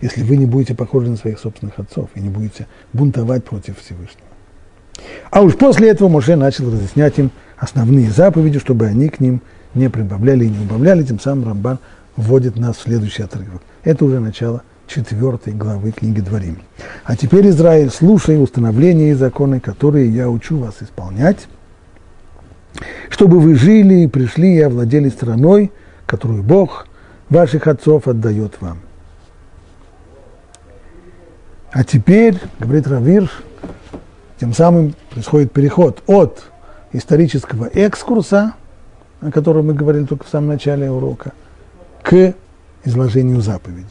Если 0.00 0.22
вы 0.22 0.36
не 0.36 0.46
будете 0.46 0.74
похожи 0.74 1.10
на 1.10 1.16
своих 1.16 1.38
собственных 1.38 1.78
отцов 1.78 2.08
и 2.14 2.20
не 2.20 2.30
будете 2.30 2.66
бунтовать 2.92 3.44
против 3.44 3.78
Всевышнего. 3.78 4.26
А 5.30 5.42
уж 5.42 5.56
после 5.56 5.90
этого 5.90 6.08
Моше 6.08 6.36
начал 6.36 6.70
разъяснять 6.70 7.18
им 7.18 7.30
основные 7.58 8.10
заповеди, 8.10 8.58
чтобы 8.58 8.86
они 8.86 9.08
к 9.08 9.20
ним 9.20 9.42
не 9.74 9.90
прибавляли 9.90 10.46
и 10.46 10.50
не 10.50 10.58
убавляли, 10.58 11.02
тем 11.02 11.20
самым 11.20 11.48
Рамбан 11.48 11.78
вводит 12.16 12.56
нас 12.56 12.76
в 12.76 12.82
следующий 12.82 13.24
отрывок. 13.24 13.62
Это 13.82 14.04
уже 14.04 14.20
начало 14.20 14.62
четвертой 14.86 15.52
главы 15.52 15.92
книги 15.92 16.20
Дворим. 16.20 16.58
А 17.04 17.16
теперь, 17.16 17.48
Израиль, 17.48 17.90
слушай 17.90 18.42
установления 18.42 19.10
и 19.10 19.14
законы, 19.14 19.60
которые 19.60 20.08
я 20.08 20.30
учу 20.30 20.58
вас 20.58 20.76
исполнять, 20.80 21.48
чтобы 23.08 23.40
вы 23.40 23.54
жили 23.54 24.02
и 24.02 24.08
пришли 24.08 24.56
и 24.56 24.60
овладели 24.60 25.08
страной, 25.08 25.72
которую 26.06 26.42
Бог 26.42 26.86
ваших 27.28 27.66
отцов 27.66 28.08
отдает 28.08 28.60
вам. 28.60 28.78
А 31.72 31.82
теперь, 31.84 32.38
говорит 32.58 32.86
Равир, 32.86 33.30
тем 34.38 34.52
самым 34.52 34.94
происходит 35.10 35.52
переход 35.52 36.02
от 36.06 36.44
исторического 36.92 37.66
экскурса, 37.66 38.54
о 39.20 39.30
котором 39.30 39.66
мы 39.66 39.74
говорили 39.74 40.04
только 40.04 40.24
в 40.24 40.28
самом 40.28 40.48
начале 40.48 40.90
урока, 40.90 41.32
к 42.02 42.34
изложению 42.84 43.40
заповедей. 43.40 43.88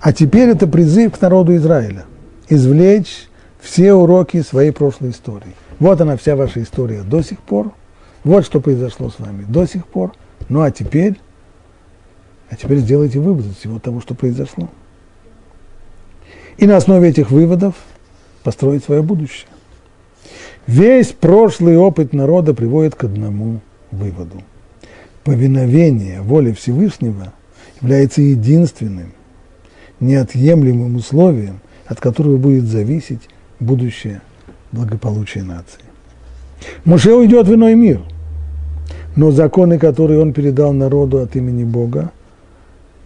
А 0.00 0.12
теперь 0.12 0.50
это 0.50 0.66
призыв 0.66 1.16
к 1.16 1.20
народу 1.20 1.56
Израиля– 1.56 2.04
извлечь 2.48 3.28
все 3.60 3.92
уроки 3.92 4.42
своей 4.42 4.70
прошлой 4.70 5.10
истории. 5.10 5.54
Вот 5.78 6.00
она 6.00 6.16
вся 6.16 6.36
ваша 6.36 6.62
история 6.62 7.02
до 7.02 7.22
сих 7.22 7.38
пор, 7.38 7.72
вот 8.28 8.44
что 8.44 8.60
произошло 8.60 9.08
с 9.08 9.18
вами 9.18 9.46
до 9.48 9.64
сих 9.64 9.86
пор, 9.86 10.12
ну 10.50 10.60
а 10.60 10.70
теперь, 10.70 11.14
а 12.50 12.56
теперь 12.56 12.76
сделайте 12.80 13.20
выводы 13.20 13.48
из 13.48 13.56
всего 13.56 13.78
того, 13.78 14.02
что 14.02 14.14
произошло. 14.14 14.68
И 16.58 16.66
на 16.66 16.76
основе 16.76 17.08
этих 17.08 17.30
выводов 17.30 17.74
построить 18.42 18.84
свое 18.84 19.00
будущее. 19.02 19.48
Весь 20.66 21.08
прошлый 21.08 21.78
опыт 21.78 22.12
народа 22.12 22.52
приводит 22.52 22.94
к 22.94 23.04
одному 23.04 23.60
выводу. 23.90 24.42
Повиновение 25.24 26.20
воле 26.20 26.52
Всевышнего 26.52 27.32
является 27.80 28.20
единственным, 28.20 29.14
неотъемлемым 30.00 30.96
условием, 30.96 31.60
от 31.86 31.98
которого 31.98 32.36
будет 32.36 32.64
зависеть 32.64 33.30
будущее 33.58 34.20
благополучие 34.70 35.44
нации. 35.44 35.80
Муше 36.84 37.14
уйдет 37.14 37.46
в 37.48 37.54
иной 37.54 37.74
мир, 37.74 38.02
но 39.18 39.32
законы, 39.32 39.80
которые 39.80 40.20
он 40.20 40.32
передал 40.32 40.72
народу 40.72 41.18
от 41.18 41.34
имени 41.34 41.64
Бога, 41.64 42.12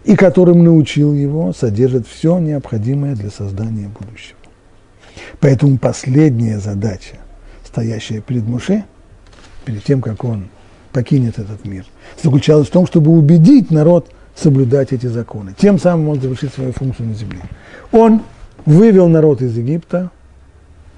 и 0.03 0.15
которым 0.15 0.63
научил 0.63 1.11
его, 1.11 1.53
содержат 1.53 2.05
все 2.05 2.37
необходимое 2.37 3.15
для 3.15 3.31
создания 3.31 3.87
будущего. 3.87 4.37
Поэтому 5.39 5.79
последняя 5.79 6.59
задача, 6.59 7.15
стоящая 7.65 8.21
перед 8.21 8.43
Муше, 8.43 8.83
перед 9.65 9.83
тем, 9.83 10.03
как 10.03 10.23
он 10.23 10.49
покинет 10.91 11.39
этот 11.39 11.65
мир, 11.65 11.83
заключалась 12.21 12.67
в 12.67 12.71
том, 12.71 12.85
чтобы 12.85 13.09
убедить 13.09 13.71
народ 13.71 14.11
соблюдать 14.35 14.93
эти 14.93 15.07
законы. 15.07 15.55
Тем 15.57 15.79
самым 15.79 16.09
он 16.09 16.21
завершит 16.21 16.53
свою 16.53 16.73
функцию 16.73 17.07
на 17.09 17.15
земле. 17.15 17.41
Он 17.91 18.21
вывел 18.67 19.07
народ 19.07 19.41
из 19.41 19.57
Египта, 19.57 20.11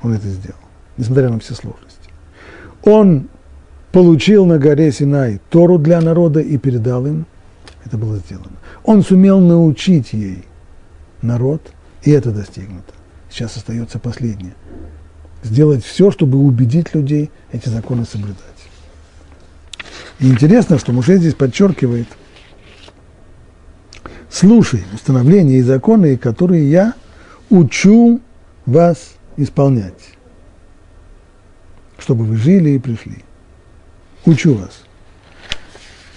он 0.03 0.11
это 0.11 0.27
сделал, 0.27 0.59
несмотря 0.97 1.29
на 1.29 1.39
все 1.39 1.53
сложности. 1.53 2.09
Он 2.83 3.29
получил 3.95 4.45
на 4.45 4.59
горе 4.59 4.91
Синай 4.91 5.39
Тору 5.49 5.79
для 5.79 6.01
народа 6.01 6.41
и 6.41 6.57
передал 6.57 7.07
им, 7.07 7.25
это 7.85 7.97
было 7.97 8.17
сделано. 8.17 8.57
Он 8.83 9.01
сумел 9.01 9.39
научить 9.39 10.11
ей 10.11 10.43
народ, 11.21 11.61
и 12.03 12.11
это 12.11 12.31
достигнуто. 12.31 12.91
Сейчас 13.29 13.55
остается 13.55 13.97
последнее. 13.97 14.53
Сделать 15.43 15.85
все, 15.85 16.11
чтобы 16.11 16.39
убедить 16.39 16.93
людей 16.93 17.31
эти 17.53 17.69
законы 17.69 18.03
соблюдать. 18.03 18.35
И 20.19 20.29
интересно, 20.29 20.77
что 20.77 20.91
Муше 20.91 21.15
здесь 21.15 21.33
подчеркивает, 21.33 22.09
слушай 24.29 24.83
установления 24.93 25.59
и 25.59 25.61
законы, 25.61 26.17
которые 26.17 26.69
я 26.69 26.95
учу 27.49 28.19
вас 28.65 29.13
исполнять, 29.37 30.17
чтобы 31.97 32.25
вы 32.25 32.35
жили 32.35 32.71
и 32.71 32.79
пришли. 32.79 33.24
Учу 34.25 34.55
вас. 34.55 34.83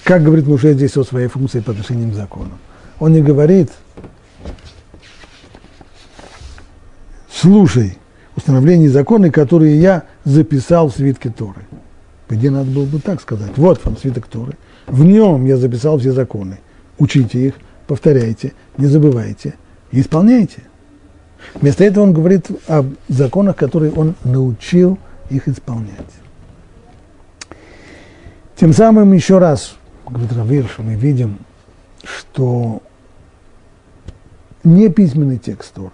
Как 0.04 0.22
говорит 0.22 0.46
Муше 0.46 0.72
здесь 0.72 0.96
о 0.96 1.04
своей 1.04 1.28
функции 1.28 1.60
по 1.60 1.72
отношению 1.72 2.10
к 2.10 2.14
закону? 2.14 2.58
Он 2.98 3.12
не 3.12 3.20
говорит, 3.20 3.70
слушай 7.30 7.98
установления 8.34 8.86
и 8.86 8.88
законы, 8.88 9.30
которые 9.30 9.78
я 9.78 10.04
записал 10.24 10.88
в 10.88 10.94
свитке 10.94 11.28
Торы. 11.30 11.66
Где 12.28 12.50
надо 12.50 12.70
было 12.70 12.86
бы 12.86 13.00
так 13.00 13.20
сказать. 13.20 13.52
Вот 13.56 13.84
вам 13.84 13.96
свиток 13.96 14.26
Торы. 14.26 14.56
В 14.86 15.04
нем 15.04 15.44
я 15.44 15.56
записал 15.56 15.98
все 15.98 16.12
законы. 16.12 16.58
Учите 16.98 17.48
их, 17.48 17.54
повторяйте, 17.86 18.54
не 18.78 18.86
забывайте 18.86 19.54
и 19.92 20.00
исполняйте. 20.00 20.62
Вместо 21.54 21.84
этого 21.84 22.04
он 22.04 22.12
говорит 22.12 22.46
о 22.66 22.84
законах, 23.08 23.56
которые 23.56 23.92
он 23.92 24.14
научил 24.24 24.98
их 25.30 25.48
исполнять. 25.48 26.06
Тем 28.58 28.72
самым 28.72 29.12
еще 29.12 29.38
раз, 29.38 29.76
говорит 30.04 30.32
Равир, 30.32 30.68
мы 30.78 30.94
видим, 30.94 31.38
что 32.02 32.82
не 34.64 34.88
письменный 34.88 35.38
текст 35.38 35.74
Торы, 35.74 35.92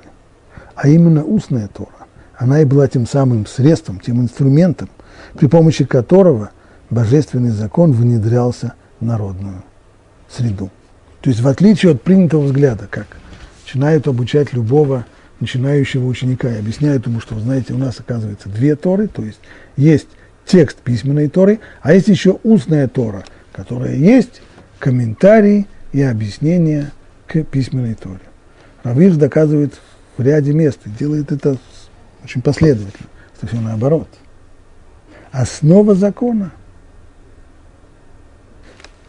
а 0.74 0.88
именно 0.88 1.24
устная 1.24 1.68
Тора, 1.68 1.90
она 2.34 2.62
и 2.62 2.64
была 2.64 2.88
тем 2.88 3.06
самым 3.06 3.46
средством, 3.46 4.00
тем 4.00 4.22
инструментом, 4.22 4.88
при 5.34 5.46
помощи 5.46 5.84
которого 5.84 6.52
божественный 6.88 7.50
закон 7.50 7.92
внедрялся 7.92 8.72
в 8.98 9.04
народную 9.04 9.62
среду. 10.30 10.70
То 11.20 11.28
есть 11.28 11.42
в 11.42 11.48
отличие 11.48 11.92
от 11.92 12.00
принятого 12.00 12.46
взгляда, 12.46 12.86
как 12.90 13.08
начинают 13.66 14.08
обучать 14.08 14.54
любого 14.54 15.04
начинающего 15.38 16.06
ученика 16.06 16.48
и 16.50 16.60
объясняют 16.60 17.06
ему, 17.06 17.20
что, 17.20 17.38
знаете, 17.38 17.74
у 17.74 17.78
нас 17.78 18.00
оказывается 18.00 18.48
две 18.48 18.74
Торы, 18.74 19.06
то 19.06 19.22
есть 19.22 19.40
есть 19.76 20.08
текст 20.46 20.78
письменной 20.78 21.28
Торы, 21.28 21.60
а 21.80 21.92
есть 21.92 22.08
еще 22.08 22.38
устная 22.42 22.88
Тора, 22.88 23.24
которая 23.52 23.94
есть 23.94 24.42
комментарий 24.78 25.66
и 25.92 26.02
объяснение 26.02 26.92
к 27.26 27.42
письменной 27.44 27.94
Торе. 27.94 28.20
Равиш 28.82 29.14
доказывает 29.14 29.74
в 30.16 30.22
ряде 30.22 30.52
мест 30.52 30.80
и 30.84 30.90
делает 30.90 31.32
это 31.32 31.56
очень 32.22 32.42
последовательно, 32.42 33.08
что 33.36 33.46
все 33.46 33.60
наоборот– 33.60 34.08
основа 35.34 35.94
закона. 35.94 36.52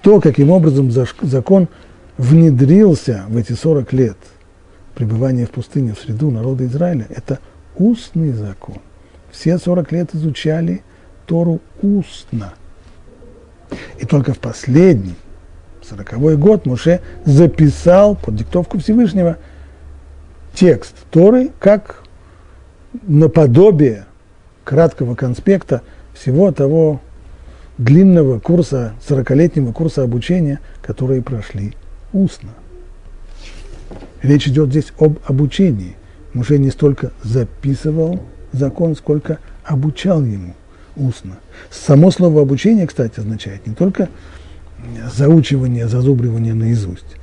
То, 0.01 0.19
каким 0.19 0.49
образом 0.51 0.91
закон 0.91 1.67
внедрился 2.17 3.25
в 3.27 3.37
эти 3.37 3.53
40 3.53 3.93
лет 3.93 4.17
пребывания 4.95 5.45
в 5.45 5.51
пустыне 5.51 5.93
в 5.93 5.99
среду 5.99 6.31
народа 6.31 6.65
Израиля, 6.65 7.05
это 7.09 7.39
устный 7.75 8.31
закон. 8.31 8.77
Все 9.31 9.57
40 9.57 9.91
лет 9.91 10.15
изучали 10.15 10.83
Тору 11.25 11.59
устно. 11.81 12.53
И 13.99 14.05
только 14.05 14.33
в 14.33 14.39
последний, 14.39 15.15
сороковой 15.83 16.37
год, 16.37 16.65
Муше 16.65 17.01
записал 17.25 18.15
под 18.15 18.35
диктовку 18.35 18.79
Всевышнего 18.79 19.37
текст 20.53 20.95
Торы 21.11 21.51
как 21.59 22.03
наподобие 23.03 24.05
краткого 24.63 25.15
конспекта 25.15 25.81
всего 26.13 26.51
того 26.51 27.01
длинного 27.77 28.39
курса, 28.39 28.93
40-летнего 29.07 29.73
курса 29.73 30.03
обучения, 30.03 30.59
которые 30.81 31.21
прошли 31.21 31.73
устно. 32.13 32.49
Речь 34.21 34.47
идет 34.47 34.69
здесь 34.69 34.93
об 34.97 35.19
обучении. 35.27 35.95
Муше 36.33 36.57
не 36.57 36.69
столько 36.71 37.11
записывал 37.23 38.21
закон, 38.51 38.95
сколько 38.95 39.39
обучал 39.63 40.23
ему 40.23 40.55
устно. 40.95 41.37
Само 41.69 42.11
слово 42.11 42.41
обучение, 42.41 42.87
кстати, 42.87 43.19
означает 43.19 43.65
не 43.67 43.73
только 43.73 44.09
заучивание, 45.13 45.87
зазубривание 45.87 46.53
наизусть. 46.53 47.17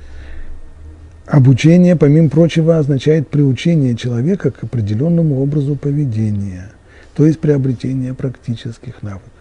Обучение, 1.25 1.95
помимо 1.95 2.29
прочего, 2.29 2.77
означает 2.77 3.29
приучение 3.29 3.95
человека 3.95 4.51
к 4.51 4.63
определенному 4.63 5.41
образу 5.41 5.75
поведения, 5.75 6.71
то 7.15 7.25
есть 7.25 7.39
приобретение 7.39 8.13
практических 8.13 9.01
навыков. 9.01 9.31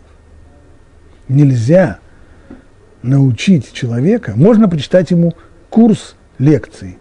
Нельзя 1.28 1.98
научить 3.02 3.72
человека, 3.72 4.34
можно 4.36 4.68
прочитать 4.68 5.10
ему 5.10 5.34
курс 5.70 6.14
лекций 6.38 6.98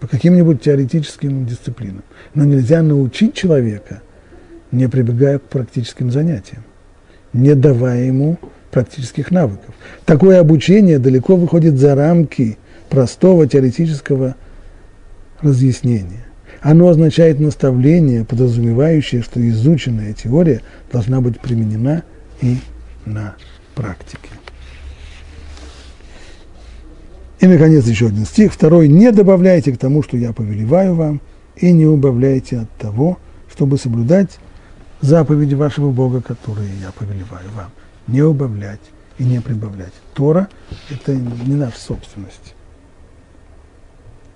по 0.00 0.06
каким-нибудь 0.06 0.60
теоретическим 0.60 1.46
дисциплинам, 1.46 2.02
но 2.34 2.44
нельзя 2.44 2.82
научить 2.82 3.34
человека, 3.34 4.02
не 4.72 4.88
прибегая 4.88 5.38
к 5.38 5.42
практическим 5.42 6.10
занятиям, 6.10 6.64
не 7.32 7.54
давая 7.54 8.06
ему 8.06 8.38
практических 8.70 9.30
навыков. 9.30 9.74
Такое 10.06 10.40
обучение 10.40 10.98
далеко 10.98 11.36
выходит 11.36 11.78
за 11.78 11.94
рамки 11.94 12.58
простого 12.88 13.46
теоретического 13.46 14.34
разъяснения. 15.40 16.24
Оно 16.62 16.88
означает 16.88 17.38
наставление, 17.38 18.24
подразумевающее, 18.24 19.22
что 19.22 19.46
изученная 19.48 20.12
теория 20.14 20.62
должна 20.90 21.20
быть 21.20 21.40
применена 21.40 22.02
и 22.40 22.56
на 23.04 23.34
практике. 23.74 24.30
И, 27.40 27.46
наконец, 27.46 27.84
еще 27.86 28.06
один 28.06 28.24
стих. 28.24 28.52
Второй. 28.52 28.86
«Не 28.86 29.10
добавляйте 29.10 29.72
к 29.72 29.78
тому, 29.78 30.04
что 30.04 30.16
я 30.16 30.32
повелеваю 30.32 30.94
вам, 30.94 31.20
и 31.56 31.72
не 31.72 31.86
убавляйте 31.86 32.60
от 32.60 32.70
того, 32.78 33.18
чтобы 33.50 33.78
соблюдать 33.78 34.38
заповеди 35.02 35.54
вашего 35.54 35.90
Бога, 35.90 36.22
которые 36.22 36.70
я 36.80 36.90
повелеваю 36.92 37.50
вам. 37.54 37.70
Не 38.06 38.22
убавлять 38.22 38.80
и 39.18 39.24
не 39.24 39.40
прибавлять. 39.40 39.92
Тора– 40.14 40.48
это 40.90 41.14
не 41.14 41.56
наша 41.56 41.78
собственность. 41.78 42.54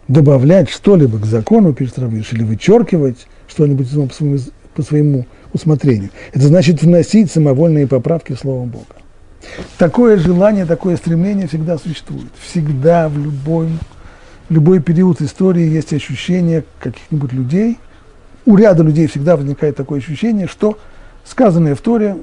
Добавлять 0.08 0.68
что-либо 0.68 1.18
к 1.18 1.24
закону, 1.24 1.72
пишет 1.72 1.98
или 1.98 2.44
вычеркивать 2.44 3.26
что-нибудь 3.48 3.88
по 3.90 4.14
своему, 4.14 4.38
по 4.74 4.82
своему 4.82 5.26
усмотрению. 5.52 6.10
Это 6.32 6.46
значит 6.46 6.82
вносить 6.82 7.30
самовольные 7.30 7.86
поправки 7.86 8.34
в 8.34 8.38
Слово 8.38 8.66
Бога. 8.66 8.96
Такое 9.78 10.16
желание, 10.16 10.66
такое 10.66 10.96
стремление 10.96 11.48
всегда 11.48 11.78
существует. 11.78 12.30
Всегда, 12.40 13.08
в 13.08 13.18
любой, 13.18 13.68
в 14.48 14.52
любой 14.52 14.80
период 14.80 15.20
истории 15.20 15.68
есть 15.68 15.92
ощущение 15.92 16.64
каких-нибудь 16.78 17.32
людей, 17.32 17.78
у 18.46 18.56
ряда 18.56 18.82
людей 18.82 19.08
всегда 19.08 19.36
возникает 19.36 19.76
такое 19.76 19.98
ощущение, 19.98 20.46
что 20.46 20.78
сказанное 21.24 21.74
в 21.74 21.80
Торе 21.80 22.16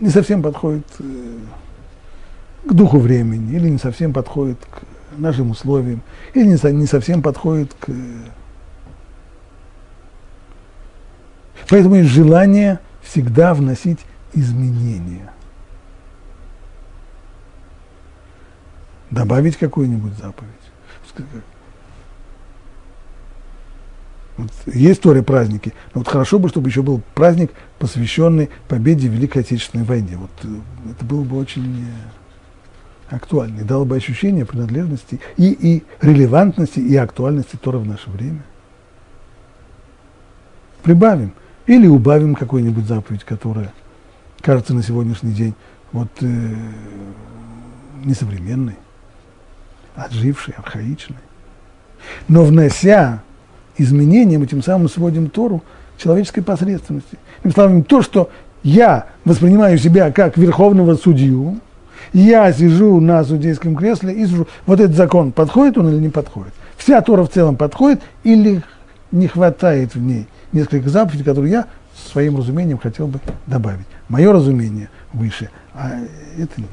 не 0.00 0.08
совсем 0.08 0.42
подходит 0.42 0.86
э, 0.98 1.04
к 2.64 2.72
духу 2.72 2.98
времени, 2.98 3.54
или 3.54 3.68
не 3.68 3.78
совсем 3.78 4.12
подходит 4.12 4.58
к 4.64 4.82
нашим 5.18 5.50
условиям, 5.50 6.02
или 6.34 6.46
не 6.46 6.86
совсем 6.86 7.22
подходит 7.22 7.74
к... 7.78 7.90
Поэтому 11.68 11.96
есть 11.96 12.10
желание 12.10 12.80
всегда 13.02 13.52
вносить 13.54 13.98
изменения. 14.32 15.32
Добавить 19.10 19.56
какую-нибудь 19.56 20.14
заповедь. 20.14 21.55
Вот 24.36 24.50
есть 24.66 25.00
Торе 25.00 25.22
праздники, 25.22 25.72
но 25.94 26.00
вот 26.00 26.08
хорошо 26.08 26.38
бы, 26.38 26.48
чтобы 26.48 26.68
еще 26.68 26.82
был 26.82 27.00
праздник, 27.14 27.52
посвященный 27.78 28.50
победе 28.68 29.08
в 29.08 29.12
Великой 29.12 29.42
Отечественной 29.42 29.84
войне. 29.84 30.16
Вот 30.16 30.30
э, 30.42 30.90
это 30.90 31.04
было 31.04 31.22
бы 31.22 31.38
очень 31.38 31.86
э, 31.86 33.14
актуально 33.14 33.60
и 33.60 33.64
дало 33.64 33.86
бы 33.86 33.96
ощущение 33.96 34.44
принадлежности 34.44 35.20
и, 35.38 35.52
и 35.52 35.84
релевантности, 36.02 36.80
и 36.80 36.96
актуальности 36.96 37.56
Тора 37.56 37.78
в 37.78 37.86
наше 37.86 38.10
время. 38.10 38.42
Прибавим 40.82 41.32
или 41.66 41.86
убавим 41.86 42.34
какую-нибудь 42.34 42.86
заповедь, 42.86 43.24
которая 43.24 43.72
кажется 44.42 44.74
на 44.74 44.82
сегодняшний 44.82 45.32
день 45.32 45.54
вот 45.92 46.10
э, 46.20 46.54
несовременной, 48.04 48.76
отжившей, 49.94 50.52
архаичной. 50.58 51.16
Но 52.28 52.44
внося 52.44 53.22
изменения, 53.78 54.38
мы 54.38 54.46
тем 54.46 54.62
самым 54.62 54.88
сводим 54.88 55.28
Тору 55.28 55.62
человеческой 55.98 56.42
посредственности. 56.42 57.18
Тем 57.42 57.52
словами, 57.52 57.82
то, 57.82 58.02
что 58.02 58.30
я 58.62 59.06
воспринимаю 59.24 59.78
себя 59.78 60.10
как 60.10 60.36
верховного 60.36 60.94
судью, 60.94 61.60
я 62.12 62.52
сижу 62.52 63.00
на 63.00 63.24
судейском 63.24 63.76
кресле 63.76 64.14
и 64.14 64.26
сижу, 64.26 64.46
вот 64.66 64.80
этот 64.80 64.96
закон, 64.96 65.32
подходит 65.32 65.78
он 65.78 65.88
или 65.88 65.98
не 65.98 66.08
подходит? 66.08 66.52
Вся 66.76 67.00
Тора 67.00 67.24
в 67.24 67.30
целом 67.30 67.56
подходит 67.56 68.02
или 68.24 68.62
не 69.12 69.28
хватает 69.28 69.94
в 69.94 70.00
ней 70.00 70.26
несколько 70.52 70.88
заповедей, 70.88 71.24
которые 71.24 71.50
я 71.50 71.66
своим 72.12 72.36
разумением 72.36 72.78
хотел 72.78 73.06
бы 73.06 73.20
добавить. 73.46 73.86
Мое 74.08 74.32
разумение 74.32 74.90
выше, 75.12 75.50
а 75.74 75.92
это 76.36 76.60
ниже. 76.60 76.70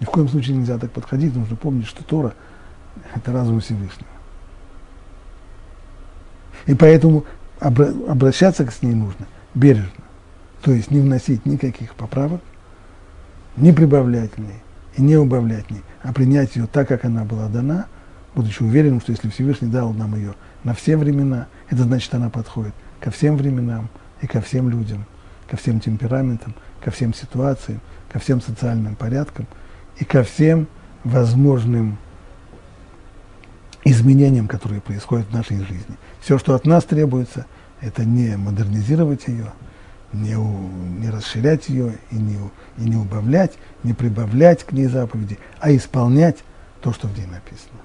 Ни 0.00 0.04
в 0.04 0.10
коем 0.10 0.28
случае 0.28 0.56
нельзя 0.56 0.78
так 0.78 0.90
подходить, 0.90 1.34
нужно 1.34 1.56
помнить, 1.56 1.86
что 1.86 2.02
Тора– 2.02 2.34
это 3.14 3.32
разум 3.32 3.60
Всевышнего. 3.60 4.11
И 6.66 6.74
поэтому 6.74 7.24
обращаться 7.60 8.68
с 8.68 8.82
ней 8.82 8.94
нужно 8.94 9.26
бережно. 9.54 9.90
То 10.62 10.72
есть 10.72 10.90
не 10.90 11.00
вносить 11.00 11.44
никаких 11.46 11.94
поправок, 11.94 12.40
не 13.56 13.72
прибавлять 13.72 14.32
в 14.36 14.38
ней 14.38 14.62
и 14.96 15.02
не 15.02 15.16
убавлять 15.16 15.66
в 15.66 15.70
ней, 15.70 15.82
а 16.02 16.12
принять 16.12 16.56
ее 16.56 16.66
так, 16.66 16.88
как 16.88 17.04
она 17.04 17.24
была 17.24 17.48
дана, 17.48 17.86
будучи 18.34 18.62
уверенным, 18.62 19.00
что 19.00 19.12
если 19.12 19.28
Всевышний 19.28 19.68
дал 19.68 19.92
нам 19.92 20.14
ее 20.14 20.34
на 20.64 20.74
все 20.74 20.96
времена, 20.96 21.48
это 21.68 21.82
значит, 21.82 22.14
она 22.14 22.30
подходит 22.30 22.74
ко 23.00 23.10
всем 23.10 23.36
временам 23.36 23.88
и 24.20 24.26
ко 24.26 24.40
всем 24.40 24.68
людям, 24.70 25.04
ко 25.48 25.56
всем 25.56 25.80
темпераментам, 25.80 26.54
ко 26.82 26.90
всем 26.90 27.12
ситуациям, 27.12 27.80
ко 28.10 28.18
всем 28.18 28.40
социальным 28.40 28.94
порядкам 28.94 29.46
и 29.98 30.04
ко 30.04 30.22
всем 30.22 30.68
возможным 31.04 31.98
изменениям, 33.84 34.46
которые 34.46 34.80
происходят 34.80 35.26
в 35.26 35.34
нашей 35.34 35.58
жизни. 35.58 35.96
Все, 36.22 36.38
что 36.38 36.54
от 36.54 36.66
нас 36.66 36.84
требуется, 36.84 37.46
это 37.80 38.04
не 38.04 38.36
модернизировать 38.36 39.26
ее, 39.26 39.52
не, 40.12 40.36
у, 40.36 40.68
не 41.00 41.10
расширять 41.10 41.68
ее 41.68 41.98
и 42.12 42.14
не, 42.14 42.38
и 42.78 42.82
не 42.88 42.94
убавлять, 42.96 43.54
не 43.82 43.92
прибавлять 43.92 44.62
к 44.62 44.70
ней 44.70 44.86
заповеди, 44.86 45.38
а 45.58 45.74
исполнять 45.74 46.38
то, 46.80 46.92
что 46.92 47.08
в 47.08 47.18
ней 47.18 47.26
написано. 47.26 47.81